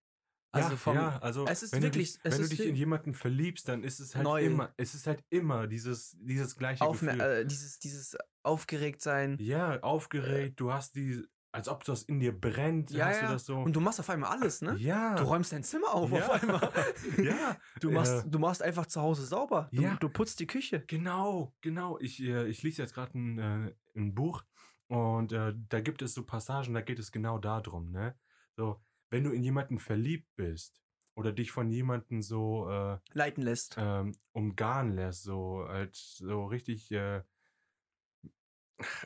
ja, 0.55 0.65
Also 0.65 0.77
vom, 0.77 0.97
ja, 0.97 1.19
also 1.21 1.47
es 1.47 1.63
ist 1.63 1.73
wenn 1.73 1.83
wirklich- 1.83 2.15
du 2.19 2.23
dich, 2.29 2.33
wenn 2.39 2.43
du 2.43 2.49
dich 2.49 2.67
in 2.67 2.75
jemanden 2.75 3.15
verliebst, 3.15 3.69
dann 3.69 3.85
ist 3.85 4.01
es 4.01 4.15
halt 4.15 4.25
Neu. 4.25 4.45
immer, 4.45 4.75
es 4.77 4.95
ist 4.95 5.07
halt 5.07 5.25
immer 5.31 5.67
dieses, 5.69 6.17
dieses 6.21 6.57
gleiche 6.57 6.85
auf, 6.85 7.01
Gefühl. 7.01 7.21
äh, 7.21 7.47
dieses, 7.47 7.79
dieses 7.79 8.17
Aufgeregtsein. 8.43 9.39
ja, 9.41 9.81
aufgeregt, 9.81 10.61
du 10.61 10.73
hast 10.73 10.95
die, 10.97 11.25
als 11.53 11.69
ob 11.69 11.85
das 11.85 12.03
in 12.05 12.19
dir 12.19 12.33
brennt, 12.39 12.91
Ja, 12.91 13.07
hast 13.07 13.21
ja. 13.21 13.27
du 13.27 13.33
das 13.35 13.45
so. 13.47 13.59
Und 13.59 13.75
du 13.77 13.81
machst 13.81 14.01
auf 14.01 14.09
einmal 14.11 14.31
alles, 14.31 14.63
ne? 14.63 14.75
ja. 14.79 15.15
Du 15.15 15.25
räumst 15.25 15.53
dein 15.53 15.63
Zimmer 15.63 15.93
auf 15.95 16.11
ja. 16.11 16.27
auf 16.27 16.43
einmal. 16.43 16.73
ja. 17.23 17.57
Du 17.81 17.91
machst, 17.91 18.25
Äh, 18.25 18.29
du 18.31 18.39
machst 18.39 18.63
einfach 18.63 18.87
zu 18.87 19.01
Hause 19.03 19.25
sauber. 19.27 19.69
Du, 19.73 19.83
Ja. 19.83 19.97
du 19.97 20.09
putzt 20.09 20.41
die 20.41 20.47
Küche. 20.47 20.83
Genau, 20.87 21.55
genau. 21.61 21.99
Ich, 22.01 22.23
äh, 22.23 22.47
ich 22.49 22.63
lese 22.63 22.83
jetzt 22.83 22.95
gerade 22.95 23.17
ein, 23.19 23.39
äh, 23.39 23.75
ein 23.95 24.15
Buch 24.15 24.43
und 24.89 25.33
äh, 25.33 25.53
da 25.69 25.81
gibt 25.81 26.03
es 26.03 26.15
so 26.15 26.25
Passagen, 26.25 26.75
da 26.75 26.81
geht 26.81 26.99
es 26.99 27.13
genau 27.13 27.39
darum, 27.39 27.91
ne? 27.93 28.15
So, 28.57 28.81
wenn 29.11 29.25
du 29.25 29.31
in 29.33 29.43
jemanden 29.43 29.79
verliebt 29.79 30.29
bist 30.37 30.83
oder 31.15 31.33
dich 31.33 31.51
von 31.53 31.71
jemanden 31.71 32.23
so 32.23 32.69
äh, 32.71 32.99
Leiten 33.13 33.43
lässt. 33.43 33.77
ähm, 33.79 34.15
umgarnen 34.33 34.95
lässt, 34.95 35.23
so 35.25 35.65
als 35.65 36.17
so 36.17 36.47
richtig 36.47 36.91
äh, 36.93 37.23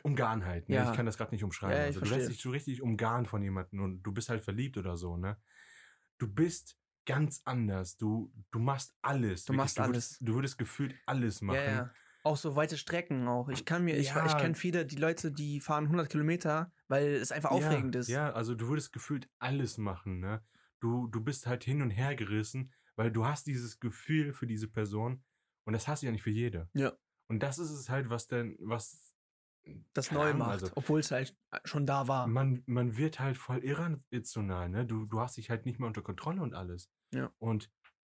Umgarnheit, 0.03 0.69
ne? 0.69 0.75
Ja. 0.75 0.89
Ich 0.89 0.95
kann 0.95 1.05
das 1.05 1.17
gerade 1.17 1.31
nicht 1.31 1.43
umschreiben. 1.43 1.77
Ja, 1.77 1.83
also, 1.85 1.99
du 2.01 2.09
lässt 2.09 2.29
dich 2.29 2.41
so 2.41 2.49
richtig 2.49 2.81
umgarnen 2.81 3.25
von 3.25 3.41
jemandem 3.41 3.81
und 3.81 4.03
du 4.03 4.11
bist 4.11 4.29
halt 4.29 4.43
verliebt 4.43 4.77
oder 4.77 4.97
so, 4.97 5.17
ne? 5.17 5.37
Du 6.17 6.27
bist 6.27 6.77
ganz 7.05 7.41
anders. 7.45 7.97
Du, 7.97 8.33
du 8.51 8.59
machst 8.59 8.95
alles. 9.01 9.45
Du 9.45 9.53
machst 9.53 9.77
du 9.77 9.81
alles. 9.83 9.91
Würdest, 9.93 10.17
du 10.21 10.33
würdest 10.35 10.57
gefühlt 10.57 10.95
alles 11.05 11.41
machen. 11.41 11.57
Ja, 11.57 11.71
ja. 11.71 11.91
Auch 12.23 12.35
so 12.37 12.55
weite 12.55 12.77
Strecken 12.77 13.27
auch. 13.27 13.47
Ich 13.47 13.63
kann 13.63 13.85
mir, 13.85 13.95
ich, 13.95 14.07
Ja. 14.09 14.25
ich 14.25 14.35
kenne 14.35 14.55
viele, 14.55 14.85
die 14.85 14.97
Leute, 14.97 15.31
die 15.31 15.61
fahren 15.61 15.85
100 15.85 16.09
Kilometer, 16.09 16.73
weil 16.89 17.07
es 17.07 17.31
einfach 17.31 17.51
aufregend 17.51 17.95
ist. 17.95 18.09
Ja, 18.09 18.33
also 18.33 18.53
du 18.53 18.67
würdest 18.67 18.91
gefühlt 18.91 19.29
alles 19.39 19.77
machen, 19.77 20.19
ne? 20.19 20.43
Du, 20.79 21.07
du 21.07 21.21
bist 21.21 21.47
halt 21.47 21.63
hin 21.63 21.81
und 21.81 21.89
her 21.91 22.15
gerissen, 22.15 22.73
weil 22.97 23.11
du 23.11 23.25
hast 23.25 23.47
dieses 23.47 23.79
Gefühl 23.79 24.33
für 24.33 24.45
diese 24.45 24.67
Person 24.67 25.23
und 25.63 25.73
das 25.73 25.87
hast 25.87 26.01
du 26.01 26.07
ja 26.07 26.11
nicht 26.11 26.23
für 26.23 26.29
jede. 26.31 26.69
Ja. 26.73 26.91
Und 27.27 27.43
das 27.43 27.59
ist 27.59 27.71
es 27.71 27.89
halt, 27.89 28.09
was 28.09 28.27
denn, 28.27 28.57
was 28.59 29.06
das 29.93 30.11
neu 30.11 30.33
macht, 30.33 30.51
also- 30.63 30.69
obwohl 30.75 30.99
es 30.99 31.11
halt 31.11 31.35
schon 31.65 31.85
da 31.85 32.07
war. 32.07 32.27
man, 32.27 32.63
man 32.65 32.97
wird 32.97 33.19
halt 33.19 33.37
voll 33.37 33.63
irrational, 33.63 34.69
ne? 34.69 34.85
Du, 34.85 35.05
du 35.05 35.19
hast 35.19 35.37
dich 35.37 35.49
halt 35.49 35.65
nicht 35.65 35.79
mehr 35.79 35.87
unter 35.87 36.01
Kontrolle 36.01 36.41
und 36.41 36.53
alles. 36.53 36.89
Ja. 37.13 37.31
Und 37.39 37.69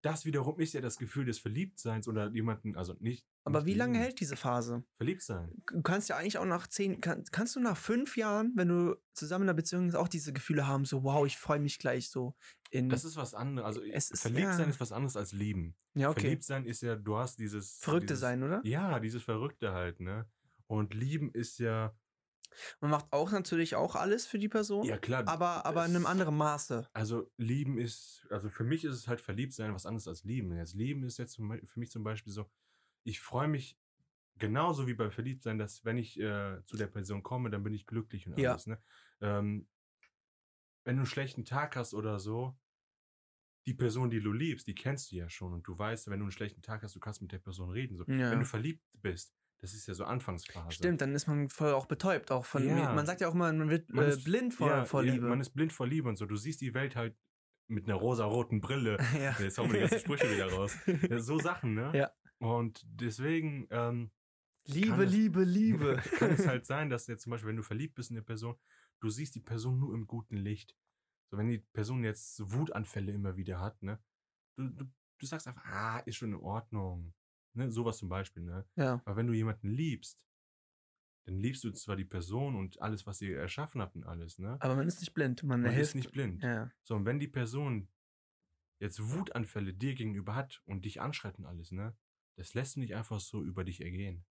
das 0.04 0.26
wiederum 0.26 0.60
ist 0.60 0.74
ja 0.74 0.80
das 0.80 0.98
Gefühl 0.98 1.26
des 1.26 1.39
Verliebtseins 1.39 2.08
oder 2.08 2.30
jemanden, 2.30 2.78
also 2.78 2.95
nicht. 3.00 3.26
Aber 3.43 3.60
nicht 3.64 3.74
wie 3.74 3.78
lange 3.78 3.98
hält 3.98 4.20
diese 4.20 4.36
Phase? 4.36 4.84
Verliebt 4.98 5.22
sein. 5.24 5.52
Du 5.74 5.82
kannst 5.82 6.08
ja 6.10 6.18
eigentlich 6.18 6.38
auch 6.38 6.45
nach 6.45 6.68
zehn, 6.68 7.02
kann, 7.02 7.24
kannst 7.32 7.56
du 7.56 7.60
nach 7.60 7.76
fünf 7.76 8.16
Jahren, 8.16 8.54
wenn 8.56 8.68
du 8.68 8.95
zusammen 9.14 9.43
in 9.45 9.50
einer 9.50 9.56
Beziehung 9.56 9.86
bist, 9.86 9.98
auch 9.98 10.08
diese 10.08 10.34
Gefühle 10.34 10.68
haben, 10.68 10.86
so 10.86 11.04
wow, 11.04 11.26
ich 11.26 11.38
freue 11.38 11.60
mich 11.60 11.80
gleich 11.80 12.10
so 12.10 12.36
in. 12.70 12.89
Das 12.89 13.04
ist 13.06 13.18
was 13.18 13.34
anderes. 13.34 13.66
Also 13.66 13.82
Es 13.82 14.12
ist- 14.12 14.22
verliebt 14.22 14.54
sein 14.54 14.60
ja. 14.66 14.70
ist 14.70 14.80
was 14.80 14.91
anderes 14.91 15.18
als 15.18 15.32
lieben. 15.34 15.76
ja, 15.95 16.10
okay. 16.10 16.22
Verliebt 16.22 16.43
sein 16.43 16.66
ist 16.66 16.82
ja, 16.82 16.95
du 16.95 17.18
hast 17.18 17.39
dieses. 17.39 17.80
Verrückte 17.80 18.08
dieses, 18.14 18.22
sein, 18.22 18.43
oder? 18.43 18.62
Ja, 18.66 19.00
dieses 19.00 19.24
Verrückte 19.24 19.74
halt, 19.74 20.00
ne? 20.00 20.30
Und 20.68 20.93
lieben 20.93 21.32
ist 21.32 21.59
ja. 21.59 21.95
Man 22.80 22.91
macht 22.91 23.11
auch 23.11 23.32
natürlich 23.32 23.76
auch 23.76 23.95
alles 23.95 24.26
für 24.26 24.39
die 24.39 24.47
Person, 24.49 24.86
Ja, 24.86 24.97
klar. 24.97 25.28
aber, 25.28 25.65
aber 25.65 25.86
in 25.86 25.91
einem 25.91 26.03
das- 26.03 26.11
anderen 26.11 26.38
Maße. 26.38 26.89
Also 26.93 27.32
lieben 27.38 27.78
ist, 27.78 28.26
also 28.30 28.49
für 28.49 28.63
mich 28.63 28.84
ist 28.86 28.95
es 28.95 29.07
halt 29.07 29.22
verliebt 29.22 29.53
sein 29.53 29.74
was 29.74 29.86
anderes 29.86 30.07
als 30.07 30.24
lieben. 30.24 30.55
Jetzt 30.55 30.74
lieben 30.74 31.03
ist 31.03 31.18
jetzt 31.18 31.36
für 31.36 31.80
mich 31.80 31.91
zum 31.91 32.03
Beispiel 32.03 32.32
so, 32.34 32.49
ich 33.03 33.20
freue 33.20 33.47
mich 33.47 33.78
genauso 34.38 34.88
wie 34.88 34.93
beim 34.93 35.11
Verliebtsein, 35.11 35.57
dass 35.57 35.84
wenn 35.86 35.97
ich 35.97 36.20
äh, 36.20 36.63
zu 36.65 36.78
der 36.78 36.88
Person 36.88 37.22
komme, 37.22 37.49
dann 37.49 37.63
bin 37.63 37.74
ich 37.74 37.86
glücklich 37.86 38.28
und 38.28 38.38
Ja. 38.39 38.51
alles. 38.51 38.65
Ne? 38.68 38.82
Ähm, 39.22 39.68
wenn 40.84 40.95
du 40.95 41.01
einen 41.01 41.05
schlechten 41.05 41.43
Tag 41.45 41.76
hast 41.76 41.93
oder 41.93 42.18
so, 42.20 42.57
die 43.65 43.74
Person, 43.74 44.09
die 44.09 44.22
du 44.22 44.32
liebst, 44.32 44.65
die 44.68 44.76
kennst 44.76 45.11
du 45.11 45.18
ja 45.18 45.30
schon 45.30 45.53
und 45.53 45.63
du 45.68 45.78
weißt, 45.78 46.07
wenn 46.09 46.20
du 46.20 46.26
einen 46.26 46.32
schlechten 46.32 46.61
Tag 46.61 46.82
hast, 46.84 46.95
du 46.95 46.99
kannst 47.01 47.22
mit 47.22 47.32
der 47.34 47.39
Person 47.39 47.70
reden. 47.70 47.97
So. 47.97 48.05
Ja. 48.05 48.32
Wenn 48.32 48.39
du 48.39 48.45
verliebt 48.45 48.84
bist, 49.01 49.36
das 49.60 49.74
ist 49.74 49.88
ja 49.88 49.93
so 49.93 50.05
Anfangsphase. 50.05 50.72
Stimmt, 50.76 51.01
dann 51.01 51.14
ist 51.16 51.28
man 51.28 51.49
voll 51.49 51.74
auch 51.74 51.86
betäubt. 51.88 52.32
Auch 52.32 52.45
von, 52.45 52.66
Ja. 52.66 52.93
Man 52.93 53.05
sagt 53.05 53.22
ja 53.22 53.28
auch 53.30 53.34
immer, 53.34 53.51
man 53.51 53.70
wird 53.70 53.89
Man 53.89 54.05
äh, 54.05 54.10
ist- 54.10 54.24
blind 54.24 54.53
vor, 54.53 54.70
ja, 54.70 54.86
vor 54.86 55.03
ja, 55.03 55.14
Liebe. 55.14 55.28
man 55.28 55.39
ist 55.41 55.49
blind 55.51 55.74
vor 55.74 55.88
Liebe 55.88 56.08
und 56.10 56.16
so. 56.16 56.26
Du 56.26 56.36
siehst 56.36 56.62
die 56.62 56.74
Welt 56.74 56.95
halt 56.95 57.16
mit 57.70 57.86
einer 57.86 57.95
rosa-roten 57.95 58.62
Brille. 58.62 58.97
ja. 59.20 59.36
Jetzt 59.39 59.58
hauen 59.58 59.68
wir 59.72 59.74
die 59.76 59.80
ganzen 59.82 59.99
Sprüche 59.99 60.30
wieder 60.32 60.51
raus. 60.51 60.76
Ja, 61.10 61.20
so 61.20 61.39
Sachen, 61.39 61.74
ne? 61.74 61.91
Ja. 61.95 62.12
Und 62.39 62.82
deswegen 62.86 63.68
ähm, 63.72 64.12
Liebe, 64.66 65.05
es- 65.05 65.12
Liebe, 65.12 65.43
Liebe. 65.43 65.95
kann 66.20 66.32
es 66.32 66.45
halt 66.47 66.66
sein, 66.66 66.89
dass 66.89 67.08
jetzt 67.08 67.24
zum 67.24 67.32
Beispiel, 67.32 67.49
wenn 67.49 67.58
du 67.58 67.64
verliebt 67.64 67.95
bist 67.95 68.12
in 68.12 68.18
eine 68.18 68.24
Person, 68.24 68.55
du 69.01 69.10
siehst 69.10 69.34
die 69.36 69.41
Person 69.41 69.80
nur 69.80 69.93
im 69.95 70.05
guten 70.08 70.38
Licht. 70.38 70.76
So, 71.32 71.38
wenn 71.38 71.49
die 71.49 71.60
Person 71.74 72.03
jetzt 72.03 72.39
Wutanfälle 72.53 73.12
immer 73.12 73.36
wieder 73.36 73.60
hat, 73.60 73.82
ne? 73.84 73.99
Du, 74.58 74.70
du, 74.70 74.86
du 75.20 75.26
sagst 75.26 75.47
einfach, 75.47 75.66
ah, 75.66 75.99
ist 76.05 76.16
schon 76.16 76.30
in 76.30 76.36
Ordnung. 76.39 77.14
Ne? 77.58 77.72
Sowas 77.72 77.97
zum 77.97 78.08
Beispiel, 78.08 78.43
ne? 78.43 78.66
ja. 78.76 79.01
Aber 79.03 79.16
wenn 79.16 79.28
du 79.28 79.34
jemanden 79.34 79.70
liebst, 79.70 80.24
dann 81.26 81.39
liebst 81.39 81.64
du 81.64 81.72
zwar 81.72 81.95
die 81.95 82.05
Person 82.05 82.55
und 82.55 82.82
alles, 82.82 83.05
was 83.05 83.20
ihr 83.22 83.38
erschaffen 83.38 83.82
habt 83.82 83.95
und 83.95 84.05
alles, 84.05 84.39
ne? 84.39 84.58
Aber 84.62 84.76
man 84.76 84.88
ist 84.88 85.01
nicht 85.01 85.14
blind. 85.14 85.43
Man, 85.43 85.62
Man 85.62 85.72
hilft 85.72 85.89
ist 85.89 85.95
nicht 85.95 86.12
blind. 86.12 86.41
Ja. 86.41 86.72
So, 86.84 86.95
und 86.95 87.05
wenn 87.05 87.20
die 87.20 87.28
Person 87.28 87.89
jetzt 88.80 89.01
Wutanfälle 89.01 89.74
dir 89.74 89.93
gegenüber 89.95 90.36
hat 90.36 90.62
und 90.66 90.86
dich 90.86 91.01
anschreit 91.01 91.38
und 91.38 91.45
alles, 91.45 91.72
ne? 91.72 91.97
Das 92.38 92.53
lässt 92.53 92.76
du 92.76 92.80
nicht 92.80 92.95
einfach 92.95 93.20
so 93.20 93.43
über 93.43 93.64
dich 93.64 93.82
ergehen. 93.82 94.24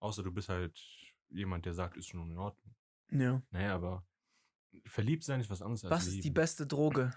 Außer 0.00 0.22
du 0.22 0.32
bist 0.32 0.48
halt 0.48 0.82
jemand, 1.28 1.66
der 1.66 1.74
sagt, 1.74 1.96
ist 1.96 2.08
schon 2.08 2.30
in 2.30 2.38
Ordnung. 2.38 2.74
ja. 3.10 3.42
Naja, 3.50 3.74
aber 3.74 4.04
verliebt 4.86 5.24
sein 5.24 5.40
ist 5.40 5.50
was 5.50 5.62
anderes 5.62 5.84
als 5.84 5.92
Was 5.92 6.06
ist 6.06 6.24
die 6.24 6.30
beste 6.30 6.66
Droge? 6.66 7.12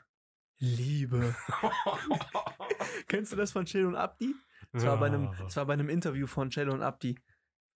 Liebe. 0.59 1.36
Kennst 3.07 3.32
du 3.32 3.36
das 3.36 3.51
von 3.51 3.65
Chill 3.65 3.86
und 3.86 3.95
Abdi? 3.95 4.36
Das 4.74 4.86
war, 4.86 4.97
bei 4.99 5.05
einem, 5.07 5.26
Ja. 5.26 5.43
das 5.43 5.55
war 5.55 5.65
bei 5.65 5.74
einem 5.74 5.89
Interview 5.89 6.28
von 6.28 6.49
Cello 6.49 6.74
und 6.74 6.82
Abdi. 6.82 7.17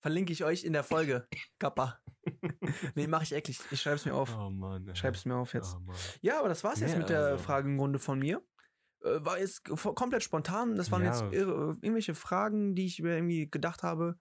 Verlinke 0.02 0.32
ich 0.34 0.44
euch 0.44 0.64
in 0.64 0.74
der 0.74 0.84
Folge. 0.84 1.28
Kappa. 1.60 2.00
nee, 2.96 3.08
mache 3.08 3.24
ich 3.24 3.34
eklig. 3.34 3.60
Ich 3.72 3.82
schreib's 3.82 4.06
mir 4.06 4.14
auf. 4.14 4.36
Oh 4.38 4.50
Mann. 4.50 4.96
Schreib's 4.96 5.26
mir 5.26 5.36
auf 5.36 5.54
jetzt. 5.54 5.76
Oh. 5.76 5.94
Ja, 6.22 6.40
aber 6.40 6.50
das 6.50 6.64
war's 6.64 6.80
jetzt 6.80 6.94
Nee, 6.94 7.00
mit 7.00 7.10
der 7.10 7.26
also- 7.26 7.44
Fragenrunde 7.44 8.00
von 8.00 8.20
mir. 8.20 8.44
Äh, 9.04 9.24
War 9.26 9.40
jetzt 9.40 9.64
komplett 9.66 10.24
spontan. 10.24 10.76
Das 10.76 10.92
waren 10.92 11.04
Ja. 11.04 11.10
jetzt 11.12 11.34
irre, 11.34 11.78
irgendwelche 11.82 12.16
Fragen, 12.16 12.76
die 12.76 12.86
ich 12.86 13.00
mir 13.02 13.16
irgendwie 13.16 13.50
gedacht 13.50 13.84
habe. 13.84 14.20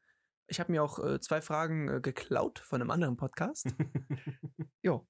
Ich 0.49 0.61
habe 0.61 0.71
mir 0.73 0.83
auch 0.83 0.99
äh, 0.99 1.19
zwei 1.21 1.41
Fragen 1.41 1.89
äh, 1.89 2.01
geklaut 2.01 2.59
von 2.59 2.81
einem 2.81 2.91
anderen 2.91 3.17
Podcast. 3.17 3.67
jo. 4.83 5.07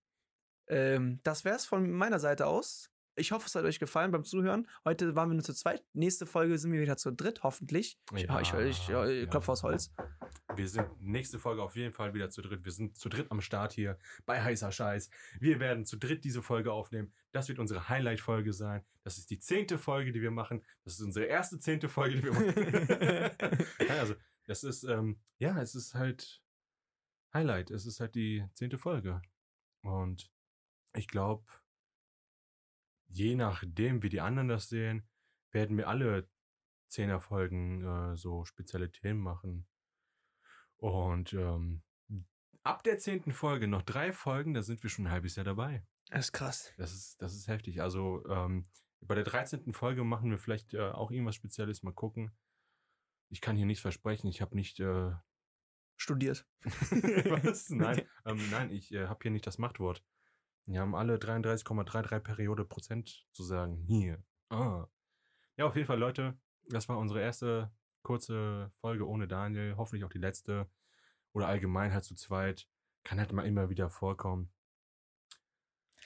Ähm, 0.68 1.20
das 1.22 1.44
wär's 1.44 1.64
von 1.66 1.90
meiner 1.90 2.18
Seite 2.18 2.46
aus. 2.46 2.90
Ich 3.18 3.32
hoffe, 3.32 3.46
es 3.46 3.54
hat 3.54 3.64
euch 3.64 3.78
gefallen 3.78 4.10
beim 4.10 4.24
Zuhören. 4.24 4.68
Heute 4.84 5.16
waren 5.16 5.30
wir 5.30 5.34
nur 5.34 5.42
zu 5.42 5.54
zweit. 5.54 5.82
Nächste 5.94 6.26
Folge 6.26 6.58
sind 6.58 6.70
wir 6.70 6.82
wieder 6.82 6.98
zu 6.98 7.10
dritt, 7.10 7.42
hoffentlich. 7.42 7.98
Ich, 8.14 8.24
Ja, 8.24 8.40
ich, 8.42 8.52
ich, 8.52 8.88
ja. 8.88 9.06
ich 9.06 9.30
klopfe 9.30 9.52
aus 9.52 9.62
Holz. 9.62 9.94
Wir 10.54 10.68
sind 10.68 10.86
nächste 11.00 11.38
Folge 11.38 11.62
auf 11.62 11.76
jeden 11.76 11.94
Fall 11.94 12.12
wieder 12.12 12.28
zu 12.28 12.42
dritt. 12.42 12.62
Wir 12.66 12.72
sind 12.72 12.98
zu 12.98 13.08
dritt 13.08 13.30
am 13.30 13.40
Start 13.40 13.72
hier 13.72 13.98
bei 14.26 14.42
heißer 14.42 14.70
Scheiß. 14.70 15.08
Wir 15.40 15.60
werden 15.60 15.86
zu 15.86 15.96
dritt 15.96 16.24
diese 16.24 16.42
Folge 16.42 16.72
aufnehmen. 16.72 17.10
Das 17.32 17.48
wird 17.48 17.58
unsere 17.58 17.88
Highlight-Folge 17.88 18.52
sein. 18.52 18.84
Das 19.02 19.16
ist 19.16 19.30
die 19.30 19.38
zehnte 19.38 19.78
Folge, 19.78 20.12
die 20.12 20.20
wir 20.20 20.30
machen. 20.30 20.62
Das 20.84 20.94
ist 20.94 21.00
unsere 21.00 21.24
erste 21.24 21.58
zehnte 21.58 21.88
Folge, 21.88 22.16
die 22.16 22.24
wir 22.24 22.32
machen. 22.32 23.56
Also, 23.88 24.14
das 24.46 24.62
ist, 24.62 24.84
ähm, 24.84 25.18
ja, 25.38 25.60
es 25.62 25.74
ist 25.74 25.94
halt 25.94 26.42
Highlight. 27.32 27.70
Es 27.70 27.86
ist 27.86 28.00
halt 28.00 28.14
die 28.14 28.44
zehnte 28.52 28.76
Folge. 28.76 29.22
Und 29.82 30.30
ich 30.92 31.08
glaube, 31.08 31.44
je 33.16 33.34
nachdem, 33.34 34.02
wie 34.02 34.08
die 34.08 34.20
anderen 34.20 34.48
das 34.48 34.68
sehen, 34.68 35.08
werden 35.50 35.76
wir 35.76 35.88
alle 35.88 36.28
Zehner-Folgen 36.88 37.84
äh, 37.84 38.16
so 38.16 38.44
spezielle 38.44 38.90
Themen 38.90 39.20
machen. 39.20 39.66
Und 40.76 41.32
ähm, 41.32 41.82
ab 42.62 42.82
der 42.82 42.98
zehnten 42.98 43.32
Folge 43.32 43.68
noch 43.68 43.82
drei 43.82 44.12
Folgen, 44.12 44.52
da 44.52 44.62
sind 44.62 44.82
wir 44.82 44.90
schon 44.90 45.06
ein 45.06 45.12
halbes 45.12 45.36
Jahr 45.36 45.44
dabei. 45.44 45.84
Das 46.10 46.26
ist 46.26 46.32
krass. 46.32 46.72
Das 46.76 46.92
ist, 46.92 47.20
das 47.22 47.34
ist 47.34 47.48
heftig. 47.48 47.80
Also 47.80 48.24
ähm, 48.28 48.66
bei 49.00 49.14
der 49.14 49.24
13. 49.24 49.72
Folge 49.72 50.04
machen 50.04 50.30
wir 50.30 50.38
vielleicht 50.38 50.74
äh, 50.74 50.90
auch 50.90 51.10
irgendwas 51.10 51.34
Spezielles. 51.34 51.82
Mal 51.82 51.94
gucken. 51.94 52.36
Ich 53.28 53.40
kann 53.40 53.56
hier 53.56 53.66
nichts 53.66 53.82
versprechen. 53.82 54.28
Ich 54.28 54.40
habe 54.42 54.54
nicht. 54.54 54.78
Äh, 54.78 55.12
Studiert. 55.98 56.46
was? 56.62 57.70
Nein, 57.70 58.06
ähm, 58.26 58.50
nein, 58.50 58.70
ich 58.70 58.92
äh, 58.92 59.06
habe 59.06 59.20
hier 59.22 59.30
nicht 59.30 59.46
das 59.46 59.56
Machtwort. 59.56 60.04
Wir 60.66 60.80
haben 60.80 60.96
alle 60.96 61.16
33,33 61.16 62.18
Periode 62.20 62.64
Prozent 62.64 63.26
zu 63.32 63.44
sagen. 63.44 63.84
Hier. 63.86 64.22
Ah. 64.50 64.86
Ja, 65.56 65.66
auf 65.66 65.76
jeden 65.76 65.86
Fall, 65.86 65.98
Leute. 65.98 66.36
Das 66.68 66.88
war 66.88 66.98
unsere 66.98 67.20
erste 67.20 67.70
kurze 68.02 68.72
Folge 68.80 69.06
ohne 69.06 69.28
Daniel. 69.28 69.76
Hoffentlich 69.76 70.04
auch 70.04 70.10
die 70.10 70.18
letzte. 70.18 70.68
Oder 71.32 71.46
allgemein 71.46 71.92
halt 71.92 72.04
zu 72.04 72.16
zweit. 72.16 72.68
Kann 73.04 73.18
halt 73.20 73.32
mal 73.32 73.46
immer 73.46 73.70
wieder 73.70 73.90
vorkommen. 73.90 74.52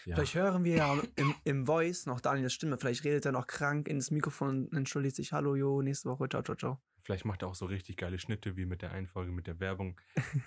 Ja. 0.06 0.16
Vielleicht 0.16 0.34
hören 0.34 0.64
wir 0.64 0.76
ja 0.76 0.98
im, 1.16 1.34
im 1.44 1.66
Voice 1.66 2.06
noch 2.06 2.20
Daniels 2.20 2.52
Stimme. 2.52 2.78
Vielleicht 2.78 3.04
redet 3.04 3.26
er 3.26 3.32
noch 3.32 3.46
krank 3.46 3.88
ins 3.88 4.10
Mikrofon 4.10 4.66
und 4.66 4.76
entschuldigt 4.76 5.16
sich. 5.16 5.32
Hallo, 5.32 5.56
jo, 5.56 5.82
nächste 5.82 6.08
Woche. 6.08 6.28
Ciao, 6.28 6.42
ciao, 6.42 6.56
ciao. 6.56 6.82
Vielleicht 7.02 7.24
macht 7.24 7.42
er 7.42 7.48
auch 7.48 7.54
so 7.54 7.66
richtig 7.66 7.96
geile 7.96 8.18
Schnitte 8.18 8.56
wie 8.56 8.66
mit 8.66 8.82
der 8.82 8.92
Einfolge, 8.92 9.32
mit 9.32 9.46
der 9.46 9.58
Werbung. 9.58 10.00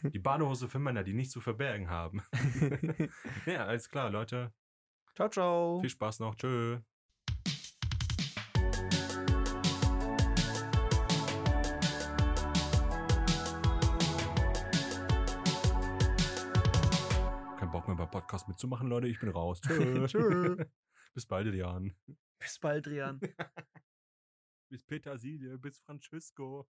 Die 0.04 0.20
Badehose 0.20 0.68
für 0.68 0.80
Männer, 0.80 1.04
die 1.04 1.14
nichts 1.14 1.34
zu 1.34 1.42
verbergen 1.42 1.90
haben. 1.90 2.22
ja, 3.46 3.66
alles 3.66 3.90
klar, 3.90 4.10
Leute. 4.10 4.54
ciao, 5.16 5.30
ciao. 5.30 5.80
Viel 5.80 5.90
Spaß 5.90 6.20
noch. 6.20 6.36
Tschö. 6.36 6.80
Podcast 18.34 18.48
mitzumachen, 18.48 18.88
Leute. 18.88 19.08
Ich 19.08 19.20
bin 19.20 19.30
raus. 19.30 19.62
Tschö. 19.68 20.08
Tschö. 20.08 20.66
Bis 21.14 21.28
bald, 21.28 21.54
Jan. 21.54 21.94
Bis 22.40 22.58
bald, 22.58 22.88
Rian. 22.88 23.20
Bis 24.72 24.84
Petersilie. 24.84 25.60
Bis 25.60 25.80
Francisco. 25.82 26.68